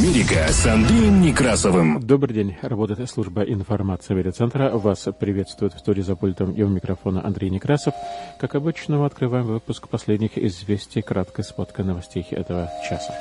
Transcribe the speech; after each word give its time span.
Америка 0.00 0.50
с 0.50 0.66
Андреем 0.66 1.20
Некрасовым. 1.20 2.00
Добрый 2.00 2.34
день. 2.34 2.56
Работает 2.62 3.10
служба 3.10 3.42
информации 3.42 4.14
медиацентра. 4.14 4.70
Вас 4.70 5.06
приветствует 5.20 5.74
в 5.74 5.78
студии 5.78 6.00
за 6.00 6.16
пультом 6.16 6.52
и 6.52 6.62
у 6.62 6.68
микрофона 6.68 7.22
Андрей 7.22 7.50
Некрасов. 7.50 7.92
Как 8.38 8.54
обычно, 8.54 8.96
мы 8.96 9.04
открываем 9.04 9.44
выпуск 9.44 9.88
последних 9.88 10.38
известий, 10.38 11.02
краткой 11.02 11.44
сводкой 11.44 11.84
новостей 11.84 12.26
этого 12.30 12.70
часа. 12.88 13.12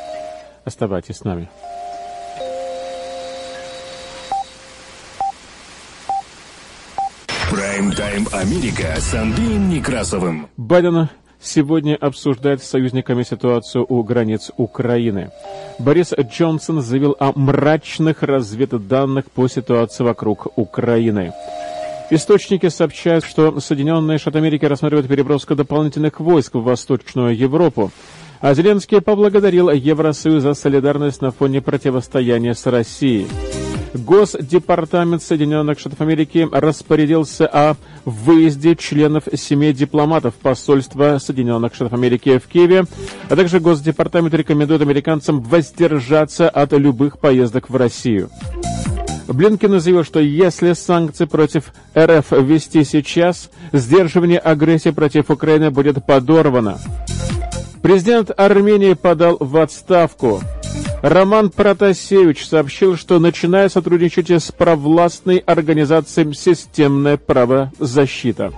Оставайтесь 0.63 1.17
с 1.17 1.25
нами. 1.25 1.49
Прайм-тайм 7.51 8.25
Америка 8.31 8.95
с 8.99 9.13
Андреем 9.13 9.67
Некрасовым. 9.67 10.47
Байден 10.55 11.09
сегодня 11.41 11.95
обсуждает 11.95 12.63
с 12.63 12.67
союзниками 12.67 13.23
ситуацию 13.23 13.85
у 13.87 14.03
границ 14.03 14.51
Украины. 14.57 15.31
Борис 15.79 16.13
Джонсон 16.13 16.81
заявил 16.81 17.15
о 17.19 17.31
мрачных 17.33 18.23
разведданных 18.23 19.31
по 19.31 19.47
ситуации 19.47 20.03
вокруг 20.03 20.47
Украины. 20.57 21.33
Источники 22.11 22.69
сообщают, 22.69 23.23
что 23.23 23.59
Соединенные 23.59 24.17
Штаты 24.17 24.39
Америки 24.39 24.65
рассматривают 24.65 25.07
переброску 25.07 25.55
дополнительных 25.55 26.19
войск 26.19 26.55
в 26.55 26.63
Восточную 26.63 27.37
Европу. 27.37 27.91
А 28.41 28.53
Зеленский 28.53 29.01
поблагодарил 29.01 29.69
Евросоюз 29.69 30.41
за 30.41 30.53
солидарность 30.53 31.21
на 31.21 31.31
фоне 31.31 31.61
противостояния 31.61 32.55
с 32.55 32.65
Россией. 32.65 33.27
Госдепартамент 33.93 35.23
Соединенных 35.23 35.79
Штатов 35.79 36.01
Америки 36.01 36.47
распорядился 36.51 37.47
о 37.47 37.75
выезде 38.05 38.75
членов 38.75 39.23
семей 39.33 39.73
дипломатов 39.73 40.35
посольства 40.35 41.17
Соединенных 41.19 41.73
Штатов 41.73 41.93
Америки 41.93 42.37
в 42.37 42.47
Киеве, 42.47 42.85
а 43.29 43.35
также 43.35 43.59
Госдепартамент 43.59 44.33
рекомендует 44.33 44.81
американцам 44.81 45.41
воздержаться 45.41 46.49
от 46.49 46.73
любых 46.73 47.19
поездок 47.19 47.69
в 47.69 47.75
Россию. 47.75 48.29
Блинкин 49.27 49.79
заявил, 49.79 50.03
что 50.03 50.19
если 50.19 50.73
санкции 50.73 51.25
против 51.25 51.71
РФ 51.97 52.31
ввести 52.31 52.83
сейчас, 52.83 53.51
сдерживание 53.71 54.39
агрессии 54.39 54.89
против 54.89 55.29
Украины 55.29 55.69
будет 55.69 56.03
подорвано. 56.03 56.79
Президент 57.81 58.31
Армении 58.37 58.93
подал 58.93 59.37
в 59.39 59.57
отставку. 59.57 60.41
Роман 61.01 61.49
Протасевич 61.49 62.45
сообщил, 62.45 62.97
что 62.97 63.19
начинает 63.19 63.71
сотрудничать 63.71 64.29
с 64.31 64.51
провластной 64.51 65.37
организацией 65.37 66.33
«Системная 66.33 67.15
правозащита». 67.15 68.51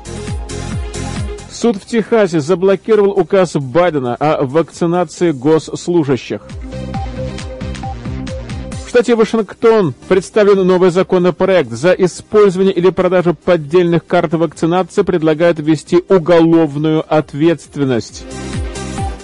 Суд 1.51 1.77
в 1.77 1.85
Техасе 1.85 2.39
заблокировал 2.39 3.11
указ 3.11 3.55
Байдена 3.55 4.15
о 4.15 4.43
вакцинации 4.45 5.31
госслужащих. 5.31 6.41
В 8.85 8.89
штате 8.89 9.15
Вашингтон 9.15 9.93
представлен 10.09 10.65
новый 10.65 10.89
законопроект. 10.89 11.69
За 11.69 11.91
использование 11.91 12.73
или 12.73 12.89
продажу 12.89 13.35
поддельных 13.35 14.05
карт 14.05 14.33
вакцинации 14.33 15.03
предлагают 15.03 15.59
ввести 15.59 16.03
уголовную 16.09 17.05
ответственность. 17.07 18.25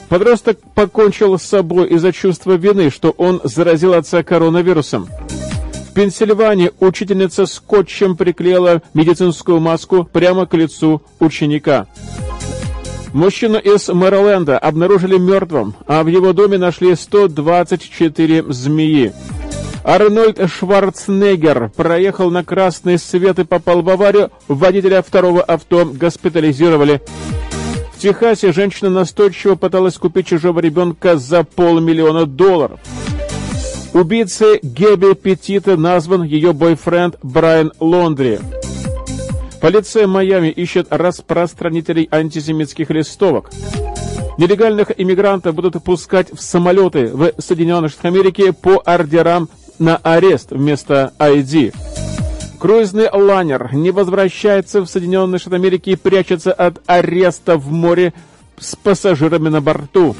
Подросток 0.09 0.59
покончил 0.73 1.37
с 1.37 1.43
собой 1.43 1.89
из-за 1.89 2.13
чувства 2.13 2.53
вины, 2.53 2.89
что 2.89 3.11
он 3.11 3.41
заразил 3.43 3.93
отца 3.93 4.23
коронавирусом. 4.23 5.07
В 5.89 5.93
Пенсильвании 5.93 6.71
учительница 6.79 7.45
скотчем 7.45 8.15
приклеила 8.15 8.81
медицинскую 8.93 9.59
маску 9.59 10.05
прямо 10.05 10.45
к 10.45 10.53
лицу 10.53 11.01
ученика. 11.19 11.87
Мужчину 13.13 13.57
из 13.57 13.87
Мэриленда 13.89 14.57
обнаружили 14.59 15.17
мертвым, 15.17 15.73
а 15.87 16.03
в 16.03 16.07
его 16.07 16.33
доме 16.33 16.57
нашли 16.57 16.95
124 16.95 18.45
змеи. 18.49 19.13
Арнольд 19.83 20.49
Шварценеггер 20.49 21.71
проехал 21.75 22.29
на 22.29 22.43
красный 22.43 22.99
свет 22.99 23.39
и 23.39 23.45
попал 23.45 23.81
в 23.81 23.89
аварию. 23.89 24.31
Водителя 24.49 25.01
второго 25.01 25.41
авто 25.41 25.85
госпитализировали. 25.85 27.01
Техасе 27.99 28.51
женщина 28.51 28.89
настойчиво 28.89 29.55
пыталась 29.55 29.97
купить 29.97 30.27
чужого 30.27 30.59
ребенка 30.59 31.17
за 31.17 31.43
полмиллиона 31.43 32.25
долларов. 32.25 32.79
Убийцей 33.93 34.59
Геби 34.61 35.15
Петита 35.15 35.75
назван 35.77 36.21
ее 36.23 36.53
бойфренд 36.53 37.15
Брайан 37.23 37.73
Лондри. 37.79 38.39
Полиция 39.59 40.05
Майами 40.05 40.49
ищет 40.49 40.87
распространителей 40.91 42.07
антисемитских 42.11 42.91
листовок. 42.91 43.49
Нелегальных 44.37 44.91
иммигрантов 44.95 45.55
будут 45.55 45.83
пускать 45.83 46.31
в 46.31 46.39
самолеты 46.39 47.07
в 47.07 47.33
Соединенных 47.39 47.91
Штатах 47.91 48.13
Америки 48.13 48.51
по 48.51 48.79
ордерам 48.85 49.49
на 49.79 49.97
арест 49.97 50.51
вместо 50.51 51.13
ID. 51.17 51.73
Круизный 52.59 53.07
лайнер 53.11 53.69
не 53.73 53.91
возвращается 53.91 54.81
в 54.81 54.87
Соединенные 54.87 55.37
Штаты 55.37 55.57
Америки 55.57 55.91
и 55.91 55.95
прячется 55.95 56.51
от 56.51 56.81
ареста 56.87 57.55
в 57.55 57.71
море 57.71 58.13
с 58.57 58.75
пассажирами 58.75 59.49
на 59.49 59.61
борту. 59.61 60.15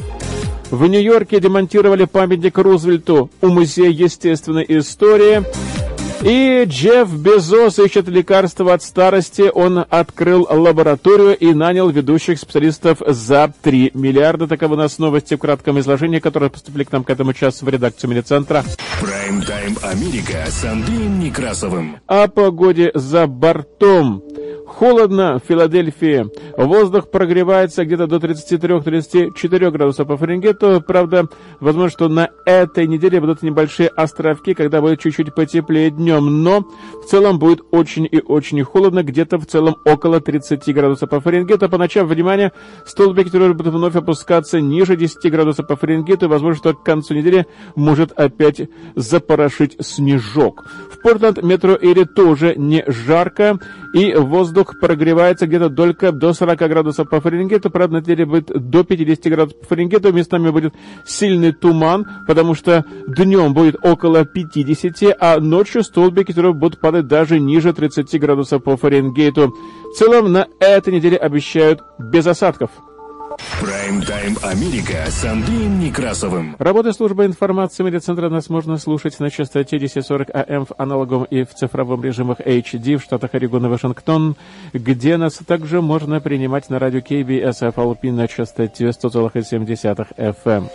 В 0.69 0.85
Нью-Йорке 0.85 1.39
демонтировали 1.39 2.05
памятник 2.05 2.59
Рузвельту 2.59 3.31
у 3.41 3.47
Музея 3.47 3.89
естественной 3.89 4.65
истории. 4.67 5.43
И 6.23 6.63
Джефф 6.67 7.11
Безос 7.13 7.77
ищет 7.79 8.07
лекарства 8.07 8.73
от 8.73 8.81
старости. 8.81 9.51
Он 9.53 9.85
открыл 9.89 10.47
лабораторию 10.49 11.37
и 11.37 11.53
нанял 11.53 11.89
ведущих 11.89 12.39
специалистов 12.39 13.01
за 13.05 13.53
3 13.61 13.91
миллиарда. 13.93 14.47
Таковы 14.47 14.73
у 14.75 14.77
нас 14.77 14.97
новости 14.97 15.35
в 15.35 15.37
кратком 15.37 15.79
изложении, 15.79 16.19
которые 16.19 16.49
поступили 16.49 16.83
к 16.85 16.91
нам 16.91 17.03
к 17.03 17.09
этому 17.09 17.33
часу 17.33 17.65
в 17.65 17.69
редакцию 17.69 18.09
Медицентра. 18.09 18.63
Прайм-тайм 18.99 19.77
Америка 19.83 20.45
с 20.47 20.65
Андреем 20.65 21.19
Некрасовым. 21.19 21.97
О 22.07 22.27
погоде 22.27 22.91
за 22.95 23.27
бортом. 23.27 24.23
Холодно 24.67 25.39
в 25.39 25.47
Филадельфии. 25.47 26.29
Воздух 26.57 27.09
прогревается 27.09 27.85
где-то 27.85 28.05
до 28.05 28.17
33-34 28.17 29.71
градусов 29.71 30.07
по 30.07 30.17
Фаренгейту. 30.17 30.83
Правда, 30.85 31.29
возможно, 31.61 31.89
что 31.89 32.09
на 32.09 32.29
этой 32.45 32.85
неделе 32.85 33.21
будут 33.21 33.41
небольшие 33.43 33.87
островки, 33.87 34.53
когда 34.53 34.81
будет 34.81 34.99
чуть-чуть 34.99 35.33
потеплее 35.33 35.89
днем. 35.89 36.43
Но 36.43 36.67
в 37.01 37.05
целом 37.05 37.39
будет 37.39 37.61
очень 37.71 38.07
и 38.11 38.21
очень 38.21 38.61
холодно. 38.63 39.03
Где-то 39.03 39.37
в 39.37 39.45
целом 39.45 39.77
около 39.85 40.19
30 40.19 40.71
градусов 40.75 41.09
по 41.09 41.21
Фаренгейту. 41.21 41.69
По 41.69 41.77
ночам, 41.77 42.05
внимание, 42.05 42.51
столбики, 42.85 43.27
которые 43.27 43.53
будут 43.53 43.73
вновь 43.73 43.95
опускаться 43.95 44.59
ниже 44.59 44.97
10 44.97 45.31
градусов 45.31 45.65
по 45.65 45.77
Фаренгейту. 45.77 46.27
Возможно, 46.27 46.57
что 46.57 46.73
к 46.73 46.83
концу 46.83 47.13
недели 47.13 47.47
может 47.75 48.11
опять 48.11 48.61
запорошить 48.95 49.77
снежок. 49.79 50.65
В 50.91 51.01
Портленд 51.01 51.41
метро 51.41 51.77
Эри 51.81 52.03
тоже 52.03 52.55
не 52.57 52.83
жарко. 52.85 53.59
И 53.93 54.13
воздух 54.13 54.56
воздух 54.57 54.79
прогревается 54.79 55.45
где-то 55.45 55.69
только 55.69 56.11
до 56.11 56.33
40 56.33 56.57
градусов 56.57 57.09
по 57.09 57.21
Фаренгейту, 57.21 57.69
правда, 57.69 57.97
на 57.97 58.01
деле 58.01 58.25
будет 58.25 58.47
до 58.47 58.83
50 58.83 59.31
градусов 59.31 59.59
по 59.59 59.67
Фаренгейту, 59.67 60.11
местами 60.11 60.49
будет 60.49 60.73
сильный 61.05 61.51
туман, 61.51 62.05
потому 62.27 62.55
что 62.55 62.83
днем 63.07 63.53
будет 63.53 63.75
около 63.83 64.25
50, 64.25 65.15
а 65.19 65.39
ночью 65.39 65.83
столбики 65.83 66.31
ветров 66.31 66.55
будут 66.55 66.79
падать 66.79 67.07
даже 67.07 67.39
ниже 67.39 67.73
30 67.73 68.19
градусов 68.19 68.63
по 68.63 68.77
Фаренгейту. 68.77 69.53
В 69.93 69.97
целом 69.97 70.31
на 70.31 70.47
этой 70.59 70.93
неделе 70.93 71.17
обещают 71.17 71.81
без 71.99 72.25
осадков. 72.25 72.71
Прайм-тайм 73.61 74.37
Америка 74.43 75.05
с 75.07 75.23
Андреем 75.23 75.79
Некрасовым. 75.79 76.55
Работа 76.59 76.91
службы 76.93 77.25
информации 77.25 77.83
медиацентра 77.83 78.29
нас 78.29 78.49
можно 78.49 78.77
слушать 78.77 79.19
на 79.19 79.29
частоте 79.29 79.77
1040 79.77 80.29
АМ 80.33 80.65
в 80.65 80.71
аналоговом 80.77 81.25
и 81.25 81.43
в 81.43 81.53
цифровом 81.53 82.03
режимах 82.03 82.39
HD 82.39 82.97
в 82.97 83.03
штатах 83.03 83.35
Орегон 83.35 83.65
и 83.65 83.69
Вашингтон, 83.69 84.35
где 84.73 85.17
нас 85.17 85.35
также 85.35 85.81
можно 85.81 86.19
принимать 86.19 86.69
на 86.69 86.79
радио 86.79 86.99
KBS 86.99 87.73
FLP 87.73 88.11
на 88.11 88.27
частоте 88.27 88.87
100,7 88.87 90.07
FM. 90.17 90.69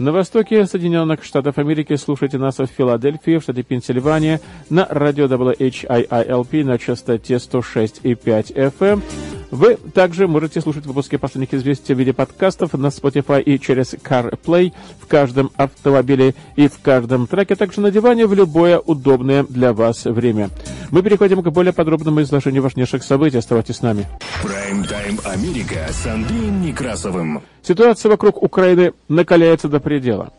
На 0.00 0.12
востоке 0.12 0.64
Соединенных 0.64 1.22
Штатов 1.24 1.58
Америки 1.58 1.94
слушайте 1.96 2.38
нас 2.38 2.58
в 2.58 2.64
Филадельфии, 2.64 3.36
в 3.36 3.42
штате 3.42 3.62
Пенсильвания, 3.62 4.40
на 4.70 4.86
радио 4.88 5.26
WHIILP 5.26 6.64
на 6.64 6.78
частоте 6.78 7.34
106,5 7.34 8.54
FM. 8.54 9.02
Вы 9.50 9.76
также 9.76 10.28
можете 10.28 10.60
слушать 10.60 10.86
выпуски 10.86 11.16
последних 11.16 11.52
известий 11.54 11.94
в 11.94 11.98
виде 11.98 12.12
подкастов 12.12 12.74
на 12.74 12.86
Spotify 12.86 13.42
и 13.42 13.58
через 13.58 13.94
CarPlay 13.94 14.72
в 15.00 15.06
каждом 15.06 15.50
автомобиле 15.56 16.34
и 16.56 16.68
в 16.68 16.78
каждом 16.80 17.26
треке, 17.26 17.54
а 17.54 17.56
также 17.56 17.80
на 17.80 17.90
диване 17.90 18.26
в 18.26 18.34
любое 18.34 18.78
удобное 18.78 19.44
для 19.44 19.72
вас 19.72 20.04
время. 20.04 20.50
Мы 20.90 21.02
переходим 21.02 21.42
к 21.42 21.50
более 21.50 21.72
подробному 21.72 22.22
изложению 22.22 22.62
важнейших 22.62 23.02
событий. 23.02 23.38
Оставайтесь 23.38 23.76
с 23.76 23.82
нами. 23.82 24.06
Прайм-тайм 24.42 25.20
Америка 25.24 25.86
с 25.90 26.06
Андреем 26.06 26.62
Некрасовым. 26.62 27.42
Ситуация 27.62 28.10
вокруг 28.10 28.42
Украины 28.42 28.92
накаляется 29.08 29.68
до 29.68 29.80
предела. 29.80 30.32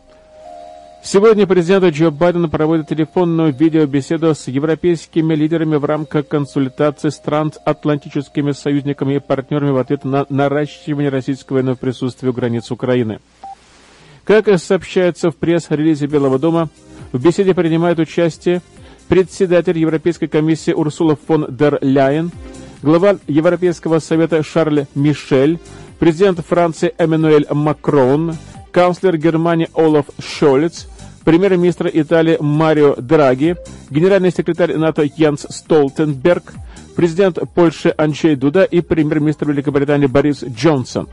Сегодня 1.04 1.48
президент 1.48 1.84
Джо 1.92 2.12
Байден 2.12 2.48
проводит 2.48 2.86
телефонную 2.86 3.52
видеобеседу 3.52 4.36
с 4.36 4.46
европейскими 4.46 5.34
лидерами 5.34 5.74
в 5.74 5.84
рамках 5.84 6.28
консультаций 6.28 7.10
с 7.10 7.18
трансатлантическими 7.18 8.52
союзниками 8.52 9.16
и 9.16 9.18
партнерами 9.18 9.72
в 9.72 9.78
ответ 9.78 10.04
на 10.04 10.26
наращивание 10.28 11.10
российского 11.10 11.56
военного 11.56 11.74
присутствия 11.74 12.28
у 12.28 12.32
границ 12.32 12.70
Украины. 12.70 13.18
Как 14.22 14.46
сообщается 14.60 15.32
в 15.32 15.36
пресс-релизе 15.36 16.06
Белого 16.06 16.38
дома, 16.38 16.68
в 17.10 17.20
беседе 17.20 17.52
принимает 17.52 17.98
участие 17.98 18.62
председатель 19.08 19.76
Европейской 19.76 20.28
комиссии 20.28 20.70
Урсула 20.70 21.16
фон 21.16 21.46
дер 21.50 21.78
Ляйен, 21.80 22.30
глава 22.80 23.16
Европейского 23.26 23.98
совета 23.98 24.44
Шарль 24.44 24.86
Мишель, 24.94 25.58
президент 25.98 26.46
Франции 26.46 26.94
Эммануэль 26.96 27.48
Макрон, 27.50 28.36
канцлер 28.70 29.16
Германии 29.18 29.68
Олаф 29.74 30.06
Шолец, 30.20 30.86
премьер-министр 31.24 31.90
Италии 31.92 32.36
Марио 32.40 32.94
Драги, 32.96 33.56
генеральный 33.90 34.30
секретарь 34.30 34.76
НАТО 34.76 35.08
Янс 35.16 35.46
Столтенберг, 35.48 36.52
президент 36.96 37.38
Польши 37.54 37.94
Анчей 37.96 38.36
Дуда 38.36 38.64
и 38.64 38.80
премьер-министр 38.80 39.50
Великобритании 39.50 40.06
Борис 40.06 40.42
Джонсон. 40.42 41.08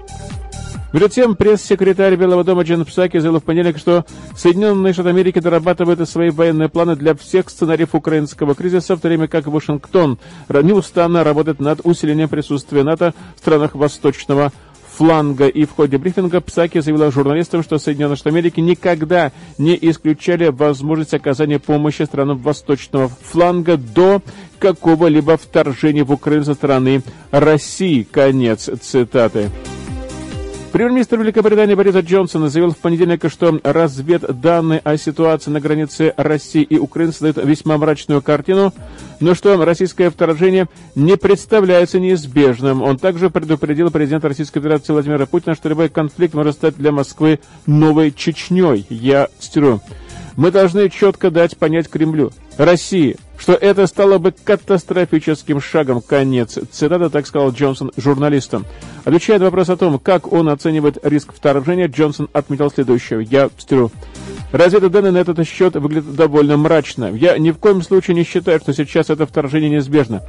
Между 0.91 1.07
тем, 1.09 1.35
пресс-секретарь 1.35 2.15
Белого 2.15 2.43
дома 2.43 2.63
Джен 2.63 2.83
Псаки 2.83 3.19
заявил 3.19 3.39
в 3.39 3.43
понедельник, 3.43 3.77
что 3.77 4.05
Соединенные 4.35 4.91
Штаты 4.91 5.09
Америки 5.09 5.37
дорабатывают 5.37 6.09
свои 6.09 6.31
военные 6.31 6.67
планы 6.67 6.95
для 6.95 7.13
всех 7.13 7.51
сценариев 7.51 7.93
украинского 7.93 8.55
кризиса, 8.55 8.95
в 8.95 8.99
то 8.99 9.07
время 9.07 9.27
как 9.27 9.45
Вашингтон 9.45 10.17
неустанно 10.49 11.23
работает 11.23 11.59
над 11.59 11.81
усилением 11.83 12.27
присутствия 12.27 12.83
НАТО 12.83 13.13
в 13.35 13.39
странах 13.39 13.75
Восточного 13.75 14.51
фланга. 14.99 15.47
И 15.47 15.63
в 15.63 15.71
ходе 15.71 15.97
брифинга 15.97 16.41
Псаки 16.41 16.81
заявила 16.81 17.09
журналистам, 17.09 17.63
что 17.63 17.79
Соединенные 17.79 18.17
Штаты 18.17 18.35
Америки 18.35 18.59
никогда 18.59 19.31
не 19.57 19.77
исключали 19.81 20.49
возможность 20.49 21.13
оказания 21.13 21.57
помощи 21.57 22.03
странам 22.03 22.37
Восточного 22.39 23.07
фланга 23.07 23.77
до 23.77 24.21
какого-либо 24.59 25.37
вторжения 25.37 26.03
в 26.03 26.11
Украину 26.11 26.43
со 26.43 26.53
стороны 26.53 27.01
России. 27.31 28.03
Конец 28.03 28.69
цитаты. 28.81 29.49
Премьер-министр 30.71 31.17
Великобритании 31.17 31.73
Борис 31.73 31.95
Джонсон 31.95 32.47
заявил 32.47 32.71
в 32.71 32.77
понедельник, 32.77 33.23
что 33.31 33.59
разведданные 33.63 34.79
о 34.83 34.97
ситуации 34.97 35.49
на 35.49 35.59
границе 35.59 36.13
России 36.15 36.61
и 36.61 36.77
Украины 36.77 37.11
создают 37.11 37.37
весьма 37.37 37.77
мрачную 37.79 38.21
картину, 38.21 38.71
но 39.19 39.33
что 39.33 39.63
российское 39.65 40.11
вторжение 40.11 40.67
не 40.93 41.17
представляется 41.17 41.99
неизбежным. 41.99 42.83
Он 42.83 42.99
также 42.99 43.31
предупредил 43.31 43.89
президента 43.89 44.27
Российской 44.27 44.59
Федерации 44.59 44.93
Владимира 44.93 45.25
Путина, 45.25 45.55
что 45.55 45.69
любой 45.69 45.89
конфликт 45.89 46.35
может 46.35 46.55
стать 46.55 46.77
для 46.77 46.91
Москвы 46.91 47.39
новой 47.65 48.11
Чечней. 48.11 48.85
Я 48.89 49.27
цитирую. 49.39 49.81
Мы 50.35 50.51
должны 50.51 50.87
четко 50.89 51.31
дать 51.31 51.57
понять 51.57 51.89
Кремлю, 51.89 52.31
России, 52.57 53.17
что 53.39 53.53
это 53.53 53.87
стало 53.87 54.17
бы 54.17 54.31
катастрофическим 54.31 55.61
шагом. 55.61 56.01
Конец. 56.01 56.59
Цитата, 56.71 57.09
так 57.09 57.25
сказал 57.25 57.51
Джонсон 57.51 57.91
журналистам. 57.97 58.65
Отвечая 59.05 59.39
на 59.39 59.45
вопрос 59.45 59.69
о 59.69 59.77
том, 59.77 59.97
как 59.97 60.31
он 60.31 60.49
оценивает 60.49 60.97
риск 61.03 61.33
вторжения, 61.33 61.87
Джонсон 61.87 62.29
отметил 62.33 62.69
следующее. 62.69 63.23
Я 63.23 63.49
цитирую. 63.57 63.91
Разведданные 64.51 65.11
на 65.11 65.19
этот 65.19 65.47
счет 65.47 65.75
выглядят 65.75 66.15
довольно 66.15 66.57
мрачно. 66.57 67.05
Я 67.05 67.37
ни 67.37 67.51
в 67.51 67.57
коем 67.57 67.81
случае 67.81 68.15
не 68.15 68.23
считаю, 68.23 68.59
что 68.59 68.73
сейчас 68.73 69.09
это 69.09 69.25
вторжение 69.25 69.69
неизбежно. 69.69 70.21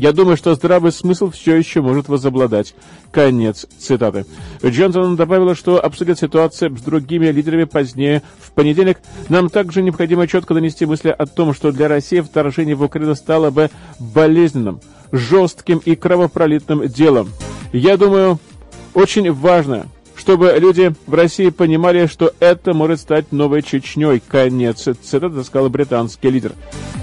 Я 0.00 0.12
думаю, 0.12 0.36
что 0.36 0.54
здравый 0.54 0.92
смысл 0.92 1.32
все 1.32 1.56
еще 1.56 1.80
может 1.80 2.08
возобладать. 2.08 2.72
Конец 3.10 3.66
цитаты. 3.78 4.26
Джонсон 4.64 5.16
добавила, 5.16 5.56
что 5.56 5.84
обсудит 5.84 6.20
ситуацию 6.20 6.76
с 6.76 6.80
другими 6.82 7.26
лидерами 7.26 7.64
позднее 7.64 8.22
в 8.38 8.52
понедельник. 8.52 8.98
Нам 9.28 9.50
также 9.50 9.82
необходимо 9.82 10.28
четко 10.28 10.54
донести 10.54 10.86
мысли 10.86 11.08
о 11.08 11.26
том, 11.26 11.52
что 11.52 11.72
для 11.72 11.88
России 11.88 12.20
вторжение 12.20 12.76
в 12.76 12.82
Украину 12.84 13.16
стало 13.16 13.50
бы 13.50 13.70
болезненным, 13.98 14.80
жестким 15.10 15.78
и 15.78 15.96
кровопролитным 15.96 16.86
делом. 16.86 17.30
Я 17.72 17.96
думаю, 17.96 18.38
очень 18.94 19.32
важно, 19.32 19.88
чтобы 20.18 20.54
люди 20.58 20.92
в 21.06 21.14
России 21.14 21.48
понимали, 21.50 22.06
что 22.06 22.34
это 22.40 22.74
может 22.74 23.00
стать 23.00 23.32
новой 23.32 23.62
Чечней. 23.62 24.20
Конец 24.26 24.88
цитаты 25.02 25.44
сказал 25.44 25.70
британский 25.70 26.30
лидер. 26.30 26.52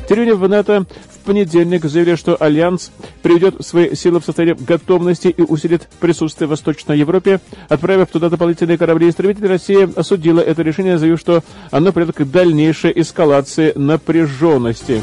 Тем 0.08 0.38
в 0.38 0.50
НАТО 0.50 0.86
в 1.10 1.26
понедельник 1.26 1.86
заявили, 1.86 2.16
что 2.16 2.36
Альянс 2.40 2.92
приведет 3.24 3.66
свои 3.66 3.96
силы 3.96 4.20
в 4.20 4.26
состояние 4.26 4.56
готовности 4.60 5.30
и 5.30 5.42
усилит 5.42 5.88
присутствие 6.00 6.48
в 6.48 6.52
Восточной 6.52 7.00
Европе, 7.00 7.40
отправив 7.70 8.10
туда 8.10 8.30
дополнительные 8.30 8.78
корабли. 8.78 9.10
Истребители 9.10 9.48
России 9.48 9.90
осудила 9.98 10.42
это 10.42 10.62
решение, 10.62 10.98
заявив, 10.98 11.20
что 11.20 11.44
оно 11.72 11.92
приведет 11.92 12.16
к 12.16 12.24
дальнейшей 12.26 12.92
эскалации 12.96 13.74
напряженности. 13.76 15.02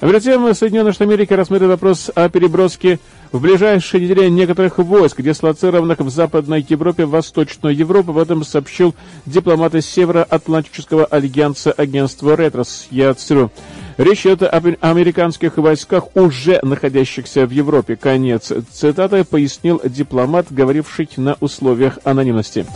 А 0.00 0.06
перед 0.06 0.22
тем 0.22 0.54
Соединенные 0.54 0.92
Штаты 0.92 1.12
Америки 1.12 1.34
рассмотрят 1.34 1.68
вопрос 1.68 2.10
о 2.14 2.30
переброске 2.30 2.98
в 3.32 3.40
ближайшие 3.40 4.02
недели 4.02 4.28
некоторых 4.28 4.78
войск, 4.78 5.22
дислоцированных 5.22 6.00
в 6.00 6.10
Западной 6.10 6.64
Европе, 6.68 7.04
Восточную 7.04 7.76
Европу, 7.76 8.12
в 8.12 8.18
этом 8.18 8.44
сообщил 8.44 8.94
дипломат 9.26 9.74
из 9.74 9.86
Североатлантического 9.86 11.04
альянса 11.04 11.72
агентства 11.72 12.34
«Ретрос». 12.34 12.88
Я 12.90 13.14
цитирую. 13.14 13.52
Речь 13.98 14.26
идет 14.26 14.42
об 14.42 14.66
американских 14.80 15.58
войсках, 15.58 16.16
уже 16.16 16.58
находящихся 16.62 17.46
в 17.46 17.50
Европе. 17.50 17.96
Конец 17.96 18.52
цитаты 18.72 19.24
пояснил 19.24 19.80
дипломат, 19.84 20.46
говоривший 20.50 21.08
на 21.16 21.36
условиях 21.40 21.98
анонимности. 22.04 22.66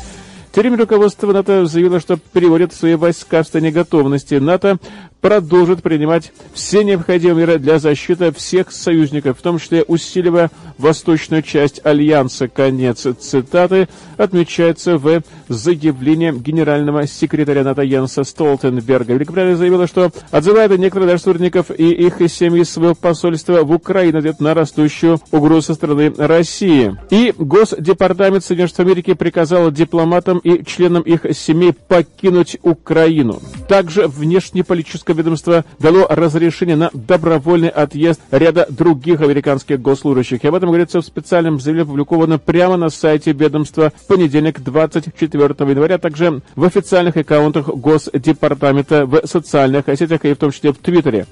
Тем 0.55 0.77
руководство 0.77 1.33
НАТО 1.33 1.67
заявило, 1.67 1.99
что 1.99 2.17
переводит 2.17 2.73
свои 2.73 2.95
войска 2.95 3.43
в 3.43 3.45
состояние 3.45 3.73
готовности. 3.73 4.35
НАТО 4.35 4.79
продолжит 5.25 5.83
принимать 5.83 6.33
все 6.53 6.85
необходимые 6.85 7.47
меры 7.47 7.59
для 7.59 7.79
защиты 7.79 8.31
всех 8.31 8.71
союзников, 8.71 9.39
в 9.39 9.41
том 9.41 9.59
числе 9.59 9.83
усиливая 9.83 10.51
восточную 10.77 11.41
часть 11.41 11.81
Альянса. 11.83 12.47
Конец 12.47 13.07
цитаты 13.19 13.89
отмечается 14.19 14.99
в 14.99 15.23
заявлении 15.49 16.31
генерального 16.31 17.07
секретаря 17.07 17.65
НАТО 17.65 17.81
Янса 17.81 18.23
Столтенберга. 18.23 19.15
Великобритания 19.15 19.57
заявила, 19.57 19.87
что 19.87 20.13
отзывает 20.31 20.79
некоторых 20.79 21.09
даже 21.09 21.23
сотрудников 21.23 21.71
и 21.71 21.91
их 21.91 22.17
семьи 22.31 22.63
своего 22.63 22.95
посольства 22.95 23.63
в 23.63 23.73
Украине 23.73 24.19
ответ 24.19 24.41
на 24.41 24.53
растущую 24.53 25.21
угрозу 25.31 25.69
со 25.69 25.75
стороны 25.75 26.13
России. 26.19 26.99
И 27.09 27.33
Госдепартамент 27.39 28.45
Соединенных 28.45 28.69
Штатов 28.69 28.89
Америки 28.89 29.15
приказал 29.15 29.71
дипломатам 29.71 30.37
и 30.37 30.63
членам 30.67 31.03
их 31.03 31.25
семей 31.35 31.73
покинуть 31.73 32.59
Украину. 32.63 33.41
Также 33.71 34.07
внешнеполитическое 34.07 35.14
ведомство 35.15 35.65
дало 35.79 36.07
разрешение 36.09 36.77
на 36.77 36.91
добровольный 36.93 37.69
отъезд 37.69 38.21
ряда 38.31 38.67
других 38.69 39.21
американских 39.21 39.81
госслужащих. 39.81 40.45
И 40.45 40.47
об 40.47 40.55
этом 40.55 40.69
говорится 40.69 41.01
в 41.01 41.05
специальном 41.05 41.61
заявлении, 41.61 41.89
опубликованном 41.89 42.39
прямо 42.39 42.77
на 42.77 42.91
сайте 42.91 43.33
ведомства 43.33 43.93
в 43.97 44.07
понедельник, 44.07 44.61
24 44.61 45.55
января, 45.71 45.99
также 45.99 46.43
в 46.57 46.65
официальных 46.65 47.17
аккаунтах 47.17 47.69
Госдепартамента 47.69 49.07
в 49.07 49.27
социальных 49.27 49.87
сетях 49.87 50.25
и 50.25 50.35
в 50.35 50.39
том 50.39 50.53
числе 50.53 50.73
в 50.73 50.79
Твиттере. 50.79 51.27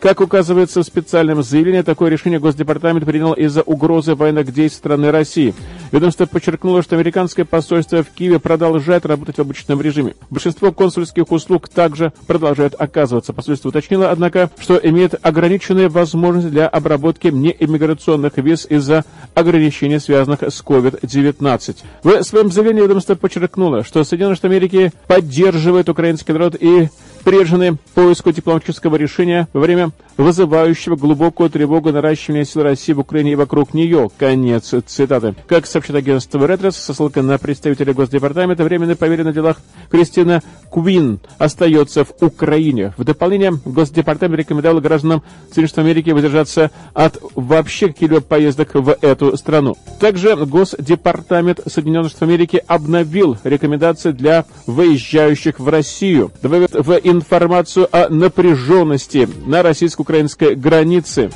Как 0.00 0.20
указывается 0.20 0.82
в 0.82 0.86
специальном 0.86 1.42
заявлении, 1.42 1.80
такое 1.80 2.10
решение 2.10 2.38
Госдепартамент 2.38 3.04
принял 3.06 3.32
из-за 3.32 3.62
угрозы 3.62 4.14
военных 4.14 4.52
действий 4.52 4.78
страны 4.78 5.10
России. 5.10 5.54
Ведомство 5.92 6.26
подчеркнуло, 6.26 6.82
что 6.82 6.96
американское 6.96 7.44
посольство 7.44 8.02
в 8.02 8.10
Киеве 8.10 8.38
продолжает 8.38 9.06
работать 9.06 9.36
в 9.36 9.40
обычном 9.40 9.80
режиме. 9.80 10.14
Большинство 10.30 10.72
консульских 10.72 11.30
услуг 11.30 11.68
также 11.68 12.12
продолжает 12.26 12.74
оказываться. 12.78 13.32
Посольство 13.32 13.68
уточнило, 13.68 14.10
однако, 14.10 14.50
что 14.58 14.76
имеет 14.76 15.14
ограниченные 15.24 15.88
возможности 15.88 16.50
для 16.50 16.68
обработки 16.68 17.28
неиммиграционных 17.28 18.38
виз 18.38 18.66
из-за 18.68 19.04
ограничений, 19.34 19.98
связанных 19.98 20.42
с 20.42 20.62
COVID-19. 20.62 21.76
В 22.02 22.22
своем 22.22 22.50
заявлении 22.50 22.82
ведомство 22.82 23.14
подчеркнуло, 23.14 23.84
что 23.84 24.02
Соединенные 24.04 24.36
Штаты 24.36 24.54
Америки 24.54 24.92
поддерживают 25.06 25.88
украинский 25.88 26.32
народ 26.32 26.56
и 26.58 26.88
привержены 27.26 27.76
поиску 27.96 28.30
дипломатического 28.30 28.94
решения 28.94 29.48
во 29.52 29.60
время 29.60 29.90
вызывающего 30.16 30.94
глубокую 30.94 31.50
тревогу 31.50 31.90
наращивания 31.90 32.44
сил 32.44 32.62
России 32.62 32.92
в 32.92 33.00
Украине 33.00 33.32
и 33.32 33.34
вокруг 33.34 33.74
нее. 33.74 34.08
Конец 34.16 34.72
цитаты. 34.86 35.34
Как 35.48 35.66
сообщит 35.66 35.96
агентство 35.96 36.46
Ретрос, 36.46 36.76
со 36.76 36.94
ссылкой 36.94 37.24
на 37.24 37.36
представителя 37.38 37.92
Госдепартамента, 37.92 38.62
временный 38.62 38.94
поверенный 38.94 39.30
на 39.30 39.34
делах 39.34 39.56
Кристина 39.90 40.40
Куин 40.70 41.18
остается 41.38 42.04
в 42.04 42.12
Украине. 42.20 42.94
В 42.96 43.02
дополнение, 43.02 43.58
Госдепартамент 43.64 44.38
рекомендовал 44.38 44.80
гражданам 44.80 45.24
Соединенных 45.52 45.78
Америки 45.78 46.10
воздержаться 46.10 46.70
от 46.94 47.20
вообще 47.34 47.88
каких-либо 47.88 48.20
поездок 48.20 48.74
в 48.74 48.96
эту 49.00 49.36
страну. 49.36 49.76
Также 49.98 50.36
Госдепартамент 50.36 51.60
Соединенных 51.66 52.10
Штатов 52.10 52.28
Америки 52.28 52.62
обновил 52.68 53.36
рекомендации 53.42 54.12
для 54.12 54.44
выезжающих 54.68 55.58
в 55.58 55.68
Россию, 55.68 56.30
в 56.40 57.00
информацию 57.16 57.88
о 57.90 58.08
напряженности 58.08 59.28
на 59.44 59.62
российско-украинской 59.62 60.54
границе. 60.54 61.30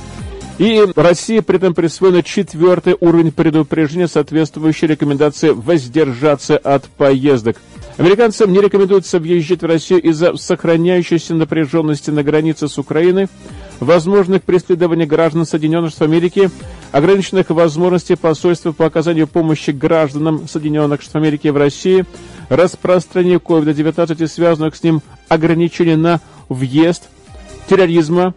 И 0.57 0.85
России 0.95 1.39
при 1.39 1.57
этом 1.57 1.73
присвоен 1.73 2.21
четвертый 2.21 2.95
уровень 2.99 3.31
предупреждения, 3.31 4.07
соответствующий 4.07 4.87
рекомендации 4.87 5.49
воздержаться 5.49 6.57
от 6.57 6.85
поездок. 6.85 7.57
Американцам 7.97 8.51
не 8.51 8.59
рекомендуется 8.59 9.19
въезжать 9.19 9.61
в 9.61 9.65
Россию 9.65 10.01
из-за 10.01 10.35
сохраняющейся 10.35 11.33
напряженности 11.35 12.09
на 12.09 12.23
границе 12.23 12.67
с 12.67 12.77
Украиной, 12.77 13.27
возможных 13.79 14.43
преследований 14.43 15.05
граждан 15.05 15.45
Соединенных 15.45 15.91
Штатов 15.91 16.09
Америки, 16.09 16.49
ограниченных 16.91 17.49
возможностей 17.49 18.15
посольства 18.15 18.71
по 18.71 18.85
оказанию 18.85 19.27
помощи 19.27 19.71
гражданам 19.71 20.47
Соединенных 20.47 21.01
Штатов 21.01 21.23
Америки 21.23 21.47
в 21.47 21.57
России, 21.57 22.05
распространению 22.49 23.39
COVID-19 23.39 24.23
и 24.23 24.27
связанных 24.27 24.75
с 24.75 24.83
ним 24.83 25.01
ограничений 25.31 25.95
на 25.95 26.19
въезд, 26.49 27.09
терроризма, 27.67 28.33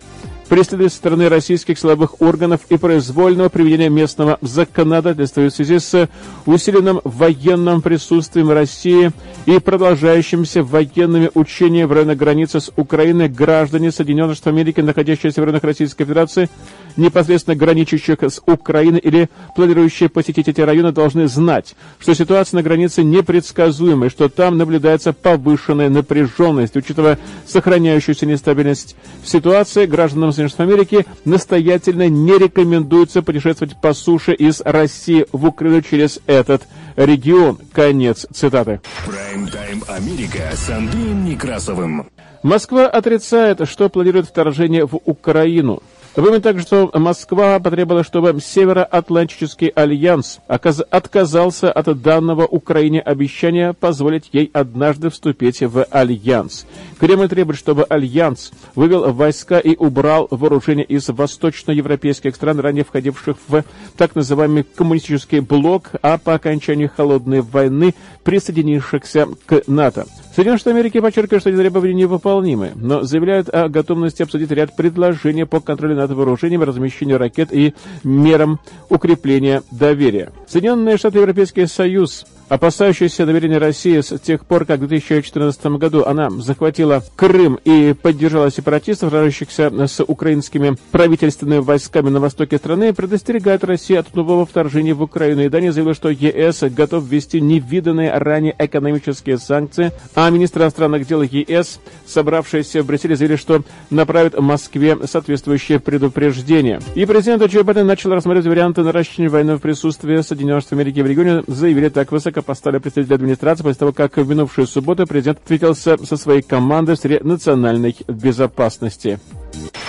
преследует 0.48 0.92
со 0.92 0.98
стороны 0.98 1.28
российских 1.28 1.78
силовых 1.78 2.20
органов 2.20 2.62
и 2.68 2.76
произвольного 2.76 3.48
приведения 3.48 3.88
местного 3.88 4.38
законодательства 4.40 5.42
в 5.42 5.50
связи 5.50 5.78
с 5.78 6.08
усиленным 6.46 7.00
военным 7.04 7.82
присутствием 7.82 8.50
России 8.50 9.12
и 9.46 9.58
продолжающимися 9.58 10.62
военными 10.62 11.30
учениями 11.34 11.86
в 11.86 11.92
районе 11.92 12.14
границы 12.14 12.60
с 12.60 12.70
Украиной 12.76 13.28
граждане 13.28 13.90
Соединенных 13.90 14.36
Штатов 14.36 14.54
Америки, 14.54 14.80
находящиеся 14.80 15.40
в 15.40 15.44
районах 15.44 15.64
Российской 15.64 16.04
Федерации, 16.04 16.48
непосредственно 16.96 17.56
граничащих 17.56 18.22
с 18.22 18.40
Украиной 18.46 19.00
или 19.00 19.28
планирующие 19.56 20.08
посетить 20.08 20.48
эти 20.48 20.60
районы, 20.60 20.92
должны 20.92 21.26
знать, 21.28 21.74
что 21.98 22.14
ситуация 22.14 22.58
на 22.58 22.62
границе 22.62 23.02
непредсказуемая, 23.02 24.10
что 24.10 24.28
там 24.28 24.58
наблюдается 24.58 25.12
повышенная 25.12 25.88
напряженность. 25.88 26.76
Учитывая 26.76 27.18
сохраняющуюся 27.46 28.26
нестабильность 28.26 28.96
ситуации, 29.24 29.86
гражданам 29.86 30.32
Соединенных 30.34 30.52
Штатов 30.52 30.72
Америки 30.72 31.06
настоятельно 31.24 32.08
не 32.08 32.36
рекомендуется 32.38 33.22
путешествовать 33.22 33.80
по 33.80 33.94
суше 33.94 34.32
из 34.34 34.60
России 34.60 35.26
в 35.32 35.46
Украину 35.46 35.82
через 35.82 36.20
этот 36.26 36.62
регион. 36.96 37.58
Конец 37.72 38.26
цитаты. 38.32 38.80
Прайм-тайм 39.06 39.82
Америка 39.88 40.50
с 40.54 40.68
Андреем 40.70 41.24
Некрасовым. 41.24 42.06
Москва 42.42 42.86
отрицает, 42.86 43.66
что 43.68 43.88
планирует 43.88 44.26
вторжение 44.26 44.86
в 44.86 45.00
Украину. 45.04 45.82
Напомню 46.16 46.40
также, 46.40 46.62
что 46.62 46.90
Москва 46.94 47.58
потребовала, 47.58 48.04
чтобы 48.04 48.38
Североатлантический 48.40 49.66
альянс 49.66 50.38
отказался 50.46 51.72
от 51.72 52.00
данного 52.02 52.46
Украине 52.46 53.00
обещания 53.00 53.72
позволить 53.72 54.28
ей 54.32 54.48
однажды 54.52 55.10
вступить 55.10 55.60
в 55.60 55.84
альянс. 55.90 56.66
Кремль 57.00 57.28
требует, 57.28 57.58
чтобы 57.58 57.82
альянс 57.82 58.52
вывел 58.76 59.12
войска 59.12 59.58
и 59.58 59.74
убрал 59.74 60.28
вооружение 60.30 60.84
из 60.84 61.08
восточноевропейских 61.08 62.36
стран, 62.36 62.60
ранее 62.60 62.84
входивших 62.84 63.36
в 63.48 63.64
так 63.96 64.14
называемый 64.14 64.62
коммунистический 64.62 65.40
блок, 65.40 65.90
а 66.00 66.18
по 66.18 66.34
окончании 66.34 66.86
холодной 66.86 67.40
войны 67.40 67.92
присоединившихся 68.22 69.28
к 69.46 69.62
НАТО. 69.66 70.06
Соединенные 70.34 70.58
Штаты 70.58 70.76
Америки 70.76 71.00
подчеркивают, 71.00 71.42
что 71.42 71.50
эти 71.50 71.58
требования 71.58 71.94
невыполнимы, 71.94 72.72
но 72.74 73.02
заявляют 73.02 73.48
о 73.50 73.68
готовности 73.68 74.22
обсудить 74.22 74.50
ряд 74.50 74.74
предложений 74.74 75.44
по 75.44 75.60
контролю 75.60 75.94
над 76.08 76.16
вооружением, 76.16 76.62
размещению 76.62 77.18
ракет 77.18 77.48
и 77.52 77.74
мерам 78.02 78.60
укрепления 78.88 79.62
доверия. 79.70 80.32
Соединенные 80.46 80.96
Штаты 80.96 81.18
Европейский 81.18 81.66
Союз 81.66 82.26
опасающаяся 82.48 83.26
доверения 83.26 83.58
России 83.58 84.00
с 84.00 84.18
тех 84.18 84.44
пор, 84.44 84.64
как 84.64 84.80
в 84.80 84.86
2014 84.86 85.66
году 85.66 86.04
она 86.04 86.30
захватила 86.30 87.02
Крым 87.16 87.58
и 87.64 87.94
поддержала 88.00 88.50
сепаратистов, 88.50 89.10
сражающихся 89.10 89.72
с 89.86 90.02
украинскими 90.02 90.76
правительственными 90.90 91.60
войсками 91.60 92.10
на 92.10 92.20
востоке 92.20 92.58
страны, 92.58 92.92
предостерегает 92.92 93.64
Россию 93.64 94.00
от 94.00 94.14
нового 94.14 94.46
вторжения 94.46 94.94
в 94.94 95.02
Украину. 95.02 95.42
И 95.42 95.48
Дания 95.48 95.72
заявила, 95.72 95.94
что 95.94 96.10
ЕС 96.10 96.62
готов 96.64 97.04
ввести 97.04 97.40
невиданные 97.40 98.16
ранее 98.16 98.54
экономические 98.58 99.38
санкции, 99.38 99.92
а 100.14 100.28
министр 100.30 100.62
иностранных 100.62 101.06
дел 101.06 101.22
ЕС, 101.22 101.80
собравшиеся 102.06 102.82
в 102.82 102.86
Брюсселе, 102.86 103.16
заявили, 103.16 103.36
что 103.36 103.62
направит 103.90 104.38
Москве 104.38 104.96
соответствующее 105.06 105.80
предупреждение. 105.80 106.80
И 106.94 107.06
президент 107.06 107.42
Джо 107.44 107.62
Байден 107.62 107.86
начал 107.86 108.10
рассматривать 108.10 108.48
варианты 108.48 108.82
наращивания 108.82 109.30
военного 109.30 109.58
присутствия 109.58 110.22
Соединенных 110.22 110.62
Штатов 110.62 110.78
Америки 110.78 111.00
в 111.00 111.06
регионе, 111.06 111.42
заявили 111.46 111.88
так 111.88 112.12
высоко 112.12 112.33
поставили 112.42 112.78
представитель 112.78 113.14
администрации 113.14 113.62
после 113.62 113.78
того, 113.78 113.92
как 113.92 114.16
в 114.16 114.28
минувшую 114.28 114.66
субботу 114.66 115.06
президент 115.06 115.38
встретился 115.40 115.96
со 116.04 116.16
своей 116.16 116.42
командой 116.42 116.96
в 116.96 116.98
сфере 116.98 117.20
национальной 117.22 117.96
безопасности. 118.08 119.18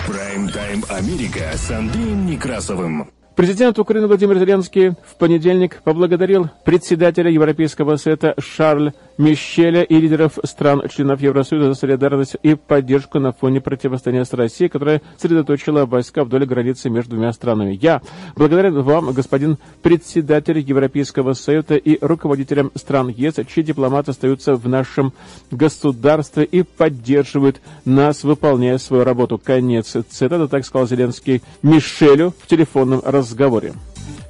Прайм-тайм 0.08 0.84
Америка 0.90 1.52
с 1.56 1.72
Андреем 1.72 2.26
Некрасовым. 2.26 3.10
Президент 3.36 3.78
Украины 3.80 4.08
Владимир 4.08 4.40
Зеленский 4.40 4.92
в 4.92 5.18
понедельник 5.18 5.82
поблагодарил 5.84 6.50
председателя 6.64 7.30
Европейского 7.30 7.98
совета 7.98 8.34
Шарль 8.40 8.94
Мишеля 9.18 9.84
и 9.84 9.96
лидеров 9.96 10.38
стран-членов 10.44 11.22
Евросоюза 11.22 11.70
за 11.70 11.74
солидарность 11.74 12.36
и 12.44 12.56
поддержку 12.56 13.20
на 13.20 13.32
фоне 13.32 13.62
противостояния 13.62 14.26
с 14.26 14.34
Россией, 14.34 14.70
которая 14.70 15.02
сосредоточила 15.18 15.86
войска 15.86 16.24
вдоль 16.24 16.46
границы 16.46 16.90
между 16.90 17.12
двумя 17.12 17.32
странами. 17.32 17.78
Я 17.82 18.02
благодарен 18.36 18.82
вам, 18.82 19.14
господин 19.14 19.58
председатель 19.82 20.60
Европейского 20.60 21.34
Совета 21.34 21.76
и 21.76 21.98
руководителям 22.02 22.72
стран 22.76 23.08
ЕС, 23.08 23.36
чьи 23.48 23.64
дипломаты 23.64 24.12
остаются 24.12 24.56
в 24.56 24.68
нашем 24.68 25.14
государстве 25.50 26.44
и 26.44 26.64
поддерживают 26.64 27.62
нас, 27.86 28.24
выполняя 28.24 28.78
свою 28.78 29.04
работу. 29.04 29.38
Конец 29.38 29.96
цитаты, 30.10 30.48
так 30.48 30.66
сказал 30.66 30.88
Зеленский 30.88 31.42
Мишелю 31.62 32.34
в 32.42 32.48
телефонном 32.48 33.02
разговоре. 33.04 33.74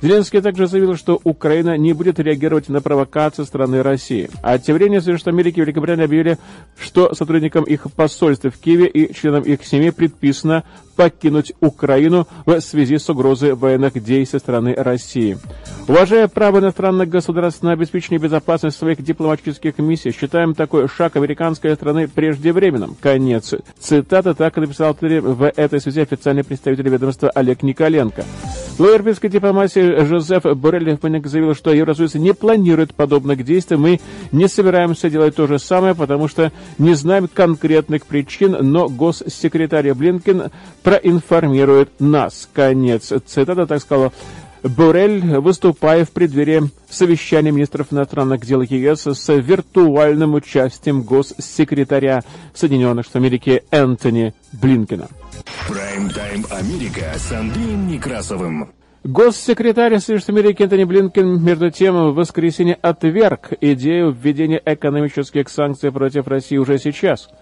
Зеленский 0.02 0.42
также 0.42 0.68
заявил, 0.68 0.96
что 0.96 1.20
Украина 1.24 1.78
не 1.78 1.94
будет 1.94 2.20
реагировать 2.20 2.70
на 2.70 2.82
провокации 2.82 3.44
страны 3.44 3.82
России. 3.82 4.30
А 4.42 4.58
тем 4.60 4.76
временем 4.76 5.02
Соединенные 5.02 5.32
Америки 5.32 5.60
и 5.60 5.62
Великобритания 5.62 6.04
объявили, 6.04 6.38
что 6.80 7.14
сотрудникам 7.14 7.64
их 7.64 7.92
посольства 7.94 8.52
в 8.52 8.58
Киеве 8.58 8.88
и 8.88 9.14
членам 9.14 9.44
их 9.44 9.66
семей 9.66 9.92
предписано 9.92 10.64
покинуть 10.96 11.54
Украину 11.62 12.28
в 12.46 12.60
связи 12.62 12.98
с 12.98 13.10
угрозой 13.10 13.54
военных 13.54 14.02
действий 14.04 14.40
страны 14.40 14.74
России. 14.76 15.38
Уважая 15.88 16.28
право 16.28 16.60
иностранных 16.60 17.10
государств 17.10 17.62
на 17.62 17.74
обеспечение 17.74 18.20
безопасности 18.20 18.80
своих 18.80 19.02
дипломатических 19.04 19.78
миссий, 19.78 20.12
считаем 20.12 20.56
такой 20.56 20.88
шаг 20.88 21.16
американской 21.16 21.76
страны 21.76 22.08
преждевременным. 22.08 22.96
Конец. 23.00 23.54
Цитата 23.80 24.34
так 24.34 24.58
и 24.58 24.62
написал 24.62 24.98
в 25.00 25.52
этой 25.56 25.80
связи 25.80 26.02
официальный 26.02 26.44
представитель 26.44 26.90
ведомства 26.90 27.30
Олег 27.30 27.62
Николенко. 27.64 28.24
Глава 28.78 28.94
европейской 28.94 29.30
дипломатии 29.30 30.04
Жозеф 30.04 30.44
Боррель 30.44 31.00
заявил, 31.24 31.56
что 31.56 31.74
Евросоюз 31.74 32.16
не 32.16 32.34
планирует 32.34 32.94
подобных 32.94 33.46
действий. 33.46 33.78
Мы 33.78 34.02
не 34.34 34.50
собираемся 34.50 35.10
делать 35.10 35.36
то 35.36 35.48
же 35.48 35.60
самое, 35.60 35.96
потому 35.96 36.28
что 36.28 36.52
не 36.78 36.94
знаем 36.94 37.30
конкретных 37.34 38.06
причин, 38.06 38.58
но 38.60 38.90
госсекретарь 38.90 39.94
Блинкен 39.94 40.52
проинформирует 40.86 42.00
нас. 42.00 42.48
Конец 42.54 43.12
цитата, 43.26 43.66
так 43.66 43.82
сказал 43.82 44.14
Борель, 44.62 45.40
выступая 45.40 46.06
в 46.06 46.12
преддверии 46.12 46.70
совещания 46.90 47.52
министров 47.52 47.88
иностранных 47.92 48.46
дел 48.46 48.62
ЕС 48.62 49.08
с 49.08 49.34
виртуальным 49.34 50.36
участием 50.36 51.02
госсекретаря 51.02 52.24
Соединенных 52.54 53.06
Штатов 53.06 53.22
Америки 53.22 53.64
Энтони 53.72 54.36
Блинкена. 54.54 55.08
Прайм-тайм 55.68 56.46
Америка 56.52 57.12
с 57.16 57.32
Андреем 57.32 57.88
Некрасовым. 57.88 58.72
Госсекретарь 59.04 60.00
Соединенных 60.00 60.30
Америки 60.30 60.62
Энтони 60.62 60.84
Блинкен, 60.84 61.44
между 61.44 61.72
тем, 61.72 62.12
в 62.12 62.16
воскресенье 62.16 62.76
отверг 62.76 63.54
идею 63.60 64.12
введения 64.12 64.62
экономических 64.64 65.50
санкций 65.50 65.92
против 65.92 66.28
России 66.28 66.58
уже 66.58 66.78
сейчас– 66.78 67.28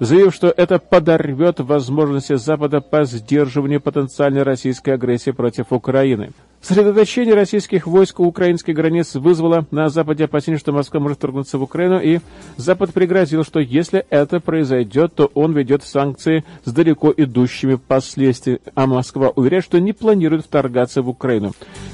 заявив, 0.00 0.34
что 0.34 0.48
это 0.48 0.78
подорвет 0.78 1.60
возможности 1.60 2.36
Запада 2.36 2.80
по 2.80 3.04
сдерживанию 3.04 3.80
потенциальной 3.80 4.42
российской 4.42 4.90
агрессии 4.90 5.30
против 5.30 5.72
Украины. 5.72 6.32
Сосредоточение 6.62 7.34
российских 7.34 7.88
войск 7.88 8.20
у 8.20 8.24
украинской 8.24 8.70
границ 8.70 9.16
вызвало 9.16 9.66
на 9.72 9.88
Западе 9.88 10.26
опасения, 10.26 10.58
что 10.58 10.70
Москва 10.70 11.00
может 11.00 11.18
вторгнуться 11.18 11.58
в 11.58 11.62
Украину, 11.64 12.00
и 12.00 12.20
Запад 12.56 12.92
пригрозил, 12.92 13.42
что 13.42 13.58
если 13.58 14.06
это 14.10 14.38
произойдет, 14.38 15.12
то 15.12 15.28
он 15.34 15.54
ведет 15.54 15.82
санкции 15.82 16.44
с 16.64 16.72
далеко 16.72 17.12
идущими 17.16 17.74
последствиями, 17.74 18.60
а 18.76 18.86
Москва 18.86 19.30
уверяет, 19.34 19.64
что 19.64 19.80
не 19.80 19.92
планирует 19.92 20.44
вторгаться 20.44 21.02
в 21.02 21.08
Украину. 21.08 21.50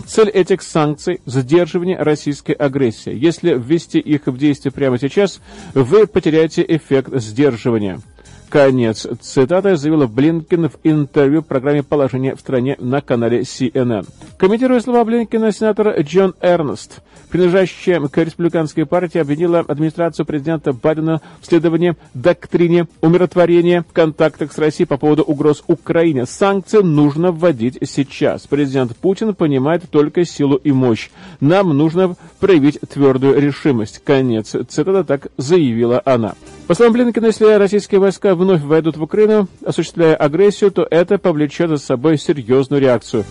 Цель 0.07 0.29
этих 0.29 0.61
санкций– 0.61 1.23
сдерживание 1.25 1.97
российской 1.97 2.53
агрессии. 2.53 3.15
Если 3.15 3.55
ввести 3.55 3.99
их 3.99 4.27
в 4.27 4.37
действие 4.37 4.71
прямо 4.71 4.99
сейчас, 4.99 5.41
вы 5.73 6.07
потеряете 6.07 6.63
эффект 6.69 7.09
сдерживания. 7.15 8.01
Конец 8.49 9.07
цитаты 9.21 9.76
заявила 9.76 10.07
Блинкен 10.07 10.71
в 10.71 10.78
интервью 10.83 11.43
в 11.43 11.47
программе 11.47 11.83
«Положение 11.83 12.35
в 12.35 12.40
стране» 12.40 12.76
на 12.81 13.02
канале 13.02 13.40
CNN. 13.40 14.07
Комментируя 14.38 14.81
слова 14.81 15.05
Блинкина, 15.05 15.52
сенатор 15.52 16.00
Джон 16.00 16.35
Эрнст, 16.40 17.02
принадлежащая 17.28 18.00
к 18.00 18.17
республиканской 18.17 18.87
партии, 18.87 19.19
обвинила 19.19 19.59
администрацию 19.61 20.25
президента 20.25 20.73
Байдена 20.73 21.21
в 21.43 21.47
следовании 21.47 21.97
доктрине 22.14 22.88
умиротворения 23.02 23.83
в 23.83 23.93
контактах 23.93 24.50
с 24.50 24.57
Россией 24.57 24.87
по 24.87 24.97
поводу 24.97 25.25
угроз 25.25 25.62
Украине. 25.67 26.25
Санкции 26.25 26.78
нужно 26.78 27.33
вводить 27.33 27.78
сейчас. 27.83 28.47
Президент 28.47 28.97
Путин 28.97 29.35
понимает 29.35 29.90
только 29.90 30.25
силу 30.25 30.57
и 30.57 30.73
мощь. 30.73 31.11
Нам 31.40 31.76
нужно 31.76 32.17
проявить 32.40 32.81
твердую 32.81 33.38
решимость. 33.38 34.00
Конец 34.02 34.57
цитата 34.69 35.05
так 35.05 35.26
заявила 35.37 36.00
она. 36.07 36.35
По 36.69 36.75
словам 36.75 36.93
Блинкина, 36.93 37.27
если 37.29 37.47
российские 37.55 37.99
войска 37.99 38.35
вновь 38.35 38.61
войдут 38.61 38.99
в 38.99 39.03
Украину, 39.03 39.49
осуществляя 39.65 40.15
агрессию, 40.15 40.71
то 40.71 40.87
это 40.91 41.17
повлечет 41.17 41.71
за 41.71 41.79
собой 41.79 42.19
серьезную 42.19 42.83
реакцию. 42.83 43.25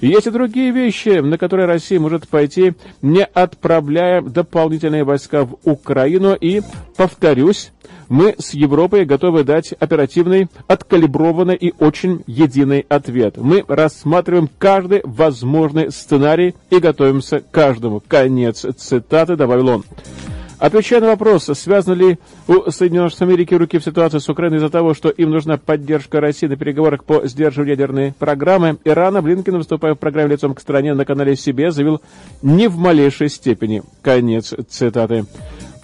Есть 0.00 0.28
и 0.28 0.30
другие 0.30 0.70
вещи, 0.70 1.18
на 1.18 1.36
которые 1.36 1.66
Россия 1.66 1.98
может 1.98 2.28
пойти, 2.28 2.74
не 3.02 3.24
отправляя 3.24 4.22
дополнительные 4.22 5.02
войска 5.02 5.44
в 5.44 5.56
Украину. 5.64 6.36
И, 6.40 6.62
повторюсь, 6.96 7.72
мы 8.08 8.36
с 8.38 8.54
Европой 8.54 9.04
готовы 9.06 9.42
дать 9.42 9.72
оперативный, 9.72 10.46
откалиброванный 10.68 11.56
и 11.56 11.74
очень 11.80 12.22
единый 12.28 12.86
ответ. 12.88 13.38
Мы 13.38 13.64
рассматриваем 13.66 14.48
каждый 14.56 15.00
возможный 15.02 15.90
сценарий 15.90 16.54
и 16.70 16.78
готовимся 16.78 17.40
к 17.40 17.50
каждому. 17.50 18.00
Конец 18.06 18.64
цитаты, 18.76 19.34
добавил 19.34 19.68
он. 19.68 19.84
Отвечая 20.64 21.02
на 21.02 21.08
вопрос, 21.08 21.50
связаны 21.52 21.94
ли 21.94 22.18
у 22.48 22.70
Соединенных 22.70 23.10
Штатов 23.10 23.28
Америки 23.28 23.52
руки 23.52 23.78
в 23.78 23.84
ситуации 23.84 24.16
с 24.16 24.30
Украиной 24.30 24.56
из-за 24.56 24.70
того, 24.70 24.94
что 24.94 25.10
им 25.10 25.28
нужна 25.28 25.58
поддержка 25.58 26.22
России 26.22 26.46
на 26.46 26.56
переговорах 26.56 27.04
по 27.04 27.26
сдерживанию 27.26 27.74
ядерной 27.74 28.14
программы, 28.18 28.78
Ирана 28.82 29.20
Блинкен, 29.20 29.58
выступая 29.58 29.94
в 29.94 29.98
программе 29.98 30.30
«Лицом 30.30 30.54
к 30.54 30.60
стране» 30.60 30.94
на 30.94 31.04
канале 31.04 31.36
себе, 31.36 31.70
заявил 31.70 32.00
«не 32.40 32.68
в 32.68 32.78
малейшей 32.78 33.28
степени». 33.28 33.82
Конец 34.00 34.54
цитаты. 34.70 35.26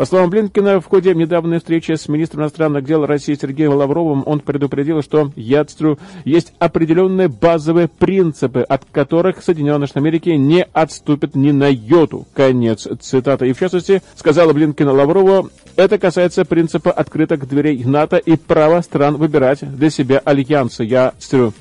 По 0.00 0.06
словам 0.06 0.30
Блинкина, 0.30 0.80
в 0.80 0.86
ходе 0.86 1.14
недавней 1.14 1.58
встречи 1.58 1.92
с 1.92 2.08
министром 2.08 2.44
иностранных 2.44 2.86
дел 2.86 3.04
России 3.04 3.34
Сергеем 3.34 3.74
Лавровым 3.74 4.22
он 4.24 4.40
предупредил, 4.40 5.02
что, 5.02 5.30
я 5.36 5.62
цитирую, 5.62 5.98
есть 6.24 6.54
определенные 6.58 7.28
базовые 7.28 7.86
принципы, 7.86 8.60
от 8.62 8.86
которых 8.90 9.42
Соединенные 9.42 9.88
Штаты 9.88 10.00
Америки 10.00 10.30
не 10.30 10.62
отступят 10.72 11.34
ни 11.34 11.50
на 11.50 11.68
йоту. 11.70 12.26
Конец 12.32 12.88
цитаты. 12.98 13.50
И 13.50 13.52
в 13.52 13.58
частности, 13.58 14.00
сказала 14.16 14.54
Блинкина 14.54 14.90
Лаврову, 14.90 15.50
это 15.76 15.98
касается 15.98 16.46
принципа 16.46 16.90
открытых 16.90 17.46
дверей 17.46 17.84
НАТО 17.84 18.16
и 18.16 18.38
права 18.38 18.80
стран 18.80 19.18
выбирать 19.18 19.60
для 19.60 19.90
себя 19.90 20.22
альянсы. 20.24 20.82
Я 20.82 21.12
цитирую. 21.18 21.52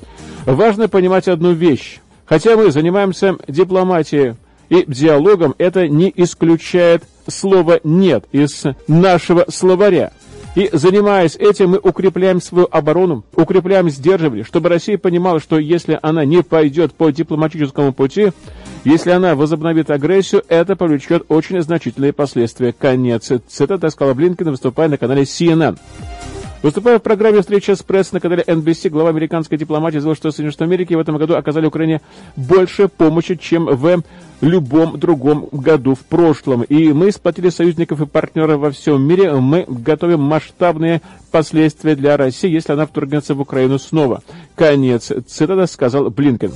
Важно 0.46 0.88
понимать 0.88 1.28
одну 1.28 1.52
вещь. 1.52 2.00
Хотя 2.24 2.56
мы 2.56 2.70
занимаемся 2.70 3.36
дипломатией 3.48 4.36
и 4.70 4.84
диалогом, 4.86 5.54
это 5.58 5.86
не 5.88 6.10
исключает 6.16 7.04
слова 7.28 7.80
«нет» 7.84 8.24
из 8.32 8.64
нашего 8.88 9.44
словаря. 9.48 10.12
И 10.56 10.68
занимаясь 10.72 11.36
этим, 11.36 11.70
мы 11.70 11.78
укрепляем 11.78 12.40
свою 12.40 12.66
оборону, 12.70 13.24
укрепляем 13.36 13.88
сдерживание, 13.88 14.44
чтобы 14.44 14.68
Россия 14.68 14.98
понимала, 14.98 15.38
что 15.38 15.58
если 15.58 15.98
она 16.02 16.24
не 16.24 16.42
пойдет 16.42 16.92
по 16.92 17.10
дипломатическому 17.10 17.92
пути, 17.92 18.32
если 18.84 19.10
она 19.10 19.36
возобновит 19.36 19.90
агрессию, 19.90 20.42
это 20.48 20.74
повлечет 20.74 21.24
очень 21.28 21.60
значительные 21.60 22.12
последствия. 22.12 22.72
Конец 22.72 23.30
цитаты 23.46 23.90
сказала 23.90 24.14
Блинкин, 24.14 24.50
выступая 24.50 24.88
на 24.88 24.96
канале 24.96 25.22
CNN. 25.22 25.78
Выступая 26.62 26.98
в 26.98 27.02
программе 27.02 27.40
«Встреча 27.40 27.74
с 27.74 27.82
пресс» 27.82 28.12
на 28.12 28.20
канале 28.20 28.44
NBC, 28.46 28.90
глава 28.90 29.08
американской 29.08 29.56
дипломатии 29.56 29.96
заявил, 29.96 30.14
что 30.14 30.30
Соединенные 30.30 30.52
Штаты 30.52 30.64
Америки 30.64 30.92
в 30.92 30.98
этом 30.98 31.16
году 31.16 31.34
оказали 31.34 31.64
Украине 31.64 32.02
больше 32.36 32.88
помощи, 32.88 33.36
чем 33.36 33.64
в 33.64 34.02
любом 34.42 34.98
другом 34.98 35.48
году 35.52 35.94
в 35.94 36.00
прошлом. 36.00 36.62
И 36.64 36.92
мы 36.92 37.12
сплотили 37.12 37.48
союзников 37.48 38.02
и 38.02 38.06
партнеров 38.06 38.60
во 38.60 38.70
всем 38.72 39.00
мире. 39.00 39.32
Мы 39.32 39.64
готовим 39.68 40.20
масштабные 40.20 41.00
последствия 41.30 41.96
для 41.96 42.18
России, 42.18 42.50
если 42.50 42.74
она 42.74 42.84
вторгнется 42.84 43.34
в 43.34 43.40
Украину 43.40 43.78
снова. 43.78 44.22
Конец 44.54 45.10
цитата 45.26 45.66
сказал 45.66 46.10
Блинкен. 46.10 46.52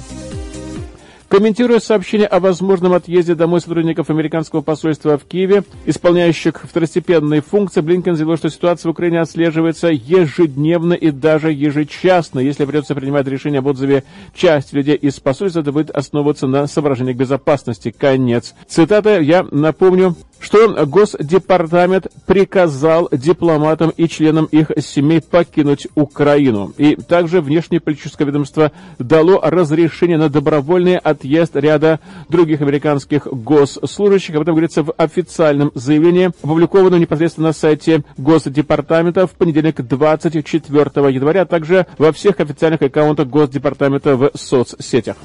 Комментируя 1.34 1.80
сообщение 1.80 2.28
о 2.28 2.38
возможном 2.38 2.92
отъезде 2.92 3.34
домой 3.34 3.60
сотрудников 3.60 4.08
американского 4.08 4.60
посольства 4.60 5.18
в 5.18 5.24
Киеве, 5.24 5.64
исполняющих 5.84 6.62
второстепенные 6.62 7.40
функции, 7.40 7.80
Блинкен 7.80 8.14
заявил, 8.14 8.36
что 8.36 8.48
ситуация 8.50 8.88
в 8.88 8.92
Украине 8.92 9.20
отслеживается 9.20 9.88
ежедневно 9.88 10.92
и 10.92 11.10
даже 11.10 11.50
ежечасно. 11.50 12.38
Если 12.38 12.64
придется 12.64 12.94
принимать 12.94 13.26
решение 13.26 13.58
об 13.58 13.66
отзыве 13.66 14.04
части 14.32 14.76
людей 14.76 14.94
из 14.94 15.18
посольства, 15.18 15.58
это 15.58 15.72
будет 15.72 15.90
основываться 15.90 16.46
на 16.46 16.68
соображениях 16.68 17.16
безопасности. 17.16 17.90
Конец. 17.90 18.54
Цитата, 18.68 19.18
я 19.18 19.44
напомню, 19.50 20.14
что 20.44 20.86
Госдепартамент 20.86 22.08
приказал 22.26 23.08
дипломатам 23.10 23.90
и 23.96 24.06
членам 24.08 24.44
их 24.44 24.70
семей 24.78 25.22
покинуть 25.22 25.88
Украину. 25.94 26.72
И 26.76 26.96
также 26.96 27.40
внешнеполитическое 27.40 28.26
ведомство 28.26 28.70
дало 28.98 29.40
разрешение 29.42 30.18
на 30.18 30.28
добровольный 30.28 30.98
отъезд 30.98 31.56
ряда 31.56 31.98
других 32.28 32.60
американских 32.60 33.26
госслужащих. 33.26 34.34
Об 34.34 34.42
этом 34.42 34.54
говорится 34.54 34.82
в 34.82 34.92
официальном 34.98 35.72
заявлении, 35.74 36.30
опубликованном 36.42 37.00
непосредственно 37.00 37.48
на 37.48 37.52
сайте 37.54 38.04
Госдепартамента 38.18 39.26
в 39.26 39.30
понедельник 39.30 39.80
24 39.80 40.84
января, 41.10 41.42
а 41.42 41.46
также 41.46 41.86
во 41.96 42.12
всех 42.12 42.40
официальных 42.40 42.82
аккаунтах 42.82 43.28
Госдепартамента 43.28 44.16
в 44.16 44.30
соцсетях. 44.34 45.16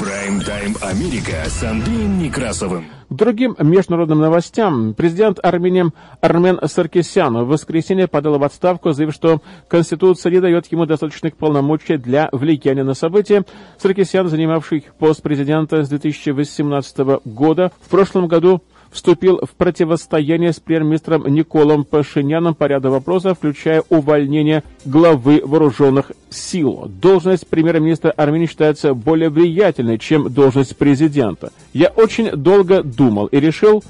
Прайм-тайм 0.00 0.76
Америка 0.80 1.44
с 1.46 1.62
Андреем 1.62 2.18
Некрасовым. 2.18 2.86
К 3.12 3.14
другим 3.14 3.54
международным 3.58 4.20
новостям. 4.20 4.94
Президент 4.94 5.38
Армении 5.42 5.92
Армен 6.22 6.58
Саркисян 6.64 7.44
в 7.44 7.48
воскресенье 7.48 8.08
подал 8.08 8.38
в 8.38 8.42
отставку, 8.42 8.92
заявив, 8.92 9.14
что 9.14 9.42
Конституция 9.68 10.32
не 10.32 10.40
дает 10.40 10.72
ему 10.72 10.86
достаточных 10.86 11.36
полномочий 11.36 11.98
для 11.98 12.30
влияния 12.32 12.84
на 12.84 12.94
события. 12.94 13.44
Саркисян, 13.76 14.28
занимавший 14.28 14.86
пост 14.98 15.20
президента 15.20 15.82
с 15.82 15.90
2018 15.90 17.20
года, 17.26 17.70
в 17.82 17.90
прошлом 17.90 18.28
году 18.28 18.62
вступил 18.92 19.40
в 19.42 19.50
противостояние 19.56 20.52
с 20.52 20.60
премьер-министром 20.60 21.26
Николом 21.26 21.84
Пашиняном 21.84 22.54
по 22.54 22.64
ряду 22.64 22.90
вопросов, 22.90 23.38
включая 23.38 23.82
увольнение 23.88 24.62
главы 24.84 25.42
вооруженных 25.44 26.12
сил. 26.30 26.88
Должность 26.88 27.46
премьер-министра 27.48 28.10
Армении 28.10 28.46
считается 28.46 28.94
более 28.94 29.30
влиятельной, 29.30 29.98
чем 29.98 30.32
должность 30.32 30.76
президента. 30.76 31.52
Я 31.72 31.88
очень 31.88 32.30
долго 32.30 32.82
думал 32.82 33.26
и 33.26 33.40
решил, 33.40 33.82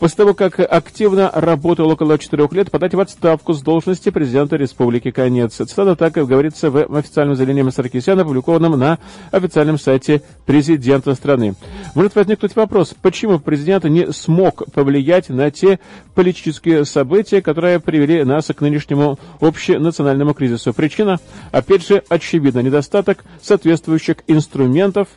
После 0.00 0.16
того, 0.16 0.32
как 0.32 0.58
активно 0.58 1.30
работал 1.30 1.90
около 1.90 2.18
четырех 2.18 2.50
лет, 2.52 2.70
подать 2.70 2.94
в 2.94 3.00
отставку 3.00 3.52
с 3.52 3.60
должности 3.60 4.08
президента 4.08 4.56
республики. 4.56 5.10
Конец. 5.10 5.56
Цитата 5.56 5.94
так 5.94 6.16
и 6.16 6.22
говорится 6.22 6.70
в 6.70 6.96
официальном 6.96 7.36
заявлении 7.36 7.68
Саркисяна, 7.68 8.22
опубликованном 8.22 8.78
на 8.78 8.98
официальном 9.30 9.78
сайте 9.78 10.22
президента 10.46 11.14
страны. 11.14 11.54
Может 11.94 12.14
возникнуть 12.14 12.56
вопрос, 12.56 12.94
почему 13.02 13.38
президент 13.38 13.84
не 13.84 14.10
смог 14.10 14.72
повлиять 14.72 15.28
на 15.28 15.50
те 15.50 15.78
политические 16.14 16.86
события, 16.86 17.42
которые 17.42 17.78
привели 17.78 18.24
нас 18.24 18.46
к 18.46 18.60
нынешнему 18.62 19.18
общенациональному 19.40 20.32
кризису. 20.32 20.72
Причина, 20.72 21.18
опять 21.52 21.86
же, 21.86 22.02
очевидно, 22.08 22.60
недостаток 22.60 23.22
соответствующих 23.42 24.16
инструментов, 24.26 25.08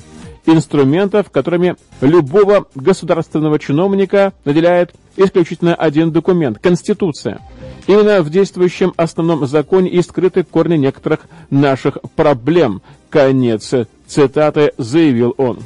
инструментов, 0.45 1.29
которыми 1.29 1.75
любого 2.01 2.65
государственного 2.75 3.59
чиновника 3.59 4.33
наделяет 4.45 4.93
исключительно 5.15 5.75
один 5.75 6.11
документ– 6.11 6.59
Конституция. 6.61 7.39
Именно 7.87 8.21
в 8.21 8.29
действующем 8.29 8.93
основном 8.95 9.45
законе 9.45 9.89
и 9.89 10.01
скрыты 10.01 10.43
корни 10.43 10.77
некоторых 10.77 11.21
наших 11.49 11.97
проблем. 12.15 12.81
Конец 13.09 13.73
цитаты 14.07 14.73
заявил 14.77 15.33
он. 15.37 15.59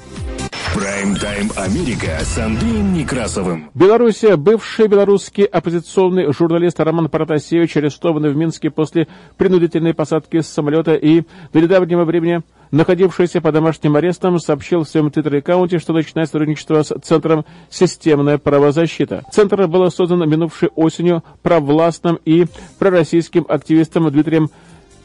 Прайм-тайм 0.73 1.51
Америка 1.55 2.19
с 2.21 2.37
Андреем 2.37 2.93
Некрасовым. 2.93 3.69
Белоруссия. 3.73 4.35
Бывший 4.35 4.87
белорусский 4.87 5.43
оппозиционный 5.43 6.31
журналист 6.31 6.79
Роман 6.79 7.09
Протасевич 7.09 7.77
арестованный 7.77 8.31
в 8.31 8.37
Минске 8.37 8.69
после 8.69 9.07
принудительной 9.37 9.93
посадки 9.93 10.41
с 10.41 10.47
самолета 10.47 10.95
и 10.95 11.23
до 11.53 11.61
недавнего 11.61 12.05
времени 12.05 12.41
находившийся 12.71 13.41
под 13.41 13.53
домашним 13.53 13.95
арестом, 13.95 14.39
сообщил 14.39 14.83
в 14.83 14.89
своем 14.89 15.09
твиттер-аккаунте, 15.09 15.79
что 15.79 15.93
начинает 15.93 16.29
сотрудничество 16.29 16.83
с 16.83 16.93
Центром 17.01 17.45
«Системная 17.69 18.37
правозащита». 18.37 19.23
Центр 19.31 19.67
был 19.67 19.89
создан 19.89 20.29
минувшей 20.29 20.69
осенью 20.75 21.23
провластным 21.43 22.19
и 22.25 22.45
пророссийским 22.77 23.45
активистом 23.47 24.09
Дмитрием 24.11 24.49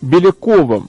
Беляковым. 0.01 0.89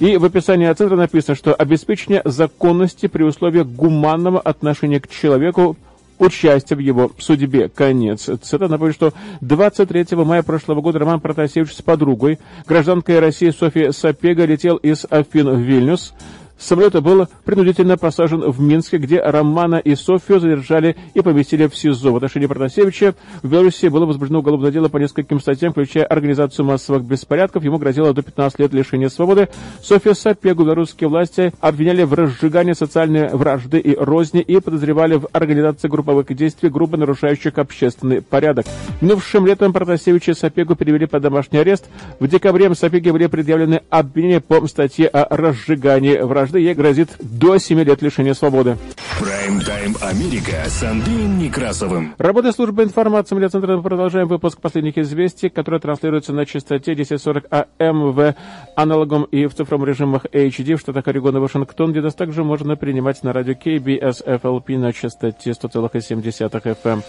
И 0.00 0.16
в 0.16 0.24
описании 0.24 0.72
центра 0.72 0.96
написано, 0.96 1.34
что 1.34 1.54
обеспечение 1.54 2.22
законности 2.24 3.08
при 3.08 3.24
условиях 3.24 3.66
гуманного 3.66 4.40
отношения 4.40 5.00
к 5.00 5.08
человеку 5.08 5.76
участие 6.18 6.76
в 6.76 6.80
его 6.80 7.10
судьбе. 7.18 7.68
Конец. 7.68 8.22
Цитата 8.24 8.68
напомню, 8.68 8.92
что 8.92 9.12
23 9.40 10.16
мая 10.16 10.42
прошлого 10.42 10.80
года 10.80 10.98
Роман 10.98 11.20
Протасевич 11.20 11.74
с 11.74 11.82
подругой, 11.82 12.38
гражданкой 12.66 13.20
России 13.20 13.50
Софьей 13.50 13.92
Сапега, 13.92 14.44
летел 14.44 14.76
из 14.76 15.04
Афин 15.10 15.48
в 15.48 15.58
Вильнюс 15.58 16.14
самолет 16.58 17.00
был 17.02 17.26
принудительно 17.44 17.96
посажен 17.96 18.40
в 18.50 18.60
Минске, 18.60 18.98
где 18.98 19.20
Романа 19.20 19.76
и 19.76 19.94
Софию 19.94 20.40
задержали 20.40 20.96
и 21.14 21.20
поместили 21.20 21.66
в 21.66 21.76
СИЗО. 21.76 22.12
В 22.12 22.16
отношении 22.16 22.46
Протасевича 22.46 23.14
в 23.42 23.48
Беларуси 23.48 23.86
было 23.86 24.06
возбуждено 24.06 24.40
уголовное 24.40 24.70
дело 24.70 24.88
по 24.88 24.98
нескольким 24.98 25.40
статьям, 25.40 25.72
включая 25.72 26.04
организацию 26.04 26.66
массовых 26.66 27.04
беспорядков. 27.04 27.64
Ему 27.64 27.78
грозило 27.78 28.12
до 28.12 28.22
15 28.22 28.58
лет 28.58 28.72
лишения 28.72 29.08
свободы. 29.08 29.48
Софию 29.82 30.14
Сапегу 30.14 30.64
белорусские 30.64 31.08
власти 31.08 31.52
обвиняли 31.60 32.02
в 32.02 32.14
разжигании 32.14 32.72
социальной 32.72 33.28
вражды 33.28 33.78
и 33.78 33.94
розни 33.94 34.40
и 34.40 34.60
подозревали 34.60 35.16
в 35.16 35.28
организации 35.32 35.88
групповых 35.88 36.34
действий, 36.34 36.68
грубо 36.68 36.96
нарушающих 36.96 37.58
общественный 37.58 38.22
порядок. 38.22 38.66
Минувшим 39.00 39.46
летом 39.46 39.72
Протасевича 39.72 40.32
и 40.32 40.34
Сапегу 40.34 40.74
перевели 40.74 41.06
под 41.06 41.22
домашний 41.22 41.58
арест. 41.58 41.86
В 42.18 42.26
декабре 42.26 42.74
Сапеге 42.74 43.12
были 43.12 43.26
предъявлены 43.26 43.82
обвинения 43.90 44.40
по 44.40 44.66
статье 44.66 45.08
о 45.08 45.34
разжигании 45.34 46.18
вражды. 46.18 46.47
Ей 46.56 46.74
грозит 46.74 47.10
до 47.18 47.58
7 47.58 47.80
лет 47.80 48.02
лишения 48.02 48.34
свободы. 48.34 48.76
Прайм-тайм 49.20 49.96
Америка 50.00 50.64
с 50.66 50.82
Андреем 50.82 51.38
Некрасовым. 51.38 52.14
Работа 52.18 52.52
службы 52.52 52.84
информации 52.84 53.34
медиацентра. 53.34 53.78
Продолжаем 53.80 54.28
выпуск 54.28 54.60
последних 54.60 54.96
известий, 54.98 55.48
которые 55.48 55.80
транслируются 55.80 56.32
на 56.32 56.46
частоте 56.46 56.92
1040 56.92 57.46
АМ 57.78 58.12
в 58.12 58.34
аналогом 58.76 59.24
и 59.24 59.46
в 59.46 59.54
цифровом 59.54 59.86
режимах 59.86 60.26
HD 60.26 60.76
в 60.76 60.80
штатах 60.80 61.08
Орегон 61.08 61.36
и 61.36 61.40
Вашингтон, 61.40 61.90
где 61.90 62.00
нас 62.00 62.14
также 62.14 62.44
можно 62.44 62.76
принимать 62.76 63.22
на 63.22 63.32
радио 63.32 63.54
KBS 63.54 64.24
FLP 64.24 64.78
на 64.78 64.92
частоте 64.92 65.50
100,7 65.50 66.22
FM. 66.22 67.02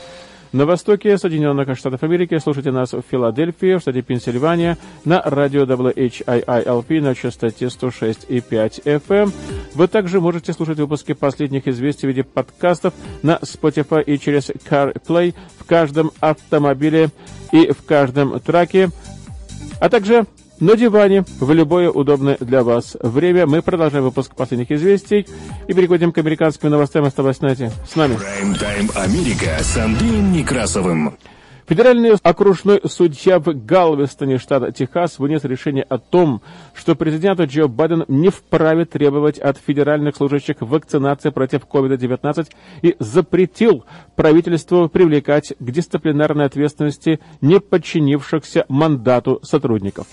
На 0.51 0.65
востоке 0.65 1.15
Соединенных 1.19 1.77
Штатов 1.77 2.01
Америки 2.01 2.39
слушайте 2.39 2.71
нас 2.71 2.93
в 2.93 3.03
Филадельфии, 3.07 3.75
в 3.75 3.81
штате 3.81 4.01
Пенсильвания, 4.01 4.79
на 5.05 5.21
радио 5.21 5.65
WHIILP 5.65 7.01
на 7.01 7.13
частоте 7.13 7.65
106,5 7.65 8.83
FM. 8.83 9.31
Вы 9.75 9.87
также 9.87 10.19
можете 10.19 10.51
слушать 10.53 10.79
выпуски 10.79 11.13
последних 11.13 11.67
известий 11.67 12.07
в 12.07 12.09
виде 12.09 12.23
подкастов 12.23 12.95
на 13.21 13.35
Spotify 13.43 14.03
и 14.03 14.17
через 14.17 14.49
CarPlay 14.49 15.35
в 15.59 15.65
каждом 15.65 16.11
автомобиле 16.19 17.09
и 17.51 17.71
в 17.71 17.85
каждом 17.85 18.39
траке, 18.39 18.89
а 19.79 19.87
также 19.87 20.25
на 20.59 20.75
диване 20.75 21.23
в 21.39 21.51
любое 21.51 21.89
удобное 21.89 22.37
для 22.39 22.63
вас 22.63 22.97
время. 22.99 23.47
Мы 23.47 23.61
продолжаем 23.61 24.03
выпуск 24.03 24.35
последних 24.35 24.71
известий 24.71 25.27
и 25.67 25.73
переходим 25.73 26.11
к 26.11 26.17
американским 26.17 26.69
новостям. 26.69 27.05
Оставайтесь 27.05 27.39
с 27.39 27.95
нами. 27.95 28.15
Прайм-тайм 28.15 28.89
Америка 28.95 29.57
с 29.61 29.77
Андреем 29.77 30.31
Некрасовым. 30.31 31.15
Федеральный 31.69 32.15
окружной 32.23 32.81
судья 32.85 33.37
в 33.37 33.53
Галвестоне, 33.53 34.39
штата 34.39 34.71
Техас, 34.71 35.19
вынес 35.19 35.43
решение 35.43 35.83
о 35.83 35.99
том, 35.99 36.41
что 36.73 36.95
президент 36.95 37.39
Джо 37.41 37.67
Байден 37.67 38.05
не 38.07 38.29
вправе 38.29 38.85
требовать 38.85 39.37
от 39.37 39.59
федеральных 39.59 40.15
служащих 40.15 40.55
вакцинации 40.61 41.29
против 41.29 41.67
COVID-19 41.71 42.47
и 42.81 42.95
запретил 42.97 43.85
правительству 44.15 44.89
привлекать 44.89 45.53
к 45.59 45.71
дисциплинарной 45.71 46.45
ответственности 46.45 47.19
не 47.39 47.59
подчинившихся 47.59 48.65
мандату 48.67 49.39
сотрудников. 49.43 50.07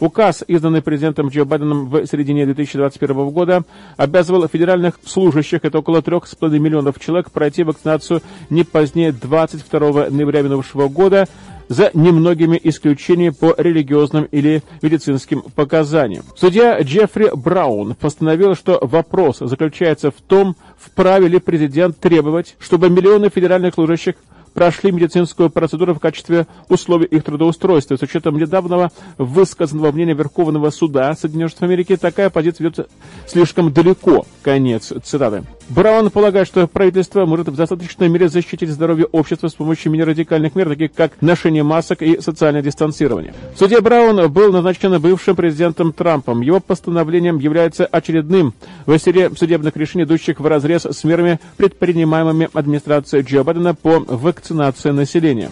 Указ, 0.00 0.42
изданный 0.48 0.82
президентом 0.82 1.28
Джо 1.28 1.44
Байденом 1.44 1.88
в 1.88 2.06
середине 2.06 2.46
2021 2.46 3.28
года, 3.28 3.62
обязывал 3.96 4.48
федеральных 4.48 4.98
служащих, 5.04 5.60
это 5.62 5.78
около 5.78 5.98
3,5 5.98 6.58
миллионов 6.58 6.98
человек, 6.98 7.30
пройти 7.30 7.62
вакцинацию 7.62 8.22
не 8.48 8.64
позднее 8.64 9.12
22 9.12 10.08
ноября 10.10 10.42
минувшего 10.42 10.88
года, 10.88 11.28
за 11.68 11.90
немногими 11.94 12.60
исключениями 12.64 13.32
по 13.32 13.54
религиозным 13.56 14.24
или 14.24 14.64
медицинским 14.82 15.42
показаниям. 15.54 16.24
Судья 16.34 16.80
Джеффри 16.80 17.30
Браун 17.32 17.94
постановил, 17.94 18.56
что 18.56 18.80
вопрос 18.82 19.38
заключается 19.38 20.10
в 20.10 20.20
том, 20.20 20.56
вправе 20.76 21.28
ли 21.28 21.38
президент 21.38 21.96
требовать, 22.00 22.56
чтобы 22.58 22.90
миллионы 22.90 23.28
федеральных 23.28 23.74
служащих 23.74 24.16
прошли 24.54 24.92
медицинскую 24.92 25.50
процедуру 25.50 25.94
в 25.94 26.00
качестве 26.00 26.46
условий 26.68 27.06
их 27.06 27.24
трудоустройства. 27.24 27.96
С 27.96 28.02
учетом 28.02 28.36
недавнего 28.38 28.90
высказанного 29.18 29.92
мнения 29.92 30.14
Верховного 30.14 30.70
суда 30.70 31.14
Соединенных 31.14 31.50
Штатов 31.50 31.68
Америки, 31.68 31.96
такая 31.96 32.30
позиция 32.30 32.64
ведет 32.64 32.90
слишком 33.26 33.72
далеко. 33.72 34.26
Конец 34.42 34.92
цитаты. 35.04 35.44
Браун 35.70 36.10
полагает, 36.10 36.48
что 36.48 36.66
правительство 36.66 37.26
может 37.26 37.48
в 37.48 37.54
достаточной 37.54 38.08
мере 38.08 38.28
защитить 38.28 38.68
здоровье 38.70 39.06
общества 39.06 39.46
с 39.46 39.54
помощью 39.54 39.92
менее 39.92 40.06
радикальных 40.06 40.56
мер, 40.56 40.68
таких 40.68 40.92
как 40.92 41.12
ношение 41.20 41.62
масок 41.62 42.02
и 42.02 42.20
социальное 42.20 42.60
дистанцирование. 42.60 43.32
Судья 43.56 43.80
Браун 43.80 44.30
был 44.32 44.52
назначен 44.52 45.00
бывшим 45.00 45.36
президентом 45.36 45.92
Трампом. 45.92 46.40
Его 46.40 46.58
постановлением 46.58 47.38
является 47.38 47.86
очередным 47.86 48.52
в 48.86 48.98
серии 48.98 49.32
судебных 49.36 49.76
решений, 49.76 50.04
идущих 50.04 50.40
в 50.40 50.46
разрез 50.46 50.86
с 50.86 51.04
мерами, 51.04 51.38
предпринимаемыми 51.56 52.48
администрацией 52.52 53.22
Джо 53.22 53.44
Байдена 53.44 53.74
по 53.74 54.00
вакцинации 54.00 54.90
населения. 54.90 55.50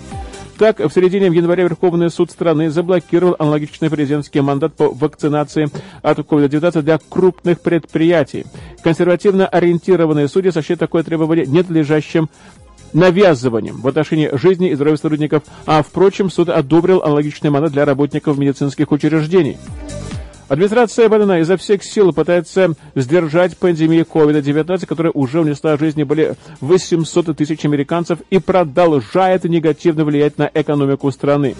Так, 0.58 0.80
в 0.80 0.90
середине 0.90 1.26
января 1.26 1.62
Верховный 1.62 2.10
суд 2.10 2.32
страны 2.32 2.68
заблокировал 2.68 3.36
аналогичный 3.38 3.88
президентский 3.88 4.40
мандат 4.40 4.74
по 4.74 4.88
вакцинации 4.88 5.70
от 6.02 6.18
COVID-19 6.18 6.82
для 6.82 6.98
крупных 6.98 7.60
предприятий. 7.60 8.44
Консервативно 8.82 9.46
ориентированные 9.46 10.26
судьи 10.26 10.50
сочли 10.50 10.74
такое 10.74 11.04
требование 11.04 11.46
ненадлежащим 11.46 12.28
навязыванием 12.92 13.80
в 13.80 13.86
отношении 13.86 14.30
жизни 14.32 14.70
и 14.70 14.74
здоровья 14.74 14.96
сотрудников, 14.96 15.44
а, 15.64 15.84
впрочем, 15.84 16.28
суд 16.28 16.48
одобрил 16.48 17.02
аналогичный 17.02 17.50
мандат 17.50 17.70
для 17.70 17.84
работников 17.84 18.36
медицинских 18.36 18.90
учреждений. 18.90 19.58
Администрация 20.48 21.10
Байдена 21.10 21.40
изо 21.40 21.58
всех 21.58 21.84
сил 21.84 22.12
пытается 22.14 22.72
сдержать 22.94 23.58
пандемию 23.58 24.06
COVID-19, 24.10 24.86
которая 24.86 25.12
уже 25.12 25.40
унесла 25.40 25.76
жизни 25.76 26.04
более 26.04 26.36
800 26.62 27.36
тысяч 27.36 27.66
американцев 27.66 28.20
и 28.30 28.38
продолжает 28.38 29.44
негативно 29.44 30.06
влиять 30.06 30.38
на 30.38 30.50
экономику 30.52 31.10
страны. 31.10 31.54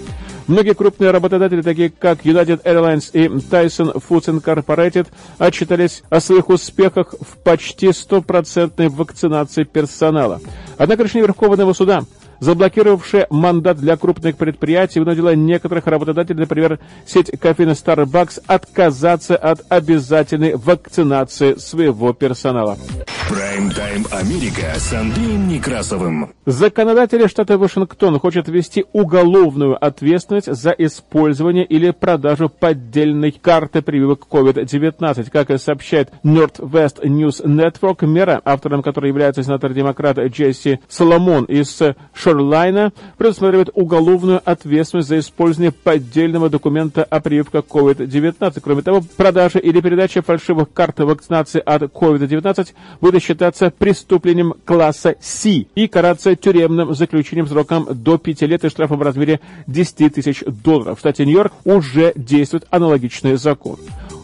Многие 0.47 0.73
крупные 0.73 1.11
работодатели, 1.11 1.61
такие 1.61 1.91
как 1.91 2.25
United 2.25 2.63
Airlines 2.63 3.11
и 3.13 3.27
Tyson 3.27 4.03
Foods 4.09 4.41
Incorporated, 4.41 5.07
отчитались 5.37 6.03
о 6.09 6.21
своих 6.21 6.49
успехах 6.49 7.15
в 7.21 7.37
почти 7.45 7.93
стопроцентной 7.93 8.89
вакцинации 8.89 9.65
персонала. 9.65 10.41
Однако 10.79 11.03
решение 11.03 11.27
Верховного 11.27 11.75
суда 11.75 12.05
заблокировавшая 12.41 13.27
мандат 13.31 13.79
для 13.79 13.97
крупных 13.97 14.37
предприятий, 14.37 15.01
вынудила 15.01 15.35
некоторых 15.35 15.87
работодателей, 15.87 16.41
например, 16.41 16.79
сеть 17.07 17.31
кофеина 17.39 17.73
Starbucks, 17.73 18.43
отказаться 18.47 19.37
от 19.37 19.61
обязательной 19.69 20.57
вакцинации 20.57 21.55
своего 21.55 22.13
персонала. 22.13 22.79
Прайм-тайм 23.29 24.07
Америка 24.11 24.73
с 24.79 24.91
Андреем 24.95 25.49
Некрасовым. 25.49 26.31
Законодатели 26.47 27.27
штата 27.27 27.59
Вашингтон 27.59 28.19
хотят 28.19 28.49
ввести 28.49 28.87
уголовную 28.95 29.77
ответственность 29.85 30.51
за 30.51 30.71
использование 30.71 31.67
или 31.67 31.91
продажу 31.91 32.49
поддельной 32.49 33.33
карты 33.33 33.83
прививок 33.83 34.27
COVID-19. 34.31 35.29
Как 35.31 35.51
и 35.51 35.59
сообщает 35.59 36.11
Northwest 36.25 37.03
News 37.03 37.45
Network, 37.45 38.07
мера, 38.07 38.41
автором 38.47 38.83
которой 38.83 39.09
является 39.09 39.43
сенатор-демократ 39.43 40.19
Джесси 40.19 40.81
Соломон 40.89 41.45
из 41.45 41.83
Шорлайна, 42.15 42.95
предусматривает 43.19 43.69
уголовную 43.75 44.41
ответственность 44.43 45.09
за 45.09 45.19
использование 45.19 45.73
поддельного 45.73 46.49
документа 46.49 47.05
о 47.05 47.21
прививках 47.21 47.67
COVID-19. 47.67 48.59
Кроме 48.63 48.81
того, 48.81 49.03
продажа 49.19 49.59
или 49.59 49.83
передача 49.83 50.23
фальшивых 50.23 50.73
карт 50.73 51.01
вакцинации 51.01 51.61
от 51.63 51.83
COVID-19 51.83 52.69
будет 53.03 53.18
будет 53.19 53.23
считаться 53.25 53.73
преступлением 53.77 54.55
класса 54.65 55.17
С 55.21 55.47
и 55.47 55.89
караться 55.89 56.37
тюремным 56.37 56.95
заключением 56.95 57.47
сроком 57.49 57.87
до 57.91 58.19
5 58.19 58.43
лет 58.43 58.65
и 58.65 58.69
штрафом 58.69 58.99
в 58.99 59.03
размере 59.03 59.41
10 59.67 60.15
тысяч 60.15 60.45
долларов. 60.47 60.99
В 60.99 61.01
штате 61.01 61.25
Нью-Йорк 61.27 61.53
уже 61.65 62.13
действует 62.15 62.67
аналогичный 62.71 63.37
закон. 63.37 63.79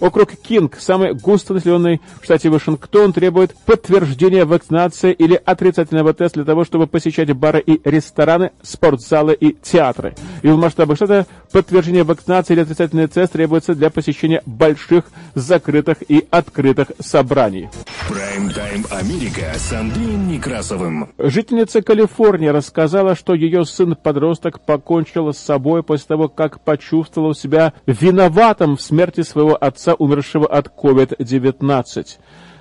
Округ 0.04 0.32
Кинг, 0.32 0.76
самый 0.78 1.14
густонаселенный 1.14 2.02
в 2.20 2.26
штате 2.26 2.50
Вашингтон, 2.50 3.14
требует 3.14 3.56
подтверждения 3.64 4.44
вакцинации 4.44 5.14
или 5.14 5.40
отрицательного 5.42 6.12
теста 6.12 6.40
для 6.40 6.44
того, 6.44 6.66
чтобы 6.66 6.86
посещать 6.86 7.32
бары 7.32 7.60
и 7.60 7.80
рестораны, 7.88 8.50
спортзалы 8.60 9.32
и 9.32 9.54
театры. 9.54 10.14
И 10.42 10.48
в 10.48 10.58
масштабах 10.58 10.98
штата 10.98 11.26
подтверждение 11.50 12.04
вакцинации 12.04 12.52
или 12.52 12.60
отрицательный 12.60 13.06
тест 13.06 13.32
требуется 13.32 13.74
для 13.74 13.88
посещения 13.88 14.42
больших, 14.44 15.04
закрытых 15.34 15.98
и 16.06 16.26
открытых 16.30 16.88
собраний. 17.00 17.70
Прайм-тайм 18.06 18.84
Америка 18.90 19.54
с 19.56 19.72
Андреем 19.72 20.28
Некрасовым. 20.28 21.08
Жительница 21.16 21.80
Калифорнии 21.80 22.48
рассказала, 22.48 23.14
что 23.14 23.32
ее 23.32 23.64
сын-подросток 23.64 24.60
покончил 24.60 25.32
с 25.32 25.38
собой 25.38 25.82
после 25.82 26.08
того, 26.08 26.28
как 26.28 26.60
почувствовал 26.60 27.34
себя 27.34 27.72
виноватым 27.86 28.76
в 28.76 28.82
смерти 28.82 29.22
своего 29.22 29.56
отца, 29.58 29.93
умершего 29.94 30.46
от 30.46 30.68
COVID-19. 30.68 32.06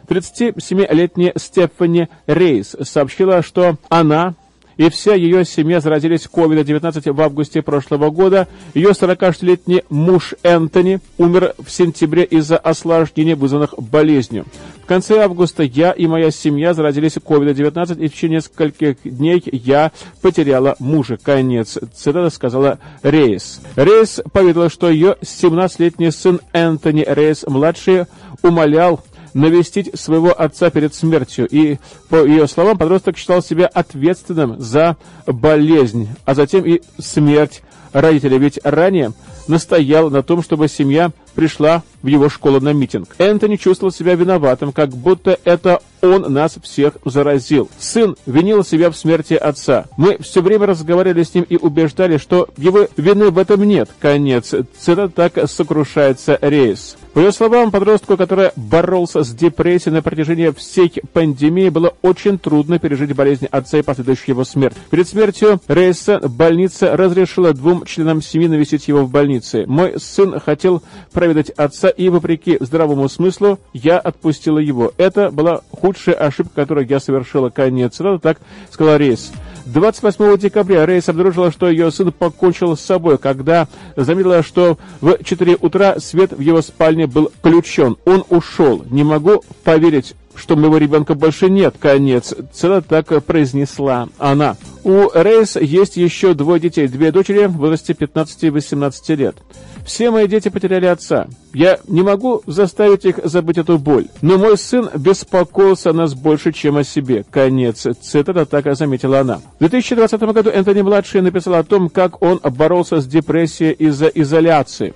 37-летняя 0.08 1.34
Стефани 1.38 2.10
Рейс 2.28 2.76
сообщила, 2.82 3.42
что 3.42 3.78
она 3.90 4.36
и 4.78 4.90
вся 4.90 5.14
ее 5.16 5.46
семья 5.46 5.80
заразились 5.80 6.28
COVID-19 6.32 7.12
в 7.12 7.22
августе 7.22 7.62
прошлого 7.62 8.10
года. 8.10 8.48
Ее 8.74 8.90
46-летний 8.90 9.84
муж 9.90 10.34
Энтони 10.44 11.00
умер 11.18 11.56
в 11.64 11.70
сентябре 11.70 12.24
из-за 12.24 12.58
осложнений, 12.58 13.36
вызванных 13.36 13.76
болезнью. 13.78 14.46
В 14.84 14.86
конце 14.86 15.24
августа 15.24 15.64
я 15.64 15.92
и 15.92 16.08
моя 16.08 16.30
семья 16.30 16.74
заразились 16.74 17.16
COVID-19, 17.16 18.04
и 18.04 18.08
в 18.08 18.14
течение 18.14 18.38
нескольких 18.38 18.98
дней 19.04 19.42
я 19.46 19.92
потеряла 20.22 20.76
мужа. 20.80 21.18
Конец 21.22 21.78
цитата 21.94 22.30
сказала 22.30 22.80
Рейс. 23.02 23.62
Рейс 23.76 24.22
поведала, 24.32 24.70
что 24.70 24.90
ее 24.90 25.16
17-летний 25.22 26.12
сын 26.12 26.42
Энтони 26.52 27.06
Рейс-младший 27.08 28.06
умолял 28.42 29.02
навестить 29.34 30.00
своего 30.00 30.40
отца 30.40 30.70
перед 30.70 30.94
смертью. 30.94 31.48
И, 31.50 31.78
по 32.10 32.26
ее 32.26 32.48
словам, 32.48 32.78
подросток 32.78 33.18
считал 33.18 33.42
себя 33.42 33.68
ответственным 33.68 34.60
за 34.60 34.98
болезнь, 35.26 36.10
а 36.26 36.36
затем 36.36 36.66
и 36.66 36.82
смерть 37.00 37.62
родителей. 37.92 38.38
Ведь 38.38 38.60
ранее 38.64 39.14
настоял 39.48 40.10
на 40.10 40.24
том, 40.24 40.42
чтобы 40.42 40.68
семья 40.68 41.12
пришла 41.34 41.84
в 42.02 42.08
его 42.08 42.30
школу 42.30 42.60
на 42.60 42.74
митинг. 42.74 43.16
Энтони 43.18 43.56
чувствовал 43.56 43.92
себя 43.92 44.16
виноватым, 44.16 44.72
как 44.72 44.90
будто 44.90 45.40
это 45.44 45.82
он 46.04 46.34
нас 46.34 46.58
всех 46.62 46.98
заразил. 47.06 47.70
Сын 47.80 48.16
винил 48.26 48.64
себя 48.64 48.92
в 48.92 48.98
смерти 48.98 49.34
отца. 49.36 49.86
Мы 49.98 50.18
все 50.20 50.42
время 50.42 50.68
разговаривали 50.68 51.24
с 51.24 51.34
ним 51.34 51.46
и 51.48 51.56
убеждали, 51.56 52.18
что 52.18 52.50
его 52.58 52.88
вины 52.98 53.30
в 53.32 53.38
этом 53.38 53.64
нет. 53.64 53.90
Конец. 54.00 54.54
Цитата 54.78 55.10
так 55.10 55.50
сокрушается 55.50 56.38
Рейс. 56.42 56.98
По 57.14 57.20
ее 57.20 57.32
словам, 57.32 57.70
подростку, 57.72 58.18
который 58.18 58.50
боролся 58.56 59.24
с 59.24 59.30
депрессией 59.30 59.94
на 59.94 60.02
протяжении 60.02 60.50
всей 60.50 60.92
пандемии, 61.14 61.70
было 61.70 61.94
очень 62.02 62.40
трудно 62.40 62.80
пережить 62.80 63.16
болезнь 63.16 63.46
отца 63.46 63.78
и 63.78 63.84
последующую 63.84 64.34
его 64.34 64.44
смерть. 64.44 64.76
Перед 64.90 65.08
смертью 65.08 65.62
Рейса 65.68 66.20
больница 66.28 66.98
разрешила 66.98 67.54
двум 67.54 67.86
членам 67.86 68.22
семьи 68.22 68.48
навестить 68.48 68.88
его 68.88 69.04
в 69.04 69.12
больнице. 69.12 69.66
Мой 69.68 70.00
сын 70.00 70.40
хотел 70.40 70.82
проведать 71.24 71.52
отца, 71.52 71.88
и, 71.88 72.10
вопреки 72.10 72.58
здравому 72.60 73.08
смыслу, 73.08 73.58
я 73.72 73.98
отпустила 73.98 74.60
его. 74.60 74.92
Это 74.98 75.32
была 75.32 75.62
худшая 75.72 76.16
ошибка, 76.16 76.54
которую 76.56 76.86
я 76.86 77.00
совершила. 77.00 77.50
Конец. 77.50 77.96
Сразу 77.96 78.20
так 78.20 78.40
сказала 78.70 78.98
Рейс. 78.98 79.32
28 79.66 80.38
декабря 80.38 80.86
Рейс 80.86 81.08
обнаружила, 81.08 81.50
что 81.50 81.70
ее 81.70 81.92
сын 81.92 82.12
покончил 82.12 82.76
с 82.76 82.82
собой, 82.82 83.18
когда 83.18 83.70
заметила, 83.96 84.44
что 84.44 84.78
в 85.00 85.24
4 85.24 85.58
утра 85.62 85.98
свет 86.00 86.34
в 86.34 86.42
его 86.42 86.62
спальне 86.62 87.08
был 87.08 87.32
включен. 87.40 87.96
Он 88.04 88.26
ушел. 88.30 88.84
Не 88.90 89.06
могу 89.06 89.46
поверить, 89.64 90.16
что 90.36 90.58
моего 90.58 90.78
ребенка 90.78 91.16
больше 91.16 91.50
нет. 91.50 91.76
Конец. 91.80 92.36
Цело 92.52 92.82
так 92.82 93.24
произнесла 93.24 94.10
она. 94.18 94.58
У 94.84 95.10
Рейс 95.14 95.56
есть 95.56 95.96
еще 95.96 96.34
двое 96.34 96.60
детей, 96.60 96.90
две 96.90 97.14
дочери 97.14 97.46
в 97.46 97.54
возрасте 97.54 97.94
15 97.94 98.44
и 98.44 98.50
18 98.50 99.10
лет. 99.18 99.38
Все 99.86 100.12
мои 100.12 100.28
дети 100.28 100.50
потеряли 100.50 100.86
отца. 100.86 101.28
Я 101.54 101.80
не 101.88 102.02
могу 102.02 102.42
заставить 102.48 103.06
их 103.06 103.20
забыть 103.24 103.58
эту 103.58 103.78
боль. 103.78 104.08
Но 104.22 104.38
мой 104.38 104.58
сын 104.58 104.90
беспокоился 104.96 105.92
о 105.92 105.94
нас 105.94 106.14
больше, 106.14 106.52
чем 106.52 106.78
о 106.78 106.84
себе. 106.84 107.26
Конец. 107.30 107.86
Цитата 108.02 108.46
так 108.46 108.76
заметила 108.76 109.20
она. 109.20 109.42
В 109.56 109.60
2020 109.60 110.22
году 110.22 110.50
Энтони-младший 110.50 111.22
написал 111.22 111.56
о 111.56 111.64
том, 111.64 111.90
как 111.90 112.22
он 112.24 112.40
боролся 112.44 113.02
с 113.02 113.08
депрессией 113.08 113.74
из-за 113.74 114.08
изоляции. 114.08 114.94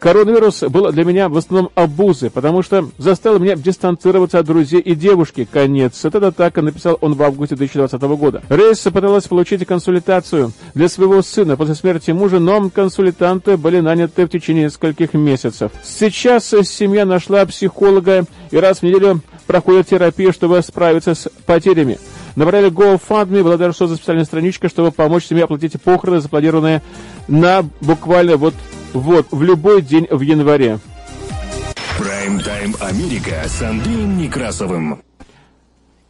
Коронавирус 0.00 0.62
был 0.62 0.90
для 0.92 1.04
меня 1.04 1.28
в 1.28 1.36
основном 1.36 1.70
обузой, 1.74 2.30
потому 2.30 2.62
что 2.62 2.88
заставил 2.96 3.38
меня 3.38 3.54
дистанцироваться 3.54 4.38
от 4.38 4.46
друзей 4.46 4.80
и 4.80 4.94
девушки. 4.94 5.46
Конец. 5.50 6.02
Это 6.06 6.32
так 6.32 6.56
написал 6.56 6.96
он 7.02 7.14
в 7.14 7.22
августе 7.22 7.54
2020 7.54 8.00
года. 8.18 8.42
Рейс 8.48 8.78
пыталась 8.78 9.28
получить 9.28 9.66
консультацию 9.66 10.52
для 10.74 10.88
своего 10.88 11.20
сына 11.20 11.58
после 11.58 11.74
смерти 11.74 12.12
мужа, 12.12 12.38
но 12.38 12.70
консультанты 12.70 13.58
были 13.58 13.80
наняты 13.80 14.24
в 14.24 14.30
течение 14.30 14.64
нескольких 14.64 15.12
месяцев. 15.12 15.70
Сейчас 15.84 16.46
семья 16.46 17.04
нашла 17.04 17.44
психолога 17.44 18.24
и 18.50 18.56
раз 18.56 18.78
в 18.78 18.84
неделю 18.84 19.20
проходит 19.46 19.88
терапию, 19.88 20.32
чтобы 20.32 20.62
справиться 20.62 21.14
с 21.14 21.28
потерями. 21.44 21.98
Набрали 22.36 22.70
GoFundMe, 22.70 23.42
была 23.42 23.58
даже 23.58 23.76
создана 23.76 23.96
специальная 23.98 24.24
страничка, 24.24 24.70
чтобы 24.70 24.92
помочь 24.92 25.26
семье 25.26 25.44
оплатить 25.44 25.80
похороны, 25.82 26.20
запланированные 26.20 26.80
на 27.28 27.64
буквально 27.80 28.38
вот 28.38 28.54
вот, 28.92 29.26
в 29.30 29.42
любой 29.42 29.82
день 29.82 30.06
в 30.10 30.20
январе. 30.20 30.78
Прайм-тайм 31.98 32.74
Америка 32.80 33.42
с 33.46 33.62
Андреем 33.62 34.16
Некрасовым. 34.16 35.02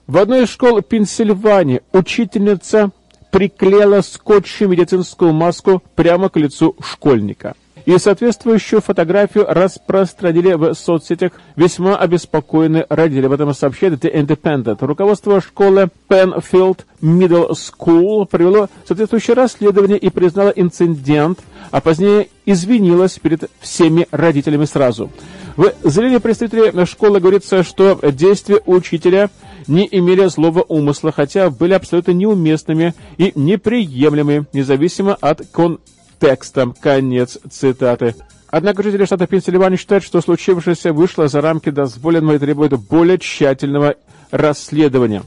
В 0.07 0.17
одной 0.17 0.45
из 0.45 0.51
школ 0.51 0.83
Пенсильвании 0.83 1.83
учительница 1.93 2.91
приклеила 3.31 4.01
скотчем 4.01 4.71
медицинскую 4.71 5.33
маску 5.33 5.83
прямо 5.95 6.29
к 6.29 6.37
лицу 6.37 6.77
школьника 6.83 7.55
и 7.91 7.99
соответствующую 7.99 8.81
фотографию 8.81 9.47
распространили 9.49 10.53
в 10.53 10.75
соцсетях 10.75 11.33
весьма 11.57 11.97
обеспокоенные 11.97 12.87
родители. 12.89 13.27
Об 13.27 13.33
этом 13.33 13.53
сообщает 13.53 13.95
The 13.95 14.15
Independent. 14.15 14.77
Руководство 14.81 15.41
школы 15.41 15.89
Penfield 16.09 16.83
Middle 17.03 17.51
School 17.51 18.27
провело 18.27 18.69
соответствующее 18.87 19.35
расследование 19.35 19.99
и 19.99 20.09
признало 20.09 20.51
инцидент, 20.51 21.41
а 21.73 21.81
позднее 21.81 22.29
извинилось 22.47 23.19
перед 23.19 23.51
всеми 23.59 24.07
родителями 24.13 24.67
сразу. 24.67 25.11
В 25.57 25.73
заявлении 25.83 26.19
представителей 26.19 26.87
школы 26.87 27.19
говорится, 27.19 27.65
что 27.65 27.99
действия 28.13 28.61
учителя 28.67 29.31
не 29.67 29.89
имели 29.91 30.27
злого 30.27 30.65
умысла, 30.69 31.11
хотя 31.11 31.51
были 31.51 31.73
абсолютно 31.73 32.13
неуместными 32.13 32.95
и 33.19 33.33
неприемлемыми, 33.35 34.47
независимо 34.53 35.15
от 35.21 35.43
контекста 35.51 35.91
текстом. 36.21 36.75
Конец 36.81 37.39
цитаты. 37.51 38.15
Однако 38.49 38.83
жители 38.83 39.05
штата 39.05 39.27
Пенсильвания 39.27 39.79
считают, 39.79 40.05
что 40.05 40.21
случившееся 40.21 40.93
вышло 40.93 41.29
за 41.29 41.41
рамки 41.41 41.71
дозволенного 41.71 42.37
и 42.37 42.39
требует 42.39 42.79
более 42.79 43.19
тщательного 43.19 43.95
расследования. 44.31 45.23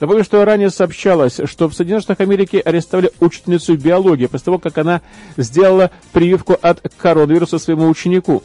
Напомню, 0.00 0.24
что 0.24 0.42
ранее 0.46 0.70
сообщалось, 0.70 1.40
что 1.44 1.68
в 1.68 1.74
Соединенных 1.74 2.04
Штатах 2.04 2.26
Америки 2.26 2.60
арестовали 2.64 3.12
учительницу 3.20 3.76
биологии 3.76 4.26
после 4.26 4.46
того, 4.46 4.58
как 4.58 4.78
она 4.78 5.02
сделала 5.36 5.90
прививку 6.12 6.56
от 6.60 6.80
коронавируса 6.96 7.58
своему 7.58 7.86
ученику. 7.86 8.42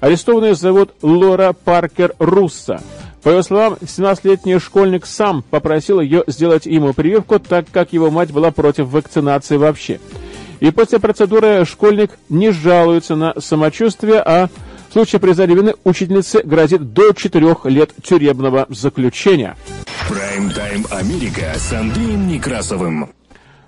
Арестованную 0.00 0.56
зовут 0.56 0.90
Лора 1.00 1.52
Паркер 1.52 2.14
Русса. 2.18 2.82
По 3.22 3.30
его 3.30 3.42
словам, 3.42 3.74
17-летний 3.80 4.58
школьник 4.58 5.06
сам 5.06 5.42
попросил 5.42 6.00
ее 6.00 6.24
сделать 6.26 6.66
ему 6.66 6.92
прививку, 6.94 7.38
так 7.38 7.66
как 7.70 7.92
его 7.92 8.10
мать 8.10 8.32
была 8.32 8.50
против 8.50 8.88
вакцинации 8.88 9.56
вообще. 9.56 10.00
И 10.60 10.70
после 10.70 10.98
процедуры 10.98 11.64
школьник 11.64 12.12
не 12.28 12.50
жалуется 12.50 13.14
на 13.14 13.40
самочувствие, 13.40 14.20
а 14.20 14.48
в 14.88 14.92
случае 14.92 15.20
признания 15.20 15.54
вины 15.54 15.74
учительнице 15.84 16.42
грозит 16.42 16.92
до 16.92 17.12
4 17.12 17.56
лет 17.64 17.90
тюремного 18.02 18.66
заключения. 18.68 19.56
Прайм-тайм 20.08 20.86
Америка 20.90 21.52
с 21.56 21.72
Андреем 21.72 22.26
Некрасовым. 22.28 23.10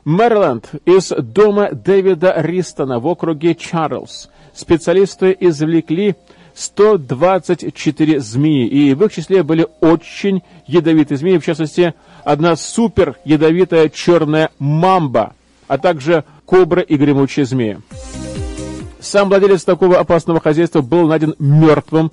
Мэриленд 0.04 0.70
из 0.86 1.10
дома 1.10 1.68
Дэвида 1.72 2.34
Ристона 2.38 2.98
в 2.98 3.06
округе 3.06 3.54
Чарльз. 3.54 4.30
Специалисты 4.54 5.36
извлекли 5.38 6.16
124 6.54 8.20
змеи, 8.20 8.66
и 8.66 8.94
в 8.94 9.04
их 9.04 9.12
числе 9.12 9.42
были 9.42 9.66
очень 9.80 10.42
ядовитые 10.66 11.18
змеи, 11.18 11.38
в 11.38 11.44
частности, 11.44 11.94
одна 12.24 12.56
супер 12.56 13.16
ядовитая 13.24 13.88
черная 13.88 14.50
мамба, 14.58 15.34
а 15.70 15.78
также 15.78 16.24
кобра 16.46 16.82
и 16.82 16.96
гремучая 16.96 17.44
змея. 17.44 17.80
Сам 18.98 19.28
владелец 19.28 19.62
такого 19.62 20.00
опасного 20.00 20.40
хозяйства 20.40 20.80
был 20.80 21.06
найден 21.06 21.36
мертвым 21.38 22.10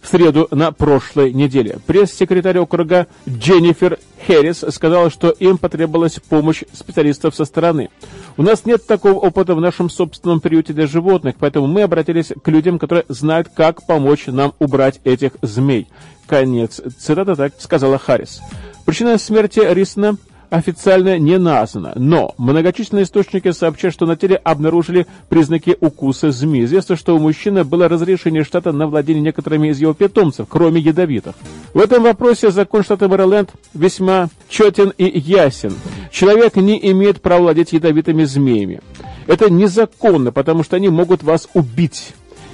в 0.00 0.06
среду 0.06 0.46
на 0.52 0.70
прошлой 0.70 1.32
неделе. 1.32 1.80
Пресс-секретарь 1.84 2.58
округа 2.58 3.08
Дженнифер 3.28 3.98
Хэрис 4.24 4.64
сказала, 4.70 5.10
что 5.10 5.30
им 5.30 5.58
потребовалась 5.58 6.20
помощь 6.20 6.62
специалистов 6.72 7.34
со 7.34 7.44
стороны. 7.44 7.90
У 8.36 8.42
нас 8.44 8.64
нет 8.66 8.86
такого 8.86 9.14
опыта 9.14 9.56
в 9.56 9.60
нашем 9.60 9.90
собственном 9.90 10.40
приюте 10.40 10.72
для 10.72 10.86
животных, 10.86 11.34
поэтому 11.40 11.66
мы 11.66 11.82
обратились 11.82 12.32
к 12.40 12.48
людям, 12.48 12.78
которые 12.78 13.04
знают, 13.08 13.48
как 13.52 13.84
помочь 13.84 14.26
нам 14.28 14.54
убрать 14.60 15.00
этих 15.02 15.32
змей. 15.42 15.88
Конец. 16.28 16.80
Цитата 17.00 17.34
так 17.34 17.54
сказала 17.58 17.98
Харрис. 17.98 18.40
Причина 18.84 19.18
смерти 19.18 19.60
Рисона 19.60 20.18
официально 20.52 21.18
не 21.18 21.38
названо, 21.38 21.92
но 21.96 22.34
многочисленные 22.36 23.04
источники 23.04 23.50
сообщают, 23.52 23.94
что 23.94 24.04
на 24.04 24.16
теле 24.16 24.36
обнаружили 24.36 25.06
признаки 25.30 25.78
укуса 25.80 26.30
змеи. 26.30 26.64
Известно, 26.64 26.94
что 26.94 27.16
у 27.16 27.18
мужчины 27.18 27.64
было 27.64 27.88
разрешение 27.88 28.44
штата 28.44 28.70
на 28.70 28.86
владение 28.86 29.22
некоторыми 29.22 29.68
из 29.68 29.80
его 29.80 29.94
питомцев, 29.94 30.46
кроме 30.50 30.80
ядовитых. 30.82 31.34
В 31.72 31.80
этом 31.80 32.02
вопросе 32.02 32.50
закон 32.50 32.84
штата 32.84 33.08
Мэриленд 33.08 33.50
весьма 33.72 34.28
четен 34.50 34.92
и 34.98 35.18
ясен. 35.18 35.72
Человек 36.10 36.56
не 36.56 36.78
имеет 36.90 37.22
права 37.22 37.42
владеть 37.42 37.72
ядовитыми 37.72 38.24
змеями. 38.24 38.82
Это 39.26 39.50
незаконно, 39.50 40.32
потому 40.32 40.64
что 40.64 40.76
они 40.76 40.90
могут 40.90 41.22
вас 41.22 41.48
убить. 41.54 42.12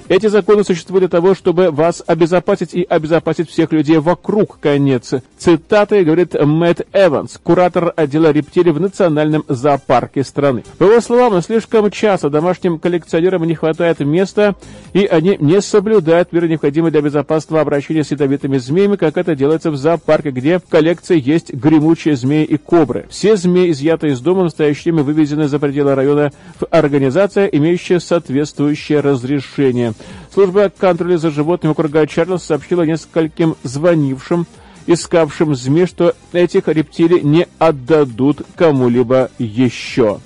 Эти 0.08 0.26
законы 0.26 0.64
существуют 0.64 1.02
для 1.02 1.08
того, 1.08 1.34
чтобы 1.34 1.70
вас 1.70 2.02
обезопасить 2.06 2.72
и 2.72 2.82
обезопасить 2.82 3.50
всех 3.50 3.72
людей 3.72 3.98
вокруг. 3.98 4.58
Конец 4.60 5.12
цитаты, 5.36 6.02
говорит 6.02 6.34
Мэтт 6.34 6.86
Эванс, 6.92 7.38
куратор 7.42 7.92
отдела 7.94 8.32
рептилий 8.32 8.72
в 8.72 8.80
Национальном 8.80 9.44
зоопарке 9.48 10.24
страны. 10.24 10.64
По 10.78 10.84
его 10.84 11.00
словам, 11.00 11.40
слишком 11.42 11.90
часто 11.90 12.30
домашним 12.30 12.78
коллекционерам 12.78 13.44
не 13.44 13.54
хватает 13.54 14.00
места, 14.00 14.54
и 14.94 15.04
они 15.04 15.36
не 15.40 15.60
соблюдают 15.60 16.32
меры, 16.32 16.48
необходимые 16.48 16.90
для 16.90 17.02
безопасного 17.02 17.60
обращения 17.60 18.02
с 18.02 18.10
ядовитыми 18.10 18.58
змеями, 18.58 18.96
как 18.96 19.16
это 19.18 19.36
делается 19.36 19.70
в 19.70 19.76
зоопарке, 19.76 20.30
где 20.30 20.58
в 20.58 20.64
коллекции 20.64 21.20
есть 21.22 21.52
гремучие 21.52 22.16
змеи 22.16 22.44
и 22.44 22.56
кобры. 22.56 23.06
Все 23.10 23.36
змеи, 23.36 23.70
изъятые 23.70 24.14
из 24.14 24.20
дома, 24.20 24.40
в 24.40 24.44
настоящее 24.44 24.94
время 24.94 25.48
за 25.48 25.58
пределы 25.58 25.94
района 25.94 26.32
в 26.58 26.66
организация, 26.70 27.46
имеющая 27.46 28.00
соответствующее 28.00 29.00
разрешение. 29.00 29.92
Служба 30.32 30.70
контроля 30.70 31.18
за 31.18 31.30
животными 31.30 31.72
округа 31.72 32.06
Чарльз 32.06 32.44
сообщила 32.44 32.82
нескольким 32.82 33.56
звонившим, 33.62 34.46
искавшим 34.86 35.54
змей, 35.54 35.86
что 35.86 36.14
этих 36.32 36.68
рептилий 36.68 37.20
не 37.22 37.46
отдадут 37.58 38.42
кому-либо 38.56 39.30
еще. 39.38 40.20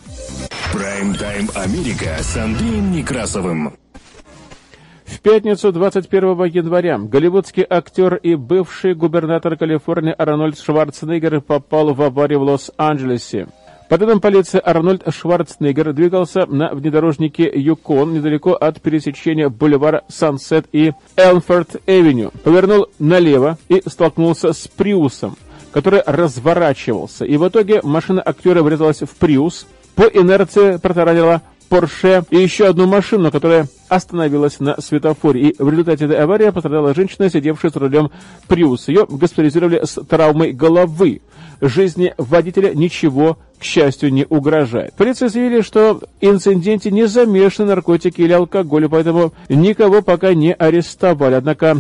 Прайм-тайм 0.73 1.51
Америка 1.55 2.17
с 2.21 2.37
Андреем 2.37 2.93
Некрасовым. 2.93 3.75
В 5.05 5.21
пятницу 5.21 5.71
21 5.73 6.45
января 6.45 6.99
голливудский 6.99 7.67
актер 7.69 8.15
и 8.15 8.35
бывший 8.35 8.95
губернатор 8.95 9.57
Калифорнии 9.57 10.15
Арнольд 10.17 10.59
Шварценеггер 10.59 11.43
попал 11.43 11.93
в 11.93 12.01
аварию 12.01 12.41
в 12.41 12.45
Лос-Анджелесе. 12.45 13.49
По 13.93 13.99
данным 13.99 14.23
полиции, 14.23 14.59
Арнольд 14.65 15.03
Шварценеггер 15.07 15.93
двигался 15.93 16.47
на 16.47 16.73
внедорожнике 16.73 17.53
Юкон 17.55 18.15
недалеко 18.15 18.55
от 18.55 18.81
пересечения 18.81 19.51
бульвара 19.51 20.03
Сансет 20.09 20.65
и 20.73 20.95
Элмфорд-Эвеню. 21.19 22.33
Повернул 22.43 22.87
налево 22.99 23.59
и 23.69 23.83
столкнулся 23.87 24.55
с 24.55 24.67
Приусом, 24.67 25.37
который 25.73 26.03
разворачивался. 26.07 27.27
И 27.27 27.37
в 27.37 27.47
итоге 27.47 27.83
машина 27.83 28.23
актера 28.23 28.63
врезалась 28.63 29.03
в 29.03 29.15
Приус, 29.17 29.67
по 29.95 30.05
инерции 30.05 30.79
протаранила 30.79 31.43
Порше 31.73 32.23
и 32.29 32.37
еще 32.37 32.67
одну 32.67 32.87
машину, 32.87 33.31
которая 33.31 33.67
остановилась 33.89 34.61
на 34.61 34.79
светофоре. 34.79 35.41
И 35.41 35.57
в 35.59 35.71
результате 35.71 36.05
этой 36.05 36.19
аварии 36.19 36.51
пострадала 36.51 36.95
женщина, 36.95 37.31
сидевшая 37.31 37.71
с 37.71 37.77
рулем 37.77 38.11
Приус. 38.47 38.89
Ее 38.89 39.07
госпитализировали 39.09 39.81
с 39.83 39.95
травмой 40.05 40.53
головы 40.53 41.23
жизни 41.63 42.13
водителя 42.19 42.75
ничего, 42.75 43.39
к 43.59 43.65
счастью, 43.65 44.13
не 44.13 44.27
угрожает. 44.29 44.93
Полиция 44.99 45.31
заявили, 45.31 45.63
что 45.63 45.95
в 45.95 46.03
инциденте 46.21 46.91
не 46.91 47.07
замешаны 47.07 47.69
наркотики 47.69 48.21
или 48.21 48.33
алкоголь, 48.33 48.87
поэтому 48.91 49.33
никого 49.49 50.03
пока 50.03 50.35
не 50.35 50.53
арестовали. 50.53 51.37
Однако 51.37 51.79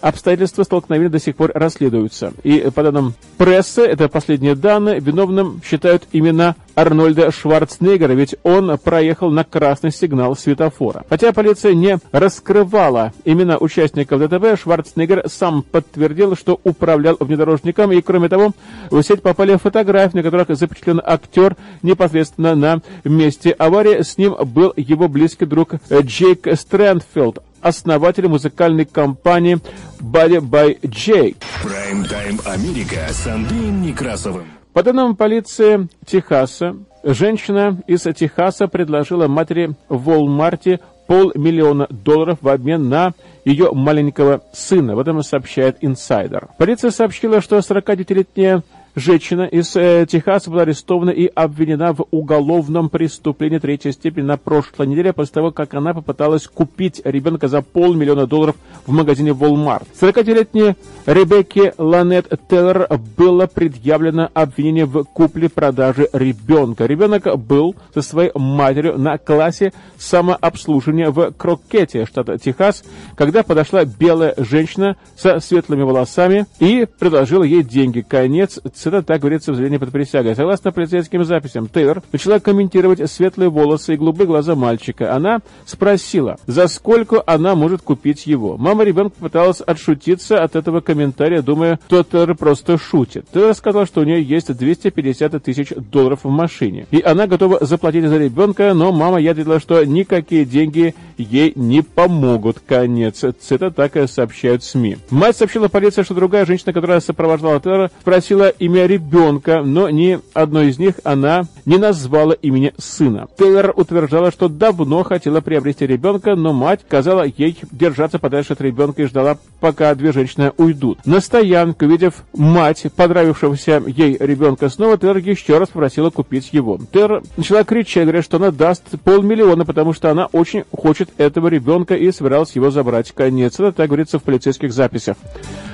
Обстоятельства 0.00 0.62
столкновения 0.62 1.10
до 1.10 1.20
сих 1.20 1.36
пор 1.36 1.52
расследуются. 1.54 2.32
И 2.42 2.70
по 2.74 2.82
данным 2.82 3.14
прессы, 3.36 3.82
это 3.82 4.08
последние 4.08 4.54
данные, 4.54 5.00
виновным 5.00 5.60
считают 5.64 6.04
именно 6.12 6.56
Арнольда 6.74 7.30
Шварценеггера, 7.30 8.12
ведь 8.12 8.36
он 8.42 8.78
проехал 8.78 9.30
на 9.30 9.44
красный 9.44 9.92
сигнал 9.92 10.34
светофора. 10.36 11.04
Хотя 11.10 11.32
полиция 11.32 11.74
не 11.74 11.98
раскрывала 12.12 13.12
имена 13.24 13.58
участников 13.58 14.20
ДТП, 14.20 14.58
Шварценеггер 14.58 15.24
сам 15.26 15.62
подтвердил, 15.62 16.36
что 16.36 16.58
управлял 16.64 17.16
внедорожником, 17.20 17.92
и 17.92 18.00
кроме 18.00 18.28
того, 18.28 18.52
в 18.90 19.02
сеть 19.02 19.20
попали 19.20 19.56
фотографии, 19.56 20.16
на 20.16 20.22
которых 20.22 20.56
запечатлен 20.56 21.00
актер 21.04 21.56
непосредственно 21.82 22.54
на 22.54 22.80
месте 23.04 23.50
аварии. 23.50 24.02
С 24.02 24.16
ним 24.16 24.34
был 24.46 24.72
его 24.76 25.08
близкий 25.08 25.44
друг 25.44 25.74
Джейк 25.90 26.46
Стрэндфилд, 26.54 27.42
основатель 27.60 28.28
музыкальной 28.28 28.84
компании 28.84 29.58
Body 30.00 30.40
by 30.40 30.78
J. 30.82 31.34
Прайм-тайм 31.62 32.40
Америка 32.46 33.06
с 33.10 33.26
Андреем 33.26 33.82
Некрасовым. 33.82 34.46
По 34.72 34.82
данным 34.82 35.16
полиции 35.16 35.88
Техаса, 36.06 36.76
женщина 37.02 37.82
из 37.86 38.02
Техаса 38.02 38.68
предложила 38.68 39.26
матери 39.26 39.74
в 39.88 40.08
Walmart 40.08 40.80
полмиллиона 41.06 41.88
долларов 41.90 42.38
в 42.40 42.48
обмен 42.48 42.88
на 42.88 43.14
ее 43.44 43.72
маленького 43.72 44.42
сына. 44.52 44.94
В 44.94 45.00
этом 45.00 45.24
сообщает 45.24 45.78
инсайдер. 45.80 46.48
Полиция 46.56 46.92
сообщила, 46.92 47.40
что 47.40 47.58
49-летняя 47.58 48.62
Женщина 48.96 49.42
из 49.42 49.76
э, 49.76 50.04
Техаса 50.08 50.50
была 50.50 50.62
арестована 50.62 51.10
и 51.10 51.26
обвинена 51.26 51.92
в 51.92 52.06
уголовном 52.10 52.88
преступлении 52.88 53.58
третьей 53.58 53.92
степени 53.92 54.24
на 54.24 54.36
прошлой 54.36 54.88
неделе 54.88 55.12
после 55.12 55.34
того, 55.34 55.52
как 55.52 55.74
она 55.74 55.94
попыталась 55.94 56.48
купить 56.48 57.00
ребенка 57.04 57.46
за 57.46 57.62
полмиллиона 57.62 58.26
долларов 58.26 58.56
в 58.86 58.92
магазине 58.92 59.30
Walmart. 59.30 59.86
40-летней 60.00 60.74
Ребекке 61.06 61.72
Ланет 61.78 62.32
Теллер 62.48 62.88
было 63.16 63.46
предъявлено 63.46 64.28
обвинение 64.34 64.86
в 64.86 65.04
купле-продаже 65.04 66.08
ребенка. 66.12 66.86
Ребенок 66.86 67.38
был 67.38 67.76
со 67.94 68.02
своей 68.02 68.32
матерью 68.34 68.98
на 68.98 69.18
классе 69.18 69.72
самообслуживания 69.98 71.10
в 71.10 71.30
Крокете, 71.32 72.06
штат 72.06 72.42
Техас, 72.42 72.82
когда 73.16 73.44
подошла 73.44 73.84
белая 73.84 74.34
женщина 74.36 74.96
со 75.16 75.38
светлыми 75.38 75.82
волосами 75.82 76.46
и 76.58 76.88
предложила 76.98 77.44
ей 77.44 77.62
деньги. 77.62 78.00
Конец 78.00 78.58
это 78.88 79.02
так 79.02 79.20
говорится 79.20 79.52
в 79.52 79.54
заявлении 79.54 79.78
под 79.78 79.90
присягой. 79.90 80.34
Согласно 80.34 80.72
полицейским 80.72 81.24
записям, 81.24 81.68
Тейлор 81.68 82.02
начала 82.12 82.40
комментировать 82.40 83.10
светлые 83.10 83.50
волосы 83.50 83.94
и 83.94 83.96
голубые 83.96 84.26
глаза 84.26 84.54
мальчика. 84.54 85.14
Она 85.14 85.40
спросила, 85.66 86.38
за 86.46 86.68
сколько 86.68 87.22
она 87.26 87.54
может 87.54 87.82
купить 87.82 88.26
его. 88.26 88.56
Мама 88.56 88.84
ребенка 88.84 89.16
попыталась 89.18 89.60
отшутиться 89.60 90.42
от 90.42 90.56
этого 90.56 90.80
комментария, 90.80 91.42
думая, 91.42 91.78
что 91.86 92.02
Тейлор 92.02 92.36
просто 92.36 92.78
шутит. 92.78 93.26
Тейлор 93.32 93.54
сказала, 93.54 93.86
что 93.86 94.00
у 94.00 94.04
нее 94.04 94.22
есть 94.22 94.52
250 94.52 95.42
тысяч 95.42 95.72
долларов 95.76 96.20
в 96.24 96.28
машине. 96.28 96.86
И 96.90 97.00
она 97.00 97.26
готова 97.26 97.64
заплатить 97.64 98.04
за 98.06 98.18
ребенка, 98.18 98.74
но 98.74 98.92
мама 98.92 99.20
ядрила, 99.20 99.60
что 99.60 99.84
никакие 99.84 100.44
деньги 100.44 100.94
ей 101.18 101.52
не 101.56 101.82
помогут. 101.82 102.60
Конец. 102.66 103.24
Это 103.24 103.70
так 103.70 103.96
и 103.96 104.06
сообщают 104.06 104.64
СМИ. 104.64 104.98
Мать 105.10 105.36
сообщила 105.36 105.68
полиции, 105.68 106.02
что 106.02 106.14
другая 106.14 106.46
женщина, 106.46 106.72
которая 106.72 107.00
сопровождала 107.00 107.60
Тейлора, 107.60 107.90
спросила 108.00 108.48
имя 108.70 108.86
ребенка, 108.86 109.62
но 109.62 109.90
ни 109.90 110.20
одной 110.32 110.68
из 110.68 110.78
них 110.78 110.94
она 111.04 111.44
не 111.66 111.76
назвала 111.76 112.32
имени 112.34 112.72
сына. 112.78 113.28
Тейлор 113.36 113.72
утверждала, 113.76 114.30
что 114.30 114.48
давно 114.48 115.02
хотела 115.02 115.40
приобрести 115.40 115.86
ребенка, 115.86 116.36
но 116.36 116.52
мать 116.52 116.80
сказала 116.86 117.24
ей 117.24 117.58
держаться 117.72 118.18
подальше 118.18 118.52
от 118.52 118.60
ребенка 118.60 119.02
и 119.02 119.06
ждала, 119.06 119.38
пока 119.58 119.94
две 119.94 120.12
женщины 120.12 120.52
уйдут. 120.56 121.04
На 121.04 121.20
стоянку, 121.20 121.84
увидев 121.84 122.22
мать, 122.32 122.86
понравившегося 122.94 123.82
ей 123.86 124.16
ребенка 124.18 124.68
снова, 124.68 124.96
Тейлор 124.96 125.18
еще 125.18 125.58
раз 125.58 125.68
попросила 125.68 126.10
купить 126.10 126.50
его. 126.52 126.78
Тейлор 126.92 127.22
начала 127.36 127.64
кричать, 127.64 128.04
говоря, 128.04 128.22
что 128.22 128.36
она 128.36 128.50
даст 128.50 128.84
полмиллиона, 129.02 129.64
потому 129.64 129.92
что 129.92 130.10
она 130.10 130.26
очень 130.26 130.64
хочет 130.72 131.10
этого 131.18 131.48
ребенка 131.48 131.96
и 131.96 132.12
собиралась 132.12 132.52
его 132.52 132.70
забрать. 132.70 133.12
Конец. 133.12 133.54
Это 133.54 133.72
так 133.72 133.88
говорится 133.88 134.18
в 134.18 134.22
полицейских 134.22 134.72
записях. 134.72 135.16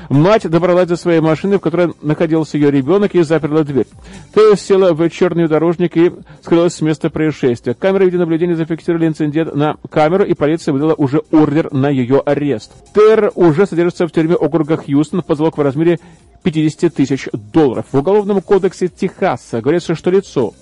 Мать 0.09 0.48
добралась 0.48 0.88
до 0.88 0.96
своей 0.96 1.20
машины, 1.20 1.59
в 1.59 1.61
которой 1.61 1.92
находился 2.00 2.56
ее 2.56 2.70
ребенок, 2.70 2.86
и 3.14 3.22
заперла 3.22 3.62
дверь. 3.64 3.87
Тео 4.35 4.55
села 4.55 4.92
в 4.94 5.09
черный 5.11 5.44
внедорожник 5.44 5.96
и 5.96 6.12
скрылась 6.42 6.75
с 6.75 6.81
места 6.81 7.11
происшествия. 7.11 7.75
Камеры 7.75 8.07
видеонаблюдения 8.07 8.55
зафиксировали 8.55 9.07
инцидент 9.07 9.55
на 9.55 9.77
камеру, 9.90 10.25
и 10.25 10.35
полиция 10.35 10.72
выдала 10.72 10.94
уже 10.94 11.22
ордер 11.31 11.72
на 11.72 11.90
ее 11.90 12.20
арест. 12.20 12.72
Тер 12.94 13.33
уже 13.35 13.66
содержится 13.66 14.07
в 14.07 14.12
тюрьме 14.12 14.37
округа 14.37 14.77
Хьюстон 14.77 15.22
под 15.22 15.38
залог 15.38 15.59
в 15.59 15.61
размере 15.61 15.99
50 16.42 16.94
тысяч 16.94 17.29
долларов. 17.33 17.87
В 17.90 17.99
Уголовном 17.99 18.40
кодексе 18.40 18.88
Техаса 18.88 19.61
говорится, 19.61 19.94
что 19.94 20.11
лицо 20.11 20.55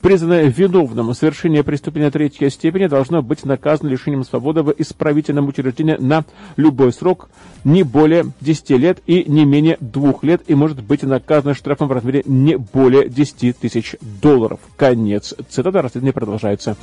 признанное 0.00 0.46
виновным 0.46 1.08
в 1.08 1.14
совершении 1.14 1.60
преступления 1.60 2.10
третьей 2.10 2.50
степени, 2.50 2.86
должно 2.86 3.22
быть 3.22 3.44
наказано 3.44 3.88
лишением 3.88 4.24
свободы 4.24 4.62
в 4.62 4.74
исправительном 4.78 5.48
учреждении 5.48 5.96
на 5.98 6.24
любой 6.56 6.92
срок 6.92 7.28
не 7.64 7.82
более 7.82 8.26
10 8.40 8.70
лет 8.70 8.98
и 9.06 9.24
не 9.28 9.44
менее 9.44 9.76
2 9.80 10.14
лет 10.22 10.42
и 10.46 10.54
может 10.54 10.82
быть 10.82 11.02
наказано 11.02 11.54
штрафом 11.54 11.88
в 11.88 11.92
размере 11.92 12.22
не 12.26 12.56
более 12.56 13.08
10 13.08 13.58
тысяч 13.58 13.96
долларов. 14.00 14.60
Конец. 14.76 15.34
Цитата 15.48 15.82
расследования 15.82 16.12
продолжается. 16.12 16.76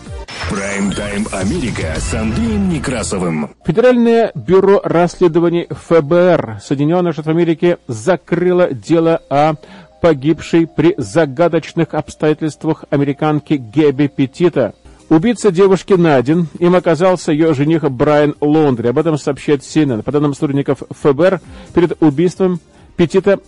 Прайм-тайм 0.50 1.28
Америка 1.32 1.96
с 1.98 2.14
Андреем 2.14 2.70
Некрасовым. 2.70 3.52
Федеральное 3.66 4.32
бюро 4.36 4.82
расследований 4.84 5.68
ФБР 5.70 6.60
Соединенных 6.64 7.14
Штатов 7.14 7.32
Америки 7.32 7.78
закрыло 7.88 8.72
дело 8.72 9.22
о 9.30 9.56
погибшей 10.06 10.68
при 10.68 10.94
загадочных 11.00 11.96
обстоятельствах 11.96 12.86
американки 12.92 13.56
Гэби 13.56 14.06
Петита. 14.06 14.76
Убийца 15.10 15.50
девушки 15.50 15.94
Надин, 15.94 16.46
им 16.60 16.76
оказался 16.76 17.32
ее 17.32 17.56
жених 17.56 17.90
Брайан 17.90 18.36
Лондри. 18.40 18.90
Об 18.90 19.00
этом 19.00 19.18
сообщает 19.18 19.62
CNN. 19.62 20.04
По 20.04 20.12
данным 20.12 20.36
сотрудников 20.36 20.84
ФБР, 20.92 21.42
перед 21.74 22.04
убийством 22.04 22.60
Петита 22.96 23.40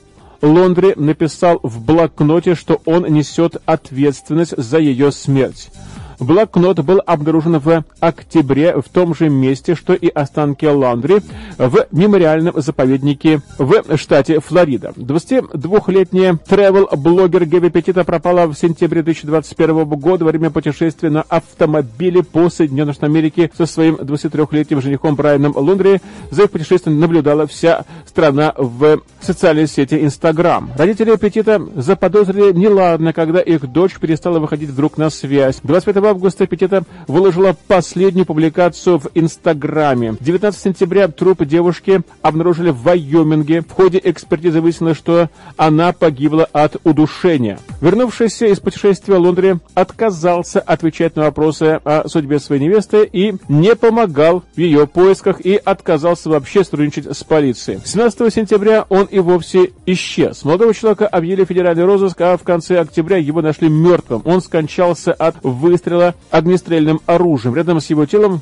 Лондри 0.41 0.93
написал 0.95 1.59
в 1.61 1.79
блокноте, 1.85 2.55
что 2.55 2.81
он 2.85 3.03
несет 3.03 3.57
ответственность 3.67 4.57
за 4.57 4.79
ее 4.79 5.11
смерть. 5.11 5.69
Блокнот 6.19 6.79
был 6.79 7.01
обнаружен 7.05 7.59
в 7.59 7.83
октябре 7.99 8.75
в 8.81 8.89
том 8.89 9.13
же 9.15 9.29
месте, 9.29 9.75
что 9.75 9.93
и 9.93 10.07
останки 10.07 10.65
Ландри 10.65 11.21
в 11.57 11.87
мемориальном 11.91 12.59
заповеднике 12.59 13.41
в 13.57 13.97
штате 13.97 14.39
Флорида. 14.39 14.93
22-летняя 14.95 16.37
тревел-блогер 16.47 17.45
Геви 17.45 17.69
Петита 17.69 18.03
пропала 18.03 18.47
в 18.47 18.55
сентябре 18.55 19.03
2021 19.03 19.85
года 19.85 20.25
во 20.25 20.31
время 20.31 20.49
путешествия 20.49 21.09
на 21.09 21.21
автомобиле 21.21 22.23
по 22.23 22.49
Соединенным 22.49 22.93
Штатам 22.93 23.11
Америки 23.11 23.51
со 23.55 23.65
своим 23.65 23.95
23-летним 23.95 24.81
женихом 24.81 25.15
Брайаном 25.15 25.53
Лундри. 25.55 26.01
За 26.31 26.43
их 26.43 26.51
путешествием 26.51 26.99
наблюдала 26.99 27.47
вся 27.47 27.85
страна 28.05 28.53
в 28.57 29.01
социальной 29.21 29.67
сети 29.67 30.03
Инстаграм. 30.03 30.71
Родители 30.77 31.15
Петита 31.15 31.61
заподозрили 31.75 32.53
неладно, 32.53 33.13
когда 33.13 33.39
их 33.39 33.71
дочь 33.71 33.95
перестала 33.99 34.39
выходить 34.39 34.69
вдруг 34.69 34.97
на 34.97 35.09
связь. 35.09 35.59
25 35.63 35.95
августа 36.07 36.47
Петита 36.47 36.83
выложила 37.07 37.55
последнюю 37.67 38.25
публикацию 38.25 38.99
в 38.99 39.09
Инстаграме. 39.13 40.15
19 40.19 40.59
сентября 40.59 41.07
труп 41.07 41.43
девушки 41.45 42.01
обнаружили 42.21 42.69
в 42.69 42.81
Вайоминге. 42.81 43.61
В 43.61 43.71
ходе 43.71 43.99
экспертизы 44.03 44.61
выяснилось, 44.61 44.97
что 44.97 45.29
она 45.55 45.93
погибла 45.93 46.47
от 46.51 46.77
удушения. 46.83 47.59
Вернувшийся 47.81 48.47
из 48.47 48.59
путешествия 48.59 49.15
Лондре 49.15 49.59
отказался 49.73 50.59
отвечать 50.59 51.15
на 51.15 51.23
вопросы 51.23 51.79
о 51.83 52.07
судьбе 52.07 52.39
своей 52.39 52.61
невесты 52.61 53.07
и 53.11 53.35
не 53.47 53.75
помогал 53.75 54.43
в 54.55 54.59
ее 54.59 54.87
поисках 54.87 55.41
и 55.41 55.55
отказался 55.55 56.29
вообще 56.29 56.63
сотрудничать 56.63 57.05
с 57.15 57.23
полицией. 57.23 57.79
17 57.83 58.33
сентября 58.33 58.85
он 58.89 59.05
и 59.05 59.19
вовсе 59.19 59.71
исчез. 59.85 60.43
Молодого 60.43 60.73
человека 60.73 61.07
объявили 61.07 61.45
федеральный 61.45 61.85
розыск, 61.85 62.19
а 62.21 62.37
в 62.37 62.43
конце 62.43 62.79
октября 62.79 63.17
его 63.17 63.41
нашли 63.41 63.69
мертвым. 63.69 64.21
Он 64.25 64.41
скончался 64.41 65.13
от 65.13 65.35
выстрела 65.43 65.96
огнестрельным 66.31 67.01
оружием. 67.05 67.55
Рядом 67.55 67.81
с 67.81 67.89
его 67.89 68.05
телом 68.05 68.41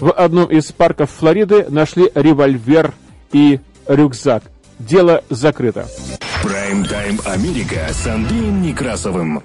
в 0.00 0.12
одном 0.12 0.46
из 0.50 0.72
парков 0.72 1.10
Флориды 1.10 1.66
нашли 1.68 2.10
револьвер 2.14 2.92
и 3.32 3.60
рюкзак. 3.86 4.42
Дело 4.78 5.24
закрыто. 5.30 5.86
Прайм-тайм 6.42 7.20
Америка 7.24 7.88
с 7.90 8.06
Андреем 8.06 8.62
Некрасовым. 8.62 9.42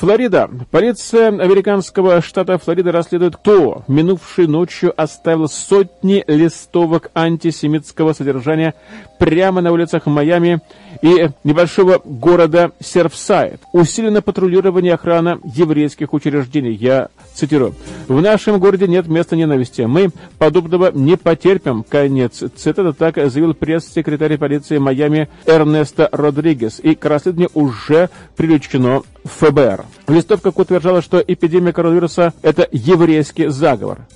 Флорида. 0.00 0.48
Полиция 0.70 1.28
американского 1.28 2.22
штата 2.22 2.56
Флорида 2.56 2.90
расследует, 2.90 3.36
кто 3.36 3.82
минувшей 3.86 4.46
ночью 4.46 4.94
оставил 4.96 5.46
сотни 5.46 6.24
листовок 6.26 7.10
антисемитского 7.14 8.14
содержания 8.14 8.72
прямо 9.18 9.60
на 9.60 9.72
улицах 9.72 10.06
Майами 10.06 10.62
и 11.02 11.28
небольшого 11.44 12.00
города 12.02 12.72
Серфсайд. 12.80 13.60
Усилено 13.74 14.22
патрулирование 14.22 14.92
и 14.92 14.94
охрана 14.94 15.38
еврейских 15.44 16.14
учреждений. 16.14 16.72
Я 16.72 17.08
цитирую. 17.34 17.74
«В 18.08 18.22
нашем 18.22 18.58
городе 18.58 18.88
нет 18.88 19.06
места 19.06 19.36
ненависти. 19.36 19.82
Мы 19.82 20.08
подобного 20.38 20.90
не 20.92 21.18
потерпим». 21.18 21.84
Конец. 21.86 22.42
Цитата 22.56 22.94
так 22.94 23.16
заявил 23.16 23.52
пресс-секретарь 23.52 24.38
полиции 24.38 24.78
Майами 24.78 25.28
Эрнесто 25.44 26.08
Родригес. 26.10 26.80
И 26.82 26.94
к 26.94 27.04
расследованию 27.04 27.50
уже 27.52 28.08
привлечено 28.36 29.02
ФБР. 29.24 29.84
Листовка 30.08 30.52
утверждала, 30.54 31.02
что 31.02 31.22
эпидемия 31.26 31.72
коронавируса– 31.72 32.34
это 32.42 32.68
еврейский 32.72 33.48
заговор. 33.48 34.06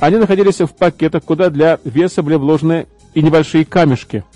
Они 0.00 0.16
находились 0.16 0.60
в 0.60 0.68
пакетах, 0.68 1.22
куда 1.24 1.50
для 1.50 1.78
веса 1.84 2.22
были 2.22 2.34
вложены 2.36 2.86
и 3.14 3.22
небольшие 3.22 3.64
камешки– 3.64 4.24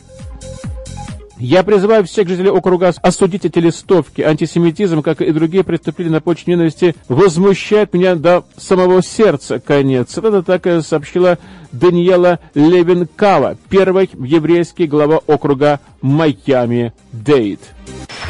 я 1.39 1.63
призываю 1.63 2.05
всех 2.05 2.29
жителей 2.29 2.51
округа 2.51 2.93
осудить 3.03 3.45
эти 3.45 3.59
листовки. 3.59 4.23
Антисемитизм, 4.23 5.03
как 5.03 5.23
и 5.23 5.31
другие 5.33 5.65
преступления 5.65 6.13
на 6.13 6.21
почве 6.21 6.55
ненависти, 6.55 6.95
возмущает 7.09 7.95
меня 7.95 8.15
до 8.15 8.45
самого 8.57 9.03
сердца. 9.03 9.61
Конец. 9.61 10.17
Это 10.19 10.43
так 10.43 10.67
сообщила 10.85 11.39
Даниэла 11.73 12.41
Левинкава, 12.55 13.57
первый 13.69 14.11
еврейский 14.15 14.87
глава 14.87 15.21
округа 15.27 15.81
Майами-Дейт. 16.01 17.61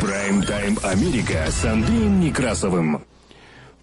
Прайм-тайм 0.00 0.78
Америка 0.82 1.44
с 1.48 1.64
Андреем 1.64 2.20
Некрасовым. 2.20 3.02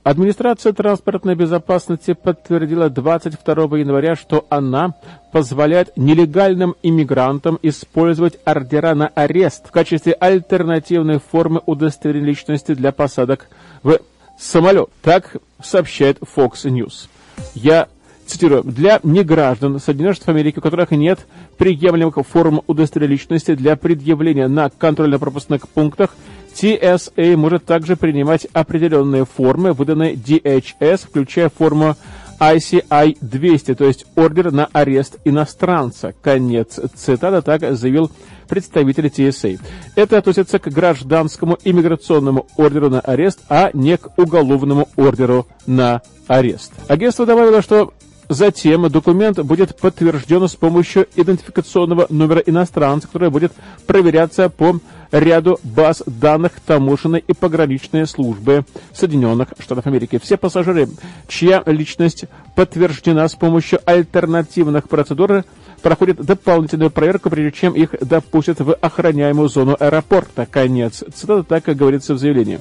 Администрация 0.06 0.72
транспортной 0.72 1.34
безопасности 1.34 2.14
подтвердила 2.14 2.92
22 2.92 3.80
января, 3.80 4.16
что 4.16 4.46
она 4.50 4.94
позволяет 5.32 5.98
нелегальным 5.98 6.76
иммигрантам 6.84 7.58
использовать 7.64 8.38
ордера 8.46 8.94
на 8.94 9.08
арест 9.08 9.68
в 9.68 9.72
качестве 9.72 10.14
альтернативной 10.14 11.20
формы 11.20 11.60
удостоверения 11.66 12.28
личности 12.28 12.76
для 12.76 12.92
посадок 12.92 13.48
в 13.82 13.98
самолет. 14.38 14.90
Так 15.02 15.38
сообщает 15.64 16.20
Fox 16.20 16.66
News. 16.66 17.10
Я 17.56 17.88
цитирую, 18.28 18.64
для 18.64 19.00
неграждан 19.02 19.80
Соединенных 19.80 20.18
Штатов 20.18 20.36
Америки, 20.36 20.60
у 20.60 20.62
которых 20.62 20.92
нет 20.92 21.26
приемлемых 21.58 22.18
форм 22.28 22.62
удостоверения 22.68 23.18
личности 23.18 23.56
для 23.56 23.76
предъявления 23.76 24.48
на 24.48 24.70
контрольно-пропускных 24.70 25.68
пунктах, 25.68 26.12
TSA 26.56 27.36
может 27.36 27.66
также 27.66 27.96
принимать 27.96 28.48
определенные 28.54 29.26
формы, 29.26 29.74
выданные 29.74 30.14
DHS, 30.14 31.06
включая 31.08 31.50
форму 31.50 31.96
ICI-200, 32.40 33.76
то 33.76 33.86
есть 33.86 34.06
ордер 34.16 34.52
на 34.52 34.68
арест 34.72 35.18
иностранца. 35.26 36.14
Конец 36.22 36.80
цитата, 36.96 37.42
так 37.42 37.76
заявил 37.76 38.12
представитель 38.48 39.08
TSA. 39.08 39.60
Это 39.96 40.18
относится 40.18 40.60
к 40.60 40.68
гражданскому 40.68 41.58
иммиграционному 41.64 42.48
ордеру 42.58 42.90
на 42.90 43.00
арест, 43.00 43.40
а 43.50 43.70
не 43.74 43.98
к 43.98 44.18
уголовному 44.18 44.90
ордеру 44.96 45.48
на 45.66 46.02
арест. 46.28 46.74
Агентство 46.88 47.26
добавило, 47.26 47.62
что 47.62 47.94
Затем 48.30 48.90
документ 48.90 49.40
будет 49.40 49.78
подтвержден 49.78 50.48
с 50.48 50.56
помощью 50.56 51.08
идентификационного 51.16 52.08
номера 52.10 52.40
иностранца, 52.40 53.08
который 53.08 53.30
будет 53.30 53.54
проверяться 53.86 54.50
по 54.50 54.80
ряду 55.12 55.60
баз 55.64 56.04
данных 56.06 56.54
таможенной 56.66 57.24
и 57.26 57.34
пограничной 57.34 58.08
службы 58.08 58.66
Соединенных 58.94 59.50
Штатов 59.60 59.86
Америки. 59.86 60.20
Все 60.22 60.38
пассажиры, 60.38 60.90
чья 61.28 61.62
личность 61.66 62.26
подтверждена 62.56 63.28
с 63.28 63.36
помощью 63.36 63.80
альтернативных 63.86 64.90
процедур, 64.90 65.44
проходят 65.82 66.18
дополнительную 66.18 66.90
проверку, 66.90 67.30
прежде 67.30 67.52
чем 67.52 67.74
их 67.74 67.92
допустят 68.02 68.60
в 68.60 68.74
охраняемую 68.74 69.50
зону 69.50 69.78
аэропорта. 69.80 70.48
Конец. 70.50 71.04
Цитата 71.14 71.44
так, 71.44 71.64
как 71.66 71.78
говорится 71.78 72.16
в 72.16 72.18
заявлении. 72.18 72.60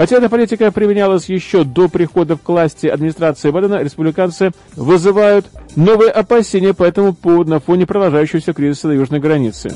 Хотя 0.00 0.16
эта 0.16 0.30
политика 0.30 0.72
применялась 0.72 1.28
еще 1.28 1.62
до 1.62 1.86
прихода 1.86 2.38
к 2.38 2.48
власти 2.48 2.86
администрации 2.86 3.50
Байдена, 3.50 3.82
республиканцы 3.82 4.50
вызывают 4.74 5.44
новые 5.76 6.10
опасения 6.10 6.72
по 6.72 6.84
этому 6.84 7.12
поводу 7.12 7.50
на 7.50 7.60
фоне 7.60 7.84
продолжающегося 7.84 8.54
кризиса 8.54 8.88
на 8.88 8.92
южной 8.92 9.20
границе. 9.20 9.74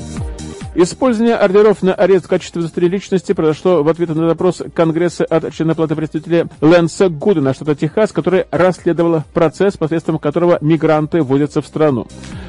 Использование 0.73 1.35
ордеров 1.35 1.83
на 1.83 1.93
арест 1.93 2.25
в 2.25 2.27
качестве 2.27 2.61
удостоверения 2.61 2.97
личности 2.97 3.33
произошло 3.33 3.83
в 3.83 3.87
ответ 3.87 4.15
на 4.15 4.27
запрос 4.27 4.63
Конгресса 4.73 5.25
от 5.25 5.53
члена 5.53 5.75
палаты 5.75 5.95
представителя 5.95 6.47
Лэнса 6.59 7.09
Гудена, 7.09 7.53
штата 7.53 7.75
Техас, 7.75 8.11
который 8.11 8.45
расследовал 8.49 9.21
процесс, 9.31 9.77
посредством 9.77 10.17
которого 10.17 10.57
мигранты 10.59 11.21
вводятся 11.21 11.61
в 11.61 11.67
страну. 11.67 12.07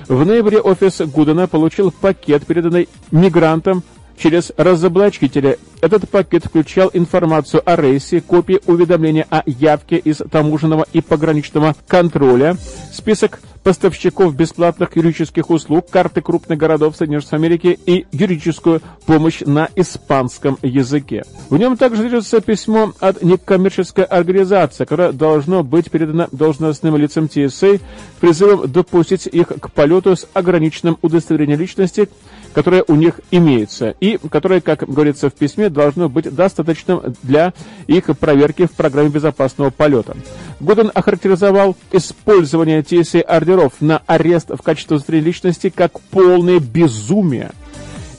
В 0.09 0.24
ноябре 0.24 0.61
офис 0.61 1.03
Гудена 1.03 1.47
получил 1.47 1.91
пакет, 1.91 2.47
переданный 2.47 2.89
мигрантам 3.11 3.83
через 4.19 4.53
разоблачителя. 4.57 5.59
Этот 5.81 6.09
пакет 6.09 6.45
включал 6.45 6.91
информацию 6.93 7.62
о 7.64 7.77
рейсе, 7.77 8.21
копии 8.21 8.61
уведомления 8.67 9.27
о 9.31 9.43
явке 9.47 9.97
из 9.97 10.19
таможенного 10.31 10.87
и 10.93 11.01
пограничного 11.01 11.77
контроля, 11.87 12.57
список 12.93 13.41
поставщиков 13.67 14.37
бесплатных 14.37 14.95
юридических 14.95 15.51
услуг, 15.51 15.91
карты 15.91 16.23
крупных 16.23 16.57
городов 16.57 16.95
Соединенных 16.97 17.25
Штатов 17.25 17.41
Америки 17.41 17.77
и 17.85 18.07
юридическую 18.12 18.81
помощь 19.07 19.41
на 19.41 19.69
испанском 19.75 20.57
языке. 20.62 21.25
В 21.51 21.59
нем 21.59 21.77
также 21.77 22.03
содержится 22.03 22.41
письмо 22.41 22.93
от 23.01 23.25
некоммерческой 23.25 24.05
организации, 24.05 24.85
которое 24.85 25.11
должно 25.11 25.64
быть 25.64 25.91
передано 25.91 26.29
должностным 26.31 26.97
лицам 26.97 27.29
ТСА 27.29 27.81
призывом 28.21 28.71
допустить 28.71 29.27
их 29.27 29.49
к 29.49 29.73
полету 29.73 30.14
с 30.14 30.29
ограниченным 30.33 30.97
удостоверением 31.03 31.59
личности, 31.59 32.09
которое 32.57 32.84
у 32.88 32.94
них 32.94 33.20
имеется, 33.30 33.94
и 34.00 34.16
которое, 34.30 34.62
как 34.62 34.88
говорится 34.88 35.28
в 35.28 35.34
письме, 35.34 35.68
должно 35.68 36.09
быть 36.09 36.34
достаточным 36.34 37.02
для 37.22 37.52
их 37.86 38.07
проверки 38.18 38.64
в 38.64 38.70
программе 38.70 39.11
безопасного 39.11 39.68
полета. 39.68 40.16
Гуден 40.59 40.90
охарактеризовал 40.94 41.76
использование 41.92 42.80
TSA 42.80 43.20
ордеров 43.20 43.74
на 43.80 44.00
арест 44.07 44.48
в 44.48 44.62
качестве 44.62 44.96
удостоверения 44.96 45.26
личности 45.26 45.68
как 45.68 46.00
полное 46.00 46.59
безумие. 46.59 47.50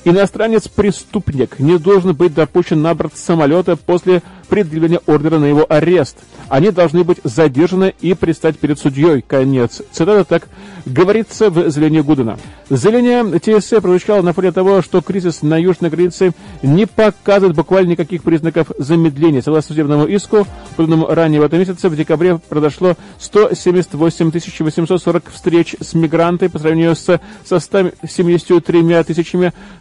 Иностранец-преступник 0.05 1.57
не 1.57 1.79
должен 1.79 2.13
быть 2.13 2.35
допущен 2.35 2.79
на 2.79 2.93
борт 2.93 3.17
самолета 3.17 3.75
после 3.75 4.21
предъявления 4.49 4.99
ордера 5.05 5.39
на 5.39 5.45
его 5.45 5.65
арест. 5.67 6.17
Они 6.49 6.71
должны 6.71 7.03
быть 7.03 7.19
задержаны 7.23 7.93
и 8.01 8.13
предстать 8.13 8.57
перед 8.57 8.79
судьей. 8.79 9.21
Конец. 9.21 9.81
Цитата 9.91 10.23
так 10.23 10.47
говорится 10.85 11.49
в 11.49 11.69
заявлении 11.69 12.01
Гудена. 12.01 12.37
Заявление 12.69 13.39
ТСЭ 13.39 13.81
прозвучало 13.81 14.21
на 14.21 14.33
фоне 14.33 14.51
того, 14.51 14.81
что 14.81 15.01
кризис 15.01 15.41
на 15.41 15.57
южной 15.57 15.89
границе 15.89 16.33
не 16.63 16.85
показывает 16.85 17.55
буквально 17.55 17.91
никаких 17.91 18.23
признаков 18.23 18.71
замедления. 18.77 19.41
Согласно 19.41 19.73
судебному 19.73 20.05
иску, 20.05 20.47
поданному 20.75 21.07
ранее 21.07 21.41
в 21.41 21.43
этом 21.43 21.59
месяце, 21.59 21.89
в 21.89 21.95
декабре 21.95 22.37
произошло 22.37 22.95
178 23.19 24.31
840 24.31 25.31
встреч 25.31 25.75
с 25.79 25.93
мигрантами 25.93 26.49
по 26.49 26.59
сравнению 26.59 26.95
с, 26.95 27.19
со 27.45 27.59
173 27.59 29.03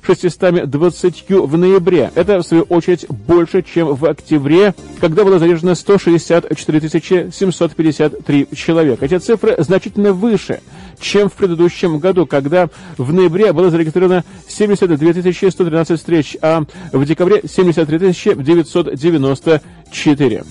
620 0.02 1.30
в 1.30 1.58
ноябре. 1.58 2.10
Это, 2.14 2.38
в 2.38 2.42
свою 2.42 2.62
очередь, 2.64 3.06
больше, 3.08 3.62
чем 3.62 3.94
в 3.94 4.04
октябре, 4.04 4.55
когда 5.00 5.24
было 5.24 5.38
задержано 5.38 5.74
164 5.74 7.32
753 7.32 8.48
человека. 8.54 9.04
Эти 9.04 9.18
цифры 9.18 9.54
значительно 9.58 10.12
выше, 10.12 10.60
чем 11.00 11.28
в 11.28 11.34
предыдущем 11.34 11.98
году, 11.98 12.26
когда 12.26 12.68
в 12.96 13.12
ноябре 13.12 13.52
было 13.52 13.70
зарегистрировано 13.70 14.24
72 14.48 15.50
113 15.50 15.98
встреч, 15.98 16.36
а 16.42 16.64
в 16.92 17.04
декабре 17.04 17.42
73 17.46 18.34
994. 18.36 20.44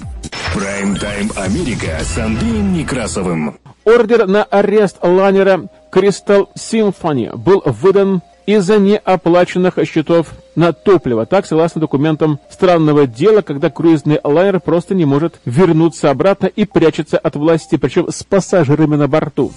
Прайм-тайм 0.54 1.32
Америка 1.36 2.00
с 2.02 2.18
Андреем 2.18 2.74
Некрасовым. 2.74 3.58
Ордер 3.84 4.26
на 4.26 4.44
арест 4.44 4.98
лайнера 5.02 5.68
Crystal 5.92 6.48
Symphony 6.58 7.36
был 7.36 7.62
выдан 7.66 8.22
из-за 8.46 8.80
неоплаченных 8.80 9.78
счетов 9.86 10.28
на 10.56 10.74
топливо. 10.74 11.26
Так, 11.26 11.46
согласно 11.46 11.82
документам 11.82 12.40
странного 12.50 13.08
дела, 13.08 13.42
когда 13.42 13.70
круизный 13.70 14.20
лайнер 14.24 14.60
просто 14.60 14.96
не 14.96 15.06
может 15.06 15.40
вернуться 15.46 16.10
обратно 16.10 16.48
и 16.48 16.66
прячется 16.66 17.18
от 17.18 17.36
власти, 17.36 17.78
причем 17.78 18.10
с 18.10 18.24
пассажирами 18.24 18.96
на 18.96 19.08
борту. 19.08 19.52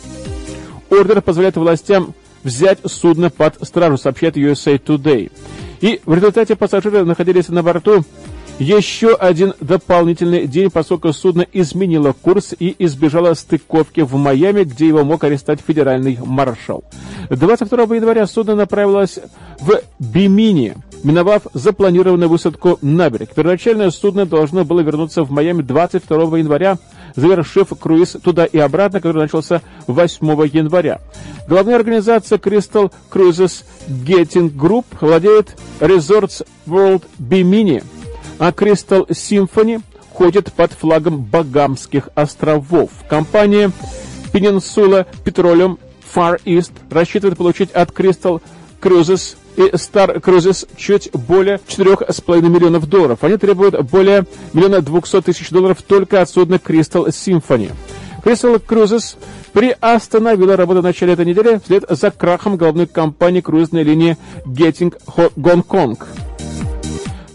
Ордер 0.91 1.21
позволяет 1.23 1.57
властям 1.57 2.15
взять 2.43 2.79
судно 2.85 3.31
под 3.31 3.57
стражу, 3.67 3.97
сообщает 3.97 4.37
USA 4.37 4.79
Today. 4.79 5.31
И 5.81 6.01
в 6.05 6.15
результате 6.15 6.57
пассажиры 6.57 7.05
находились 7.05 7.49
на 7.49 7.63
борту 7.63 8.05
еще 8.59 9.15
один 9.15 9.55
дополнительный 9.61 10.47
день, 10.47 10.71
поскольку 10.71 11.13
судно 11.13 11.47
изменило 11.53 12.13
курс 12.13 12.55
и 12.59 12.75
избежало 12.79 13.35
стыковки 13.35 14.01
в 14.01 14.15
Майами, 14.17 14.65
где 14.65 14.89
его 14.89 15.05
мог 15.05 15.23
арестовать 15.25 15.61
федеральный 15.67 16.19
маршал. 16.25 16.83
22 17.31 17.97
января 17.97 18.27
судно 18.27 18.57
направилось 18.57 19.21
в 19.61 19.81
Бимини, 20.01 20.75
миновав 21.05 21.43
запланированную 21.55 22.29
высадку 22.29 22.79
на 22.83 23.09
берег. 23.11 23.31
Первоначальное 23.35 23.91
судно 23.91 24.27
должно 24.27 24.65
было 24.65 24.81
вернуться 24.81 25.23
в 25.23 25.31
Майами 25.31 25.63
22 25.63 26.39
января, 26.39 26.79
завершив 27.15 27.69
круиз 27.79 28.17
туда 28.23 28.45
и 28.45 28.59
обратно, 28.59 29.01
который 29.01 29.23
начался 29.23 29.63
8 29.87 30.27
января. 30.53 31.01
Главная 31.49 31.77
организация 31.77 32.39
Crystal 32.39 32.91
Cruises 33.11 33.65
Getting 33.89 34.53
Group 34.53 34.85
владеет 35.01 35.57
Resorts 35.81 36.45
World 36.67 37.05
Bimini– 37.19 37.85
а 38.39 38.51
Crystal 38.51 39.07
Symphony 39.09 39.83
ходит 40.13 40.53
под 40.53 40.73
флагом 40.73 41.23
Багамских 41.23 42.09
островов. 42.15 42.91
Компания 43.09 43.71
Peninsula 44.33 45.07
Petroleum 45.25 45.79
Far 46.15 46.41
East 46.45 46.73
рассчитывает 46.91 47.39
получить 47.39 47.71
от 47.73 47.91
Crystal 47.91 48.41
Cruises 48.81 49.37
и 49.57 49.63
Star 49.75 50.21
Cruises 50.21 50.69
чуть 50.77 51.11
более 51.13 51.61
4,5 51.69 52.49
миллионов 52.49 52.87
долларов. 52.89 53.23
Они 53.23 53.37
требуют 53.37 53.81
более 53.91 54.25
миллиона 54.53 54.81
200 54.81 55.23
тысяч 55.23 55.51
долларов 55.51 55.83
только 55.83 56.23
от 56.23 56.31
судна 56.31 56.55
Crystal 56.55 57.07
Symphony. 57.09 57.73
Crystal 58.25 58.61
Cruises 58.65 59.17
приостановила 59.53 60.57
работу 60.57 60.81
в 60.81 60.85
начале 60.85 61.15
этой 61.15 61.25
недели 61.25 61.61
вслед 61.63 61.85
за 61.89 62.11
крахом 62.11 62.57
главной 62.57 62.87
компании 62.87 63.41
круизной 63.41 63.83
линии 63.83 64.17
Getting 64.45 64.95
Hong 65.07 65.65
Kong. 65.67 65.99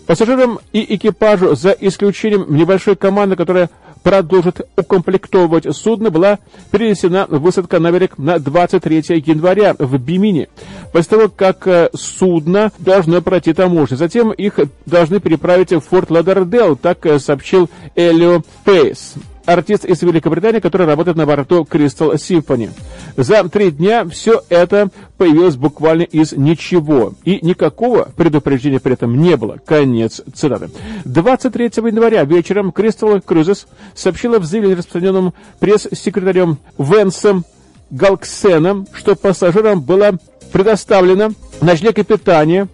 Пассажирам 0.06 0.60
и 0.74 0.96
экипажу, 0.96 1.56
за 1.56 1.72
исключением 1.72 2.54
небольшой 2.54 2.96
команды, 2.96 3.36
которая 3.36 3.70
продолжит 4.04 4.68
укомплектовывать 4.76 5.66
судно, 5.76 6.10
была 6.10 6.40
перенесена 6.72 7.26
высадка 7.30 7.80
на 7.80 7.92
берег 7.92 8.18
на 8.18 8.38
23 8.38 9.24
января 9.26 9.76
в 9.80 9.98
Бимине. 9.98 10.50
После 10.92 11.18
того, 11.18 11.32
как 11.34 11.66
э, 11.68 11.90
судно 11.96 12.72
должно 12.80 13.22
пройти 13.22 13.54
таможню. 13.54 13.98
Затем 13.98 14.32
их 14.32 14.60
должны 14.86 15.20
переправить 15.20 15.72
в 15.72 15.80
Форт 15.80 16.12
Ладердейл, 16.12 16.76
так 16.76 17.06
э, 17.06 17.20
сообщил 17.20 17.70
Элио 17.96 18.42
Пейс 18.66 19.16
артист 19.46 19.86
из 19.86 20.02
Великобритании, 20.02 20.60
который 20.60 20.88
работает 20.88 21.18
на 21.18 21.26
борту 21.26 21.68
Crystal 21.70 22.14
Symphony. 22.14 22.70
За 23.18 23.48
три 23.50 23.72
дня 23.72 24.06
все 24.06 24.42
это 24.50 24.90
появилось 25.18 25.56
буквально 25.56 26.04
из 26.04 26.34
ничего. 26.34 27.14
И 27.24 27.40
никакого 27.46 28.10
предупреждения 28.16 28.80
при 28.80 28.94
этом 28.94 29.20
не 29.22 29.38
было. 29.38 29.60
Конец 29.66 30.22
цитаты. 30.34 30.70
23 31.06 31.66
января 31.66 32.24
вечером 32.24 32.70
Crystal 32.70 33.24
Cruises 33.24 33.66
сообщила 33.96 34.40
в 34.40 34.46
заявлении, 34.46 34.78
распространенном 34.78 35.34
пресс-секретарем 35.60 36.58
Венсом 36.78 37.46
Галксеном, 37.90 38.88
что 38.94 39.16
пассажирам 39.16 39.82
было 39.82 40.18
предоставлено 40.52 41.32
и 41.62 42.04
питание, 42.04 42.68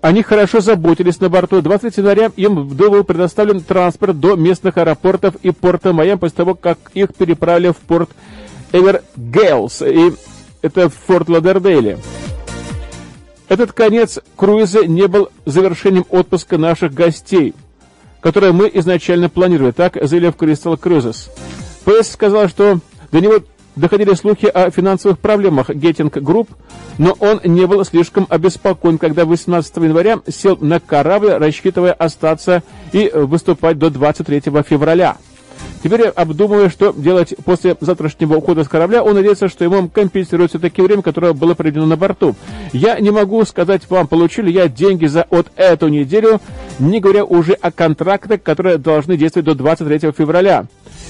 они 0.00 0.22
хорошо 0.22 0.60
заботились 0.60 1.20
на 1.20 1.28
борту. 1.28 1.60
20 1.60 1.96
января 1.96 2.30
им 2.36 2.68
был 2.68 3.02
предоставлен 3.04 3.60
транспорт 3.60 4.20
до 4.20 4.36
местных 4.36 4.76
аэропортов 4.76 5.34
и 5.42 5.50
порта 5.50 5.92
Майами 5.92 6.18
после 6.18 6.36
того, 6.36 6.54
как 6.54 6.78
их 6.94 7.14
переправили 7.14 7.70
в 7.70 7.76
порт 7.76 8.10
Эвергейлс. 8.72 9.82
И 9.82 10.12
это 10.62 10.88
в 10.88 10.94
Форт 11.06 11.28
Ладердейле. 11.28 11.98
Этот 13.48 13.72
конец 13.72 14.18
круиза 14.34 14.86
не 14.86 15.06
был 15.06 15.28
завершением 15.44 16.04
отпуска 16.10 16.58
наших 16.58 16.92
гостей, 16.92 17.54
которое 18.20 18.52
мы 18.52 18.68
изначально 18.74 19.28
планировали, 19.28 19.70
так 19.70 19.96
заявил 20.02 20.30
Crystal 20.30 20.78
Cruises. 20.78 21.30
ПС 21.84 22.10
сказал, 22.10 22.48
что 22.48 22.80
до 23.12 23.20
него 23.20 23.38
доходили 23.76 24.14
слухи 24.14 24.46
о 24.46 24.70
финансовых 24.70 25.18
проблемах 25.18 25.70
Getting 25.70 26.10
Group, 26.10 26.48
но 26.98 27.12
он 27.20 27.40
не 27.44 27.66
был 27.66 27.84
слишком 27.84 28.26
обеспокоен, 28.28 28.98
когда 28.98 29.24
18 29.24 29.76
января 29.76 30.20
сел 30.28 30.56
на 30.60 30.80
корабль, 30.80 31.32
рассчитывая 31.32 31.92
остаться 31.92 32.62
и 32.92 33.10
выступать 33.14 33.78
до 33.78 33.90
23 33.90 34.40
февраля. 34.66 35.16
Теперь, 35.86 36.08
обдумывая, 36.08 36.68
что 36.68 36.92
делать 36.96 37.36
после 37.44 37.76
завтрашнего 37.80 38.34
ухода 38.34 38.64
с 38.64 38.68
корабля, 38.68 39.04
он 39.04 39.14
надеется, 39.14 39.48
что 39.48 39.62
ему 39.62 39.88
компенсируют 39.88 40.50
все-таки 40.50 40.82
время, 40.82 41.00
которое 41.00 41.32
было 41.32 41.54
проведено 41.54 41.86
на 41.86 41.96
борту. 41.96 42.34
Я 42.72 42.98
не 42.98 43.12
могу 43.12 43.44
сказать 43.44 43.88
вам, 43.88 44.08
получили 44.08 44.50
я 44.50 44.66
деньги 44.66 45.06
за 45.06 45.22
от 45.22 45.46
эту 45.54 45.86
неделю, 45.86 46.40
не 46.80 46.98
говоря 46.98 47.24
уже 47.24 47.52
о 47.52 47.70
контрактах, 47.70 48.42
которые 48.42 48.78
должны 48.78 49.16
действовать 49.16 49.46
до 49.46 49.54
23 49.54 50.10
февраля. 50.10 50.66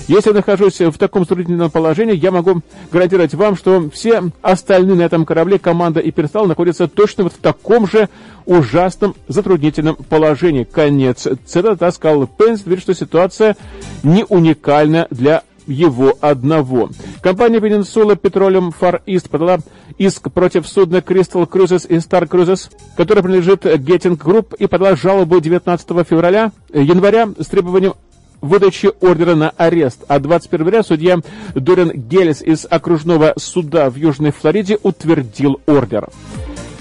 Если 0.08 0.28
я 0.28 0.36
нахожусь 0.36 0.78
в 0.78 0.98
таком 0.98 1.22
затруднительном 1.22 1.70
положении, 1.70 2.14
я 2.14 2.30
могу 2.30 2.60
гарантировать 2.92 3.32
вам, 3.32 3.56
что 3.56 3.88
все 3.90 4.24
остальные 4.42 4.96
на 4.96 5.02
этом 5.02 5.24
корабле, 5.24 5.58
команда 5.58 6.00
и 6.00 6.10
персонал 6.10 6.46
находятся 6.46 6.86
точно 6.86 7.24
вот 7.24 7.32
в 7.32 7.38
таком 7.38 7.88
же 7.88 8.10
ужасном 8.44 9.16
затруднительном 9.26 9.96
положении. 9.96 10.64
Конец 10.64 11.26
цитата 11.46 11.90
сказал 11.90 12.26
Пенс, 12.26 12.62
говорит, 12.62 12.82
что 12.82 12.94
ситуация 12.94 13.56
не 14.04 14.24
уникальна 14.28 14.65
для 15.10 15.42
его 15.66 16.16
одного. 16.20 16.90
Компания 17.22 17.58
Peninsula 17.58 18.16
Petroleum 18.16 18.72
Far 18.78 19.02
East 19.06 19.28
подала 19.30 19.58
иск 19.98 20.30
против 20.30 20.66
судна 20.66 20.96
Crystal 20.96 21.48
Cruises 21.48 21.86
и 21.88 21.96
Star 21.96 22.28
Cruises, 22.28 22.70
которое 22.96 23.22
принадлежит 23.22 23.64
Getting 23.64 24.16
Group, 24.16 24.56
и 24.58 24.66
подала 24.66 24.96
жалобу 24.96 25.40
19 25.40 25.88
февраля, 26.06 26.52
января 26.72 27.28
с 27.38 27.46
требованием 27.46 27.94
выдачи 28.40 28.90
ордера 29.00 29.34
на 29.34 29.50
арест. 29.50 30.04
А 30.08 30.18
21 30.18 30.60
января 30.60 30.82
судья 30.82 31.18
Дорин 31.54 31.90
Геллис 31.90 32.42
из 32.42 32.66
окружного 32.68 33.34
суда 33.36 33.90
в 33.90 33.96
Южной 33.96 34.30
Флориде 34.30 34.78
утвердил 34.82 35.60
ордер. 35.66 36.08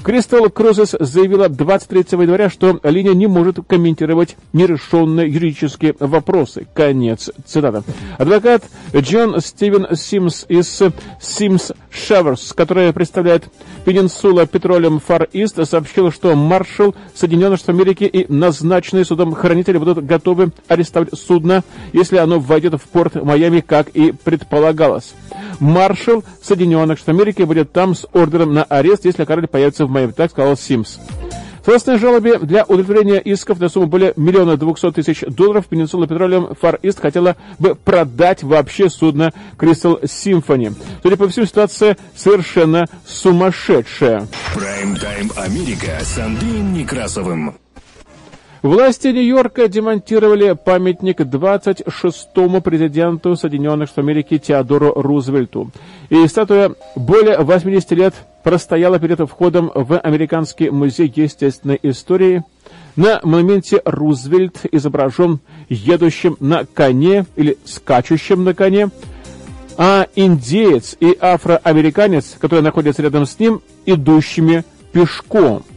Кристал 0.06 0.52
Крузес 0.52 0.94
заявила 1.00 1.50
23 1.50 2.20
января, 2.22 2.48
что 2.48 2.80
линия 2.84 3.16
не 3.16 3.26
может 3.26 3.58
комментировать 3.68 4.38
нерешенные 4.54 5.28
юридические 5.28 5.96
вопросы. 6.00 6.68
Конец 6.76 7.32
цитата. 7.44 7.84
Адвокат 8.20 8.66
Джон 8.96 9.42
Стивен 9.42 9.96
Симс 9.96 10.46
из 10.48 10.80
Симс 11.20 11.72
Шеверс, 11.90 12.54
который 12.54 12.94
представляет 12.94 13.46
Пенинсула 13.84 14.46
Петролем 14.46 15.00
Фар 15.00 15.28
Ист, 15.34 15.66
сообщил, 15.66 16.12
что 16.12 16.36
маршал 16.36 16.94
Соединенных 17.16 17.58
Штатов 17.58 17.82
Америки 17.82 18.04
и 18.04 18.32
назначенные 18.32 19.06
судом 19.06 19.34
хранители 19.34 19.80
будут 19.80 20.06
готовы 20.06 20.52
арестовать 20.68 21.18
судно, 21.18 21.64
если 21.94 22.18
оно 22.18 22.40
войдет 22.40 22.76
в 22.76 22.88
порт 22.90 23.16
Майами, 23.16 23.62
как 23.62 23.90
и 23.90 24.12
предполагалось. 24.12 25.16
Маршал 25.60 26.24
Соединенных 26.44 27.00
Штатов 27.00 27.22
Америки 27.22 27.42
будет 27.42 27.72
там 27.72 27.96
с 27.96 28.06
ордером 28.14 28.54
на 28.54 28.64
арест, 28.64 29.06
если 29.06 29.26
корабль 29.26 29.48
появится 29.48 29.88
в 29.88 29.95
Майами, 29.96 30.12
так 30.12 30.32
сказал 30.32 30.56
Симс. 30.58 31.00
Согласно 31.66 31.98
жалобе, 31.98 32.38
для 32.38 32.64
удовлетворения 32.64 33.20
исков 33.20 33.60
на 33.60 33.70
сумму 33.70 33.88
более 33.88 34.14
миллиона 34.18 34.56
двухсот 34.56 34.96
тысяч 34.96 35.22
долларов 35.22 35.66
Peninsula 35.68 36.06
Petroleum 36.08 36.56
Far 36.62 36.80
East 36.82 37.02
хотела 37.02 37.38
бы 37.58 37.74
продать 37.74 38.44
вообще 38.44 38.88
судно 38.88 39.34
Crystal 39.58 40.00
Symphony. 40.04 40.76
Судя 41.02 41.18
по 41.18 41.28
всему, 41.28 41.48
ситуация 41.48 41.98
совершенно 42.16 42.86
сумасшедшая. 43.04 44.28
Прайм-тайм 44.54 45.32
Америка 45.38 45.98
с 46.02 46.20
Андреем 46.20 46.72
Некрасовым. 46.74 47.56
Власти 48.62 49.08
Нью-Йорка 49.08 49.68
демонтировали 49.68 50.54
памятник 50.54 51.22
26-му 51.22 52.62
президенту 52.62 53.36
Соединенных 53.36 53.90
Штатов 53.90 54.06
Америки 54.06 54.38
Теодору 54.38 54.94
Рузвельту. 54.94 55.72
И 56.10 56.28
статуя 56.28 56.72
более 56.96 57.40
80 57.40 57.92
лет 57.92 58.14
простояла 58.46 59.00
перед 59.00 59.20
входом 59.28 59.72
в 59.74 59.98
Американский 59.98 60.70
музей 60.70 61.12
естественной 61.14 61.80
истории. 61.82 62.44
На 62.96 63.20
монументе 63.24 63.82
Рузвельт 63.84 64.68
изображен 64.72 65.40
едущим 65.68 66.38
на 66.40 66.64
коне 66.64 67.26
или 67.36 67.58
скачущим 67.66 68.44
на 68.44 68.54
коне, 68.54 68.92
а 69.78 70.06
индеец 70.16 70.96
и 71.00 71.18
афроамериканец, 71.20 72.36
которые 72.40 72.62
находятся 72.62 73.02
рядом 73.02 73.26
с 73.26 73.40
ним, 73.40 73.62
идущими 73.88 74.64
пешком– 74.94 75.64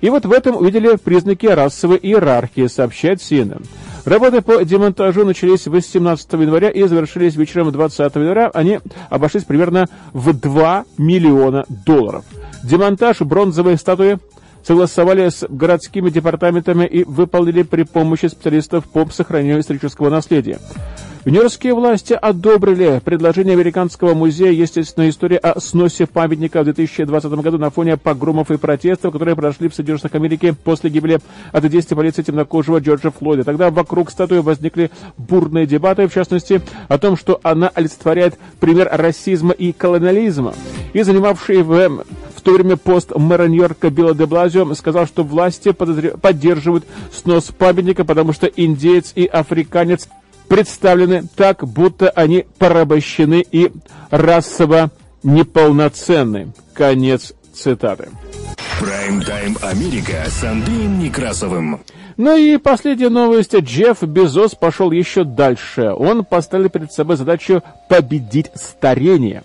и 0.00 0.10
вот 0.10 0.24
в 0.24 0.32
этом 0.32 0.56
увидели 0.56 0.96
признаки 0.96 1.46
расовой 1.46 1.98
иерархии, 2.00 2.68
сообщает 2.68 3.18
CNN. 3.18 3.66
Работы 4.08 4.40
по 4.40 4.64
демонтажу 4.64 5.26
начались 5.26 5.66
18 5.66 6.32
января 6.32 6.70
и 6.70 6.82
завершились 6.84 7.36
вечером 7.36 7.70
20 7.72 8.14
января. 8.14 8.50
Они 8.54 8.80
обошлись 9.10 9.44
примерно 9.44 9.86
в 10.14 10.32
2 10.32 10.86
миллиона 10.96 11.66
долларов. 11.84 12.24
Демонтаж 12.64 13.20
бронзовой 13.20 13.76
статуи 13.76 14.18
согласовали 14.62 15.28
с 15.28 15.46
городскими 15.46 16.08
департаментами 16.08 16.86
и 16.86 17.04
выполнили 17.04 17.62
при 17.64 17.82
помощи 17.82 18.28
специалистов 18.28 18.86
по 18.86 19.06
сохранению 19.10 19.60
исторического 19.60 20.08
наследия. 20.08 20.58
Нью-Йоркские 21.30 21.74
власти 21.74 22.14
одобрили 22.14 23.02
предложение 23.04 23.52
Американского 23.52 24.14
музея 24.14 24.50
естественной 24.50 25.10
истории 25.10 25.36
о 25.36 25.60
сносе 25.60 26.06
памятника 26.06 26.62
в 26.62 26.64
2020 26.64 27.30
году 27.32 27.58
на 27.58 27.68
фоне 27.68 27.98
погромов 27.98 28.50
и 28.50 28.56
протестов, 28.56 29.12
которые 29.12 29.36
прошли 29.36 29.68
в 29.68 29.74
Соединенных 29.74 29.98
Штатах 29.98 30.14
Америки 30.14 30.56
после 30.64 30.88
гибели 30.88 31.18
от 31.52 31.68
действия 31.68 31.98
полиции 31.98 32.22
темнокожего 32.22 32.78
Джорджа 32.78 33.10
Флойда. 33.10 33.44
Тогда 33.44 33.70
вокруг 33.70 34.10
статуи 34.10 34.38
возникли 34.38 34.90
бурные 35.18 35.66
дебаты, 35.66 36.08
в 36.08 36.14
частности, 36.14 36.62
о 36.88 36.96
том, 36.96 37.14
что 37.14 37.40
она 37.42 37.70
олицетворяет 37.74 38.38
пример 38.58 38.88
расизма 38.90 39.52
и 39.52 39.72
колониализма. 39.72 40.54
И 40.94 41.02
занимавший 41.02 41.62
в 41.62 42.06
в 42.36 42.40
то 42.40 42.52
время 42.52 42.78
пост 42.78 43.14
мэра 43.14 43.48
Нью-Йорка 43.48 43.90
Билла 43.90 44.14
де 44.14 44.24
Блазио 44.24 44.72
сказал, 44.74 45.06
что 45.06 45.24
власти 45.24 45.72
поддерживают 45.72 46.86
снос 47.12 47.46
памятника, 47.46 48.06
потому 48.06 48.32
что 48.32 48.46
индеец 48.46 49.12
и 49.14 49.26
африканец 49.26 50.08
представлены 50.48 51.24
так, 51.36 51.66
будто 51.66 52.10
они 52.10 52.46
порабощены 52.58 53.44
и 53.50 53.70
расово 54.10 54.90
неполноценны. 55.22 56.52
Конец 56.74 57.34
цитаты. 57.52 58.08
Прайм-тайм 58.80 59.56
Америка 59.62 60.24
с 60.28 60.44
Андреем 60.44 60.98
Некрасовым. 60.98 61.80
Ну 62.16 62.36
и 62.36 62.56
последняя 62.56 63.08
новость. 63.08 63.54
Джефф 63.54 64.02
Безос 64.02 64.54
пошел 64.54 64.90
еще 64.90 65.24
дальше. 65.24 65.92
Он 65.92 66.24
поставил 66.24 66.68
перед 66.68 66.92
собой 66.92 67.16
задачу 67.16 67.62
победить 67.88 68.50
старение. 68.54 69.42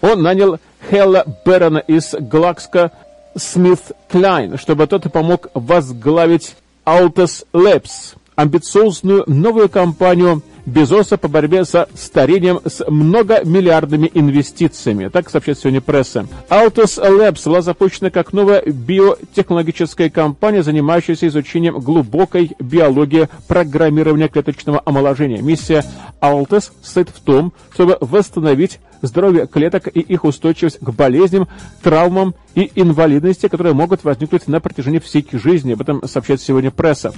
Он 0.00 0.22
нанял 0.22 0.58
Хэла 0.90 1.24
Бэррона 1.44 1.78
из 1.78 2.14
GlaxoSmithKline, 2.18 4.56
чтобы 4.56 4.86
тот 4.86 5.10
помог 5.12 5.48
возглавить 5.54 6.56
Altos 6.84 7.44
Labs– 7.52 8.15
амбициозную 8.36 9.24
новую 9.26 9.68
компанию 9.68 10.42
Безоса 10.66 11.16
по 11.16 11.28
борьбе 11.28 11.64
со 11.64 11.88
старением 11.94 12.60
с 12.64 12.84
многомиллиардными 12.88 14.10
инвестициями. 14.12 15.08
Так 15.08 15.30
сообщает 15.30 15.60
сегодня 15.60 15.80
пресса. 15.80 16.26
Altos 16.50 16.98
Labs 16.98 17.44
была 17.44 17.62
запущена 17.62 18.10
как 18.10 18.32
новая 18.32 18.62
биотехнологическая 18.62 20.10
компания, 20.10 20.64
занимающаяся 20.64 21.28
изучением 21.28 21.78
глубокой 21.78 22.50
биологии 22.58 23.28
программирования 23.46 24.26
клеточного 24.26 24.82
омоложения. 24.84 25.40
Миссия 25.40 25.84
Altus 26.20 26.72
состоит 26.82 27.10
в 27.10 27.20
том, 27.20 27.52
чтобы 27.72 27.96
восстановить 28.00 28.80
здоровье 29.02 29.46
клеток 29.46 29.86
и 29.86 30.00
их 30.00 30.24
устойчивость 30.24 30.78
к 30.80 30.90
болезням, 30.90 31.46
травмам 31.80 32.34
и 32.56 32.72
инвалидности, 32.74 33.46
которые 33.46 33.74
могут 33.74 34.02
возникнуть 34.02 34.48
на 34.48 34.58
протяжении 34.58 34.98
всей 34.98 35.24
жизни. 35.30 35.74
Об 35.74 35.82
этом 35.82 36.06
сообщает 36.08 36.40
сегодня 36.40 36.72
пресса. 36.72 37.12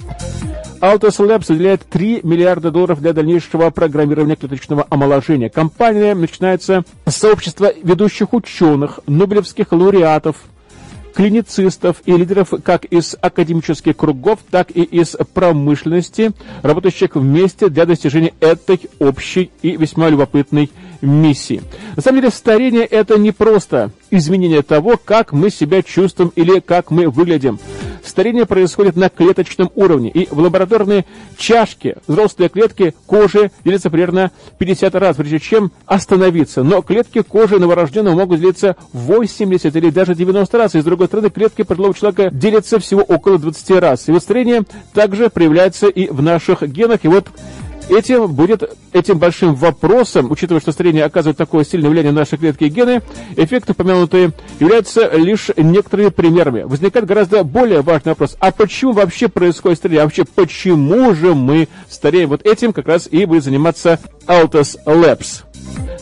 Altus 0.81 1.19
Labs 1.19 1.45
выделяет 1.49 1.81
3 1.89 2.21
миллиарда 2.23 2.71
долларов 2.71 3.01
для 3.01 3.11
дальнейшего 3.11 3.69
программирования 3.69 4.35
клеточного 4.35 4.87
омоложения. 4.89 5.49
Компания 5.49 6.15
начинается 6.15 6.83
с 7.05 7.15
сообщества 7.15 7.73
ведущих 7.83 8.33
ученых, 8.33 9.01
нобелевских 9.05 9.73
лауреатов, 9.73 10.37
клиницистов 11.13 11.97
и 12.05 12.15
лидеров 12.15 12.53
как 12.63 12.85
из 12.85 13.17
академических 13.19 13.97
кругов, 13.97 14.39
так 14.49 14.71
и 14.73 14.83
из 14.83 15.17
промышленности, 15.33 16.31
работающих 16.61 17.15
вместе 17.15 17.67
для 17.67 17.85
достижения 17.85 18.33
этой 18.39 18.79
общей 18.99 19.51
и 19.61 19.75
весьма 19.75 20.07
любопытной 20.07 20.71
миссии. 21.01 21.61
На 21.97 22.01
самом 22.01 22.21
деле 22.21 22.31
старение 22.31 22.85
это 22.85 23.17
не 23.17 23.31
просто 23.31 23.91
изменение 24.11 24.61
того, 24.61 24.99
как 25.03 25.31
мы 25.33 25.49
себя 25.49 25.81
чувствуем 25.81 26.31
или 26.35 26.59
как 26.59 26.91
мы 26.91 27.09
выглядим. 27.09 27.59
Старение 28.03 28.45
происходит 28.45 28.95
на 28.95 29.09
клеточном 29.09 29.71
уровне, 29.75 30.09
и 30.09 30.27
в 30.31 30.39
лабораторной 30.39 31.05
чашке 31.37 31.97
взрослые 32.07 32.49
клетки 32.49 32.95
кожи 33.05 33.51
делятся 33.63 33.89
примерно 33.89 34.31
50 34.57 34.95
раз, 34.95 35.17
прежде 35.17 35.39
чем 35.39 35.71
остановиться. 35.85 36.63
Но 36.63 36.81
клетки 36.81 37.21
кожи 37.21 37.59
новорожденного 37.59 38.15
могут 38.15 38.39
делиться 38.39 38.75
80 38.93 39.75
или 39.75 39.89
даже 39.89 40.15
90 40.15 40.57
раз, 40.57 40.75
и 40.75 40.81
с 40.81 40.83
другой 40.83 41.07
стороны 41.07 41.29
клетки 41.29 41.61
пожилого 41.61 41.93
человека 41.93 42.29
делятся 42.31 42.79
всего 42.79 43.01
около 43.01 43.37
20 43.37 43.71
раз. 43.79 44.07
И 44.07 44.11
вот 44.11 44.23
старение 44.23 44.63
также 44.93 45.29
проявляется 45.29 45.87
и 45.87 46.09
в 46.09 46.21
наших 46.21 46.63
генах, 46.63 47.01
и 47.03 47.07
вот 47.07 47.27
Этим 47.89 48.31
будет 48.31 48.63
этим 48.93 49.17
большим 49.17 49.55
вопросом, 49.55 50.29
учитывая, 50.29 50.61
что 50.61 50.71
старение 50.71 51.03
оказывает 51.03 51.37
такое 51.37 51.63
сильное 51.63 51.89
влияние 51.89 52.11
на 52.11 52.19
наши 52.19 52.37
клетки 52.37 52.65
и 52.65 52.69
гены, 52.69 53.01
эффекты, 53.35 53.71
упомянутые, 53.71 54.31
являются 54.59 55.09
лишь 55.15 55.49
некоторыми 55.57 56.09
примерами. 56.09 56.61
Возникает 56.63 57.07
гораздо 57.07 57.43
более 57.43 57.81
важный 57.81 58.11
вопрос. 58.11 58.37
А 58.39 58.51
почему 58.51 58.91
вообще 58.91 59.27
происходит 59.27 59.79
старение? 59.79 60.01
А 60.01 60.05
вообще, 60.05 60.23
почему 60.23 61.15
же 61.15 61.33
мы 61.33 61.67
стареем? 61.89 62.29
Вот 62.29 62.45
этим 62.45 62.73
как 62.73 62.87
раз 62.87 63.07
и 63.09 63.25
будет 63.25 63.43
заниматься 63.43 63.99
Altus 64.27 64.77
Labs. 64.85 65.48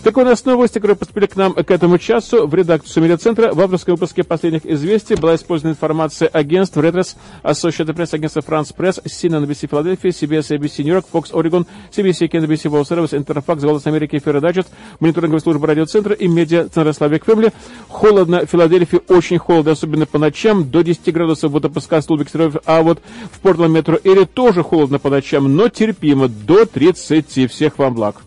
Такой 0.08 0.24
у 0.24 0.26
нас 0.26 0.46
новости, 0.46 0.76
которые 0.76 0.96
поступили 0.96 1.26
к 1.26 1.36
нам 1.36 1.54
к 1.54 1.70
этому 1.70 1.98
часу 1.98 2.48
в 2.48 2.56
редакцию 2.56 3.04
медиацентра. 3.04 3.54
В 3.54 3.60
авторском 3.60 3.96
выпуске 3.96 4.24
последних 4.24 4.66
известий 4.66 5.16
была 5.16 5.36
использована 5.36 5.74
информация 5.74 6.30
агентств 6.30 6.78
Reuters, 6.78 7.18
Associated 7.44 7.94
Press, 7.94 8.16
агентство 8.16 8.40
France 8.40 8.74
Press, 8.74 9.04
CNN 9.04 9.46
NBC 9.46 9.68
Филадельфия, 9.68 10.12
CBS 10.12 10.58
ABC 10.58 10.84
Нью-Йорк, 10.86 11.08
Fox 11.12 11.34
Oregon, 11.34 11.68
CBC 11.92 12.30
NBC 12.30 12.72
World 12.72 12.88
Service, 12.88 13.18
Интерфакс, 13.18 13.62
Голос 13.62 13.86
Америки, 13.86 14.18
Ферродаджет, 14.24 14.68
мониторинговая 15.02 15.42
служба 15.42 15.68
радиоцентра 15.68 16.16
и 16.16 16.30
медиа-центра 16.30 16.94
Славик 16.94 17.26
Фэмили. 17.26 17.52
Холодно 17.90 18.46
в 18.46 18.50
Филадельфии, 18.50 19.02
очень 19.10 19.40
холодно, 19.40 19.74
особенно 19.74 20.06
по 20.06 20.20
ночам, 20.20 20.72
до 20.72 20.84
10 20.84 21.14
градусов 21.14 21.52
будут 21.52 21.72
опускать 21.72 22.06
столбик 22.06 22.30
а 22.64 22.82
вот 22.82 23.02
в 23.30 23.42
Портленд 23.42 23.76
метро 23.76 24.00
Эри 24.06 24.24
тоже 24.24 24.64
холодно 24.64 25.00
по 25.00 25.10
ночам, 25.10 25.54
но 25.54 25.68
терпимо, 25.68 26.30
до 26.30 26.66
30. 26.66 27.52
Всех 27.52 27.78
вам 27.78 27.96
благ. 27.96 28.27